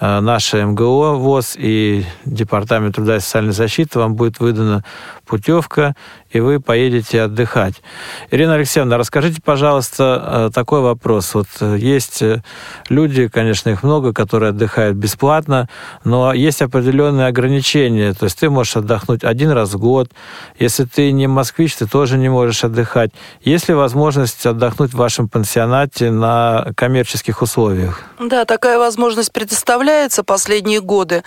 э, 0.00 0.20
наше 0.20 0.64
МГО 0.64 1.14
ВОЗ 1.16 1.56
и 1.58 2.04
Департамент 2.24 2.94
труда 2.94 3.16
и 3.16 3.20
социальной 3.20 3.52
защиты 3.52 3.98
вам 3.98 4.14
будет 4.14 4.40
выдана 4.40 4.84
путевка, 5.26 5.94
и 6.30 6.40
вы 6.40 6.60
поедете 6.60 7.22
отдыхать. 7.22 7.82
Ирина 8.30 8.54
Алексеевна, 8.54 8.98
расскажите, 8.98 9.40
пожалуйста, 9.42 10.48
э, 10.48 10.50
такой 10.52 10.80
вопрос. 10.80 11.34
Вот 11.34 11.46
э, 11.60 11.76
есть 11.78 12.22
э, 12.22 12.42
люди, 12.88 13.28
конечно, 13.28 13.70
их 13.70 13.82
много, 13.82 14.12
которые 14.12 14.50
отдыхают 14.50 14.96
бесплатно, 14.96 15.68
но 16.02 16.32
есть 16.32 16.60
определенные 16.60 17.28
ограничения. 17.28 18.12
То 18.14 18.24
есть 18.24 18.38
ты 18.38 18.50
можешь 18.50 18.76
отдохнуть 18.76 19.24
один 19.24 19.50
раз 19.50 19.74
в 19.74 19.78
год. 19.78 20.10
Если 20.58 20.84
ты 20.84 21.12
не 21.12 21.26
москвич, 21.26 21.76
ты 21.76 21.86
тоже 21.86 22.18
не 22.18 22.28
можешь 22.28 22.64
отдыхать. 22.64 23.10
Есть 23.42 23.68
ли 23.68 23.74
возможность 23.74 24.44
отдохнуть 24.54 24.92
в 24.92 24.96
вашем 24.96 25.28
пансионате 25.28 26.10
на 26.10 26.68
коммерческих 26.76 27.42
условиях? 27.42 28.02
Да, 28.18 28.44
такая 28.44 28.78
возможность 28.78 29.32
предоставляется 29.32 30.24
последние 30.24 30.80
годы. 30.80 31.22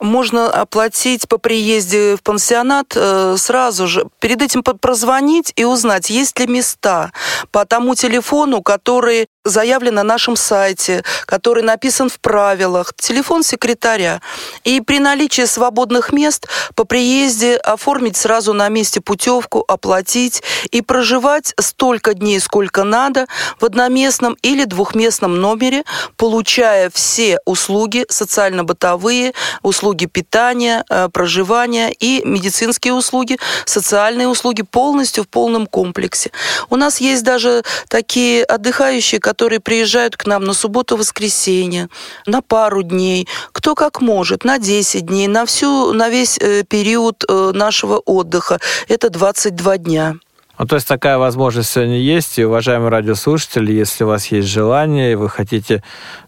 Можно 0.00 0.48
оплатить 0.48 1.28
по 1.28 1.38
приезде 1.38 2.16
в 2.16 2.22
пансионат 2.22 2.96
сразу 3.36 3.86
же. 3.86 4.06
Перед 4.20 4.42
этим 4.42 4.62
прозвонить 4.62 5.52
и 5.56 5.64
узнать, 5.64 6.10
есть 6.10 6.38
ли 6.38 6.46
места 6.46 7.12
по 7.50 7.64
тому 7.64 7.94
телефону, 7.94 8.62
который 8.62 9.26
заявлен 9.46 9.94
на 9.94 10.02
нашем 10.02 10.36
сайте, 10.36 11.02
который 11.24 11.62
написан 11.62 12.08
в 12.08 12.20
правилах, 12.20 12.92
телефон 12.96 13.42
секретаря. 13.42 14.20
И 14.64 14.80
при 14.80 14.98
наличии 14.98 15.44
свободных 15.46 16.12
мест 16.12 16.48
по 16.74 16.84
приезде 16.84 17.56
оформить 17.56 18.16
сразу 18.16 18.52
на 18.52 18.68
месте 18.68 19.00
путевку, 19.00 19.64
оплатить 19.66 20.42
и 20.70 20.82
проживать 20.82 21.54
столько 21.60 22.14
дней, 22.14 22.40
сколько 22.40 22.84
надо 22.84 23.26
в 23.60 23.64
одноместном 23.64 24.36
или 24.42 24.64
двухместном 24.64 25.40
номере, 25.40 25.84
получая 26.16 26.90
все 26.90 27.38
услуги 27.44 28.04
социально-бытовые, 28.08 29.32
услуги 29.62 30.06
питания, 30.06 30.84
э, 30.90 31.08
проживания 31.08 31.92
и 31.92 32.22
медицинские 32.24 32.94
услуги, 32.94 33.38
социальные 33.64 34.28
услуги 34.28 34.62
полностью 34.62 35.24
в 35.24 35.28
полном 35.28 35.66
комплексе. 35.66 36.30
У 36.70 36.76
нас 36.76 37.00
есть 37.00 37.22
даже 37.22 37.62
такие 37.88 38.44
отдыхающие, 38.44 39.20
которые 39.20 39.35
которые 39.36 39.60
приезжают 39.60 40.16
к 40.16 40.26
нам 40.26 40.44
на 40.44 40.54
субботу-воскресенье, 40.54 41.88
на 42.26 42.40
пару 42.40 42.82
дней, 42.82 43.28
кто 43.52 43.74
как 43.74 44.00
может, 44.00 44.44
на 44.44 44.58
10 44.58 45.04
дней, 45.04 45.28
на, 45.28 45.44
всю, 45.44 45.92
на 45.92 46.08
весь 46.08 46.38
э, 46.38 46.62
период 46.64 47.22
э, 47.28 47.52
нашего 47.52 47.98
отдыха. 47.98 48.58
Это 48.88 49.10
22 49.10 49.76
дня. 49.76 50.14
Ну, 50.58 50.64
то 50.64 50.76
есть 50.76 50.88
такая 50.88 51.18
возможность 51.18 51.68
сегодня 51.68 51.98
есть. 51.98 52.38
И, 52.38 52.46
уважаемые 52.46 52.88
радиослушатели, 52.88 53.74
если 53.74 54.04
у 54.04 54.06
вас 54.06 54.28
есть 54.28 54.48
желание, 54.48 55.12
и 55.12 55.16
вы 55.16 55.28
хотите 55.28 55.82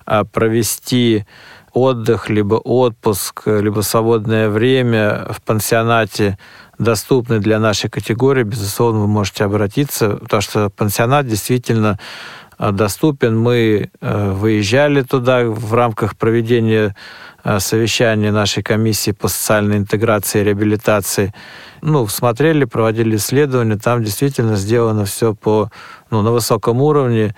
а, 0.04 0.24
провести 0.24 1.24
отдых, 1.72 2.28
либо 2.28 2.56
отпуск, 2.56 3.46
либо 3.46 3.80
свободное 3.80 4.50
время 4.50 5.28
в 5.30 5.40
пансионате 5.40 6.36
доступны 6.78 7.38
для 7.38 7.59
нашей 7.59 7.88
категории, 7.88 8.42
безусловно, 8.42 9.00
вы 9.00 9.09
можете 9.09 9.44
обратиться, 9.44 10.11
потому 10.16 10.42
что 10.42 10.70
пансионат 10.70 11.26
действительно 11.26 11.98
доступен. 12.59 13.38
Мы 13.38 13.90
э, 14.00 14.32
выезжали 14.32 15.02
туда 15.02 15.44
в 15.44 15.74
рамках 15.74 16.16
проведения 16.16 16.94
э, 17.44 17.61
совещания 17.61 18.32
нашей 18.32 18.62
комиссии 18.62 19.12
по 19.12 19.28
социальной 19.28 19.78
интеграции 19.78 20.40
и 20.40 20.44
реабилитации. 20.44 21.32
Ну, 21.82 22.06
смотрели, 22.09 22.64
проводили 22.64 23.16
исследования, 23.16 23.76
там 23.76 24.02
действительно 24.02 24.56
сделано 24.56 25.04
все 25.04 25.34
по, 25.34 25.70
ну, 26.11 26.22
на 26.22 26.32
высоком 26.32 26.82
уровне, 26.82 27.34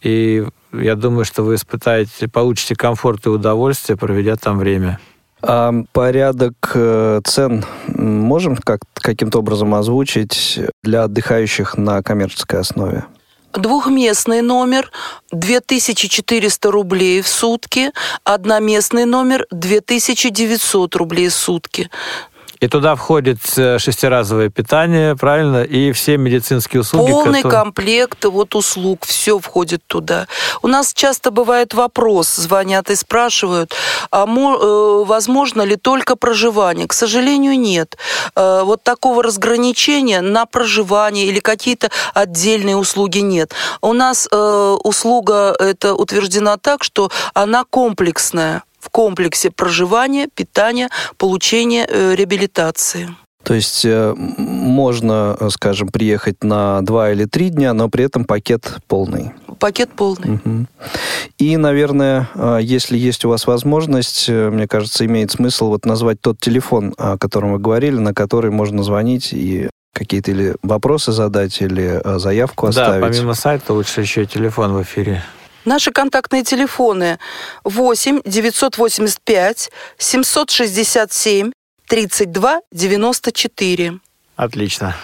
и 0.00 0.46
я 0.72 0.96
думаю, 0.96 1.24
что 1.24 1.42
вы 1.42 1.56
испытаете, 1.56 2.28
получите 2.28 2.74
комфорт 2.74 3.26
и 3.26 3.28
удовольствие, 3.28 3.96
проведя 3.98 4.36
там 4.36 4.58
время. 4.58 4.98
А 5.42 5.72
порядок 5.92 6.54
э, 6.74 7.20
цен 7.24 7.64
можем 7.88 8.56
как, 8.56 8.80
каким-то 8.94 9.40
образом 9.40 9.74
озвучить 9.74 10.60
для 10.82 11.04
отдыхающих 11.04 11.76
на 11.76 12.02
коммерческой 12.02 12.60
основе? 12.60 13.04
Двухместный 13.52 14.40
номер 14.40 14.90
2400 15.30 16.70
рублей 16.70 17.20
в 17.20 17.28
сутки, 17.28 17.92
одноместный 18.24 19.04
номер 19.04 19.46
2900 19.50 20.96
рублей 20.96 21.28
в 21.28 21.34
сутки. 21.34 21.90
И 22.62 22.68
туда 22.68 22.94
входит 22.94 23.38
э, 23.56 23.80
шестиразовое 23.80 24.48
питание, 24.48 25.16
правильно, 25.16 25.64
и 25.64 25.90
все 25.90 26.16
медицинские 26.16 26.82
услуги. 26.82 27.10
Полный 27.10 27.42
которые... 27.42 27.64
комплект 27.64 28.24
вот 28.24 28.54
услуг, 28.54 29.04
все 29.04 29.40
входит 29.40 29.82
туда. 29.88 30.28
У 30.62 30.68
нас 30.68 30.94
часто 30.94 31.32
бывает 31.32 31.74
вопрос, 31.74 32.28
звонят 32.36 32.88
и 32.90 32.94
спрашивают, 32.94 33.74
а 34.12 34.26
э, 34.26 35.04
возможно 35.04 35.62
ли 35.62 35.74
только 35.74 36.14
проживание? 36.14 36.86
К 36.86 36.92
сожалению, 36.92 37.58
нет. 37.58 37.96
Э, 38.36 38.62
вот 38.62 38.84
такого 38.84 39.24
разграничения 39.24 40.20
на 40.20 40.46
проживание 40.46 41.26
или 41.26 41.40
какие-то 41.40 41.90
отдельные 42.14 42.76
услуги 42.76 43.18
нет. 43.18 43.52
У 43.80 43.92
нас 43.92 44.28
услуга 44.30 45.56
это 45.58 45.94
утверждена 45.94 46.58
так, 46.58 46.84
что 46.84 47.10
она 47.34 47.64
комплексная 47.64 48.62
в 48.82 48.90
комплексе 48.90 49.50
проживания, 49.50 50.28
питания, 50.34 50.90
получения 51.16 51.86
э, 51.88 52.14
реабилитации. 52.16 53.14
То 53.44 53.54
есть 53.54 53.84
э, 53.84 54.14
можно, 54.16 55.36
скажем, 55.50 55.88
приехать 55.88 56.44
на 56.44 56.80
два 56.82 57.12
или 57.12 57.24
три 57.24 57.50
дня, 57.50 57.74
но 57.74 57.88
при 57.88 58.04
этом 58.04 58.24
пакет 58.24 58.78
полный. 58.86 59.32
Пакет 59.58 59.90
полный. 59.94 60.34
Угу. 60.34 60.66
И, 61.38 61.56
наверное, 61.56 62.28
э, 62.34 62.58
если 62.62 62.96
есть 62.96 63.24
у 63.24 63.28
вас 63.28 63.46
возможность, 63.46 64.28
э, 64.28 64.50
мне 64.50 64.66
кажется, 64.66 65.04
имеет 65.06 65.32
смысл 65.32 65.68
вот 65.68 65.84
назвать 65.86 66.20
тот 66.20 66.38
телефон, 66.40 66.94
о 66.98 67.18
котором 67.18 67.52
вы 67.52 67.58
говорили, 67.58 67.98
на 67.98 68.14
который 68.14 68.50
можно 68.50 68.82
звонить 68.82 69.32
и 69.32 69.68
какие-то 69.92 70.30
или 70.30 70.56
вопросы 70.62 71.12
задать, 71.12 71.60
или 71.60 72.00
э, 72.02 72.18
заявку 72.18 72.66
оставить. 72.66 73.00
Да, 73.00 73.08
помимо 73.08 73.34
сайта 73.34 73.72
лучше 73.72 74.00
еще 74.00 74.22
и 74.22 74.26
телефон 74.26 74.72
в 74.72 74.82
эфире. 74.82 75.22
Наши 75.64 75.92
контактные 75.92 76.42
телефоны 76.42 77.18
8 77.64 78.22
985 78.24 79.70
767 79.96 81.52
32 81.88 82.60
94. 82.72 83.98
Отлично. 84.36 84.96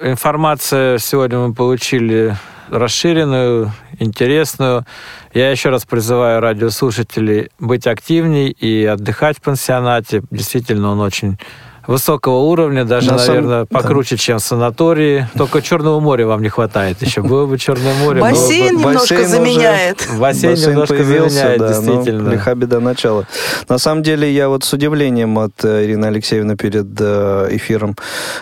Информацию 0.00 0.98
сегодня 0.98 1.38
мы 1.38 1.54
получили 1.54 2.36
расширенную, 2.68 3.72
интересную. 3.98 4.84
Я 5.32 5.50
еще 5.50 5.70
раз 5.70 5.86
призываю 5.86 6.40
радиослушателей 6.40 7.50
быть 7.58 7.86
активней 7.86 8.50
и 8.50 8.84
отдыхать 8.84 9.38
в 9.38 9.42
пансионате. 9.42 10.22
Действительно, 10.30 10.90
он 10.90 11.00
очень 11.00 11.38
высокого 11.86 12.40
уровня, 12.40 12.84
даже, 12.84 13.10
На 13.10 13.16
наверное, 13.16 13.60
сам... 13.60 13.66
покруче, 13.66 14.16
да. 14.16 14.20
чем 14.20 14.38
санатории. 14.38 15.28
Только 15.36 15.62
Черного 15.62 16.00
моря 16.00 16.26
вам 16.26 16.42
не 16.42 16.48
хватает 16.48 17.00
еще. 17.02 17.22
Было 17.22 17.46
бы 17.46 17.58
Черное 17.58 17.94
море. 17.94 18.20
Бассейн 18.20 18.76
было... 18.76 18.90
немножко 18.90 19.14
бассейн 19.14 19.28
заменяет. 19.28 20.00
Уже... 20.00 20.18
Бассейн, 20.18 20.52
бассейн 20.52 20.70
немножко 20.70 21.04
заменяет, 21.04 21.58
да, 21.58 21.68
действительно. 21.68 22.22
Ну, 22.22 22.30
лиха 22.30 22.54
беда 22.54 22.80
начала. 22.80 23.26
На 23.68 23.78
самом 23.78 24.02
деле, 24.02 24.32
я 24.32 24.48
вот 24.48 24.64
с 24.64 24.72
удивлением 24.72 25.38
от 25.38 25.64
э, 25.64 25.84
Ирины 25.84 26.06
Алексеевны 26.06 26.56
перед 26.56 26.86
э, 26.98 27.48
эфиром 27.50 27.96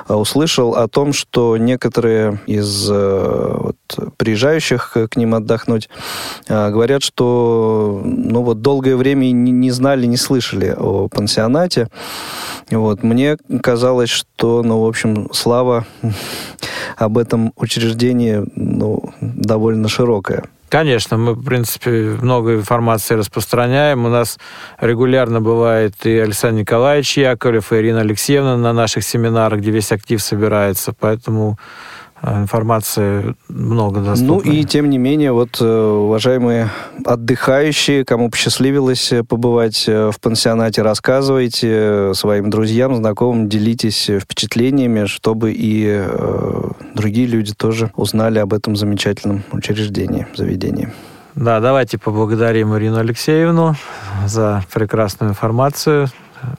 э, 0.09 0.14
услышал 0.14 0.74
о 0.74 0.88
том, 0.88 1.12
что 1.12 1.57
некоторые 1.57 2.40
из 2.47 2.88
вот, 2.88 3.76
приезжающих 4.16 4.97
к 5.11 5.16
ним 5.16 5.34
отдохнуть 5.34 5.88
говорят, 6.49 7.03
что 7.03 8.01
ну 8.05 8.43
вот 8.43 8.61
долгое 8.61 8.97
время 8.97 9.30
не 9.30 9.70
знали, 9.70 10.07
не 10.07 10.16
слышали 10.16 10.74
о 10.76 11.09
пансионате. 11.09 11.88
Вот. 12.70 13.03
Мне 13.03 13.31
казалось, 13.62 14.10
что, 14.10 14.62
ну, 14.62 14.82
в 14.82 14.88
общем, 14.88 15.28
слава 15.32 15.86
об 16.96 17.18
этом 17.18 17.52
учреждении 17.56 18.44
ну, 18.54 19.12
довольно 19.20 19.88
широкая. 19.88 20.44
Конечно, 20.68 21.18
мы, 21.18 21.34
в 21.34 21.44
принципе, 21.44 22.16
много 22.22 22.54
информации 22.54 23.14
распространяем. 23.14 24.06
У 24.06 24.08
нас 24.08 24.38
регулярно 24.80 25.42
бывает 25.42 25.94
и 26.06 26.16
Александр 26.16 26.60
Николаевич 26.60 27.18
Яковлев, 27.18 27.72
и 27.72 27.76
Ирина 27.76 28.00
Алексеевна 28.00 28.56
на 28.56 28.72
наших 28.72 29.04
семинарах, 29.04 29.60
где 29.60 29.70
весь 29.70 29.92
актив 29.92 30.22
собирается. 30.22 30.94
Поэтому 30.98 31.58
информации 32.22 33.34
много 33.48 34.00
доступно. 34.00 34.34
Ну 34.34 34.40
и 34.40 34.64
тем 34.64 34.90
не 34.90 34.98
менее, 34.98 35.32
вот, 35.32 35.58
э, 35.60 35.64
уважаемые 35.64 36.70
отдыхающие, 37.04 38.04
кому 38.04 38.30
посчастливилось 38.30 39.12
э, 39.12 39.24
побывать 39.24 39.84
э, 39.88 40.10
в 40.10 40.20
пансионате, 40.20 40.82
рассказывайте 40.82 42.12
своим 42.14 42.50
друзьям, 42.50 42.94
знакомым, 42.94 43.48
делитесь 43.48 44.08
впечатлениями, 44.08 45.06
чтобы 45.06 45.52
и 45.52 45.86
э, 45.88 46.70
другие 46.94 47.26
люди 47.26 47.54
тоже 47.54 47.90
узнали 47.96 48.38
об 48.38 48.52
этом 48.52 48.76
замечательном 48.76 49.42
учреждении, 49.52 50.26
заведении. 50.36 50.92
Да, 51.34 51.60
давайте 51.60 51.98
поблагодарим 51.98 52.76
Ирину 52.76 52.98
Алексеевну 52.98 53.74
за 54.26 54.64
прекрасную 54.72 55.30
информацию. 55.30 56.08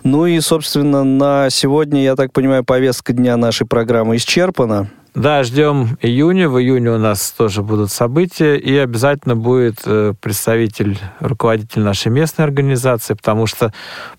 Ну 0.03 0.25
и, 0.25 0.39
собственно, 0.39 1.03
на 1.03 1.49
сегодня, 1.49 2.03
я 2.03 2.15
так 2.15 2.31
понимаю, 2.31 2.63
повестка 2.63 3.13
дня 3.13 3.37
нашей 3.37 3.67
программы 3.67 4.15
исчерпана. 4.15 4.89
Да, 5.15 5.43
ждем 5.43 5.99
июня. 6.01 6.49
В 6.49 6.59
июне 6.59 6.89
у 6.89 6.97
нас 6.97 7.31
тоже 7.31 7.61
будут 7.61 7.91
события, 7.91 8.57
и 8.57 8.75
обязательно 8.75 9.35
будет 9.35 9.81
э, 9.85 10.15
представитель, 10.19 10.97
руководитель 11.19 11.81
нашей 11.81 12.11
местной 12.11 12.45
организации, 12.45 13.13
потому 13.13 13.45
что 13.45 13.71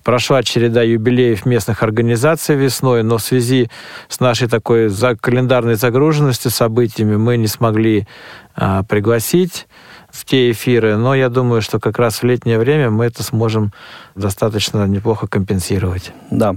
прошла 0.04 0.44
череда 0.44 0.82
юбилеев 0.82 1.46
местных 1.46 1.82
организаций 1.82 2.54
весной, 2.54 3.02
но 3.02 3.18
в 3.18 3.22
связи 3.22 3.70
с 4.08 4.20
нашей 4.20 4.46
такой 4.46 4.88
календарной 5.20 5.74
загруженностью 5.74 6.52
событиями 6.52 7.16
мы 7.16 7.38
не 7.38 7.48
смогли 7.48 8.06
а, 8.54 8.84
пригласить 8.84 9.66
в 10.12 10.24
те 10.24 10.52
эфиры, 10.52 10.96
но 10.96 11.16
я 11.16 11.28
думаю, 11.28 11.60
что 11.60 11.80
как 11.80 11.98
раз 11.98 12.22
в 12.22 12.22
летнее 12.22 12.60
время 12.60 12.90
мы 12.90 13.06
это 13.06 13.24
сможем 13.24 13.72
достаточно 14.14 14.86
неплохо 14.86 15.26
компенсировать. 15.26 16.12
Да. 16.30 16.54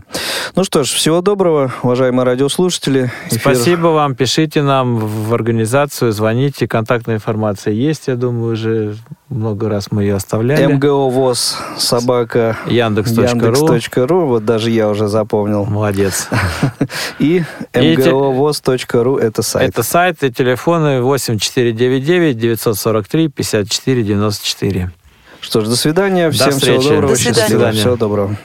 Ну 0.56 0.64
что 0.64 0.84
ж, 0.84 0.88
всего 0.88 1.22
доброго, 1.22 1.72
уважаемые 1.84 2.26
радиослушатели. 2.26 3.12
Эфир... 3.28 3.40
Спасибо 3.40 3.88
вам, 3.88 4.16
пишите 4.16 4.62
нам 4.62 4.98
в 4.98 5.34
организацию, 5.34 6.12
звоните, 6.12 6.68
контактная 6.68 7.16
информация 7.16 7.74
есть, 7.74 8.08
я 8.08 8.16
думаю, 8.16 8.54
уже 8.54 8.96
много 9.30 9.70
раз 9.70 9.92
мы 9.92 10.04
ее 10.04 10.16
оставляли. 10.16 10.74
МГО 10.74 11.10
ВОЗ, 11.10 11.58
собака, 11.78 12.58
Яндекс.ру. 12.68 13.24
Яндекс.ру, 13.24 14.28
вот 14.28 14.46
даже 14.46 14.70
я 14.70 14.90
уже 14.90 15.08
запомнил. 15.08 15.66
Молодец. 15.66 16.30
И 17.20 17.44
мговоз.ру 17.74 19.18
это 19.18 19.42
сайт. 19.42 19.70
Это 19.70 19.84
сайт 19.84 20.24
и 20.24 20.32
телефоны 20.32 21.02
8499 21.02 22.38
943 22.38 23.28
54 23.30 24.04
94. 24.04 24.92
Что 25.48 25.62
ж, 25.62 25.70
до 25.70 25.78
свидания. 25.78 26.30
Всем 26.30 26.50
до 26.50 26.58
всего 26.58 26.82
доброго. 26.84 27.08
До 27.08 27.16
свидания. 27.16 27.80
Всего 27.80 27.96
доброго. 27.96 28.36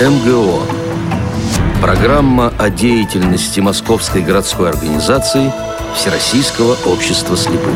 МГО. 0.00 0.60
Программа 1.82 2.52
о 2.56 2.70
деятельности 2.70 3.58
Московской 3.58 4.22
городской 4.22 4.70
организации 4.70 5.52
Всероссийского 5.96 6.76
общества 6.86 7.36
слепых. 7.36 7.74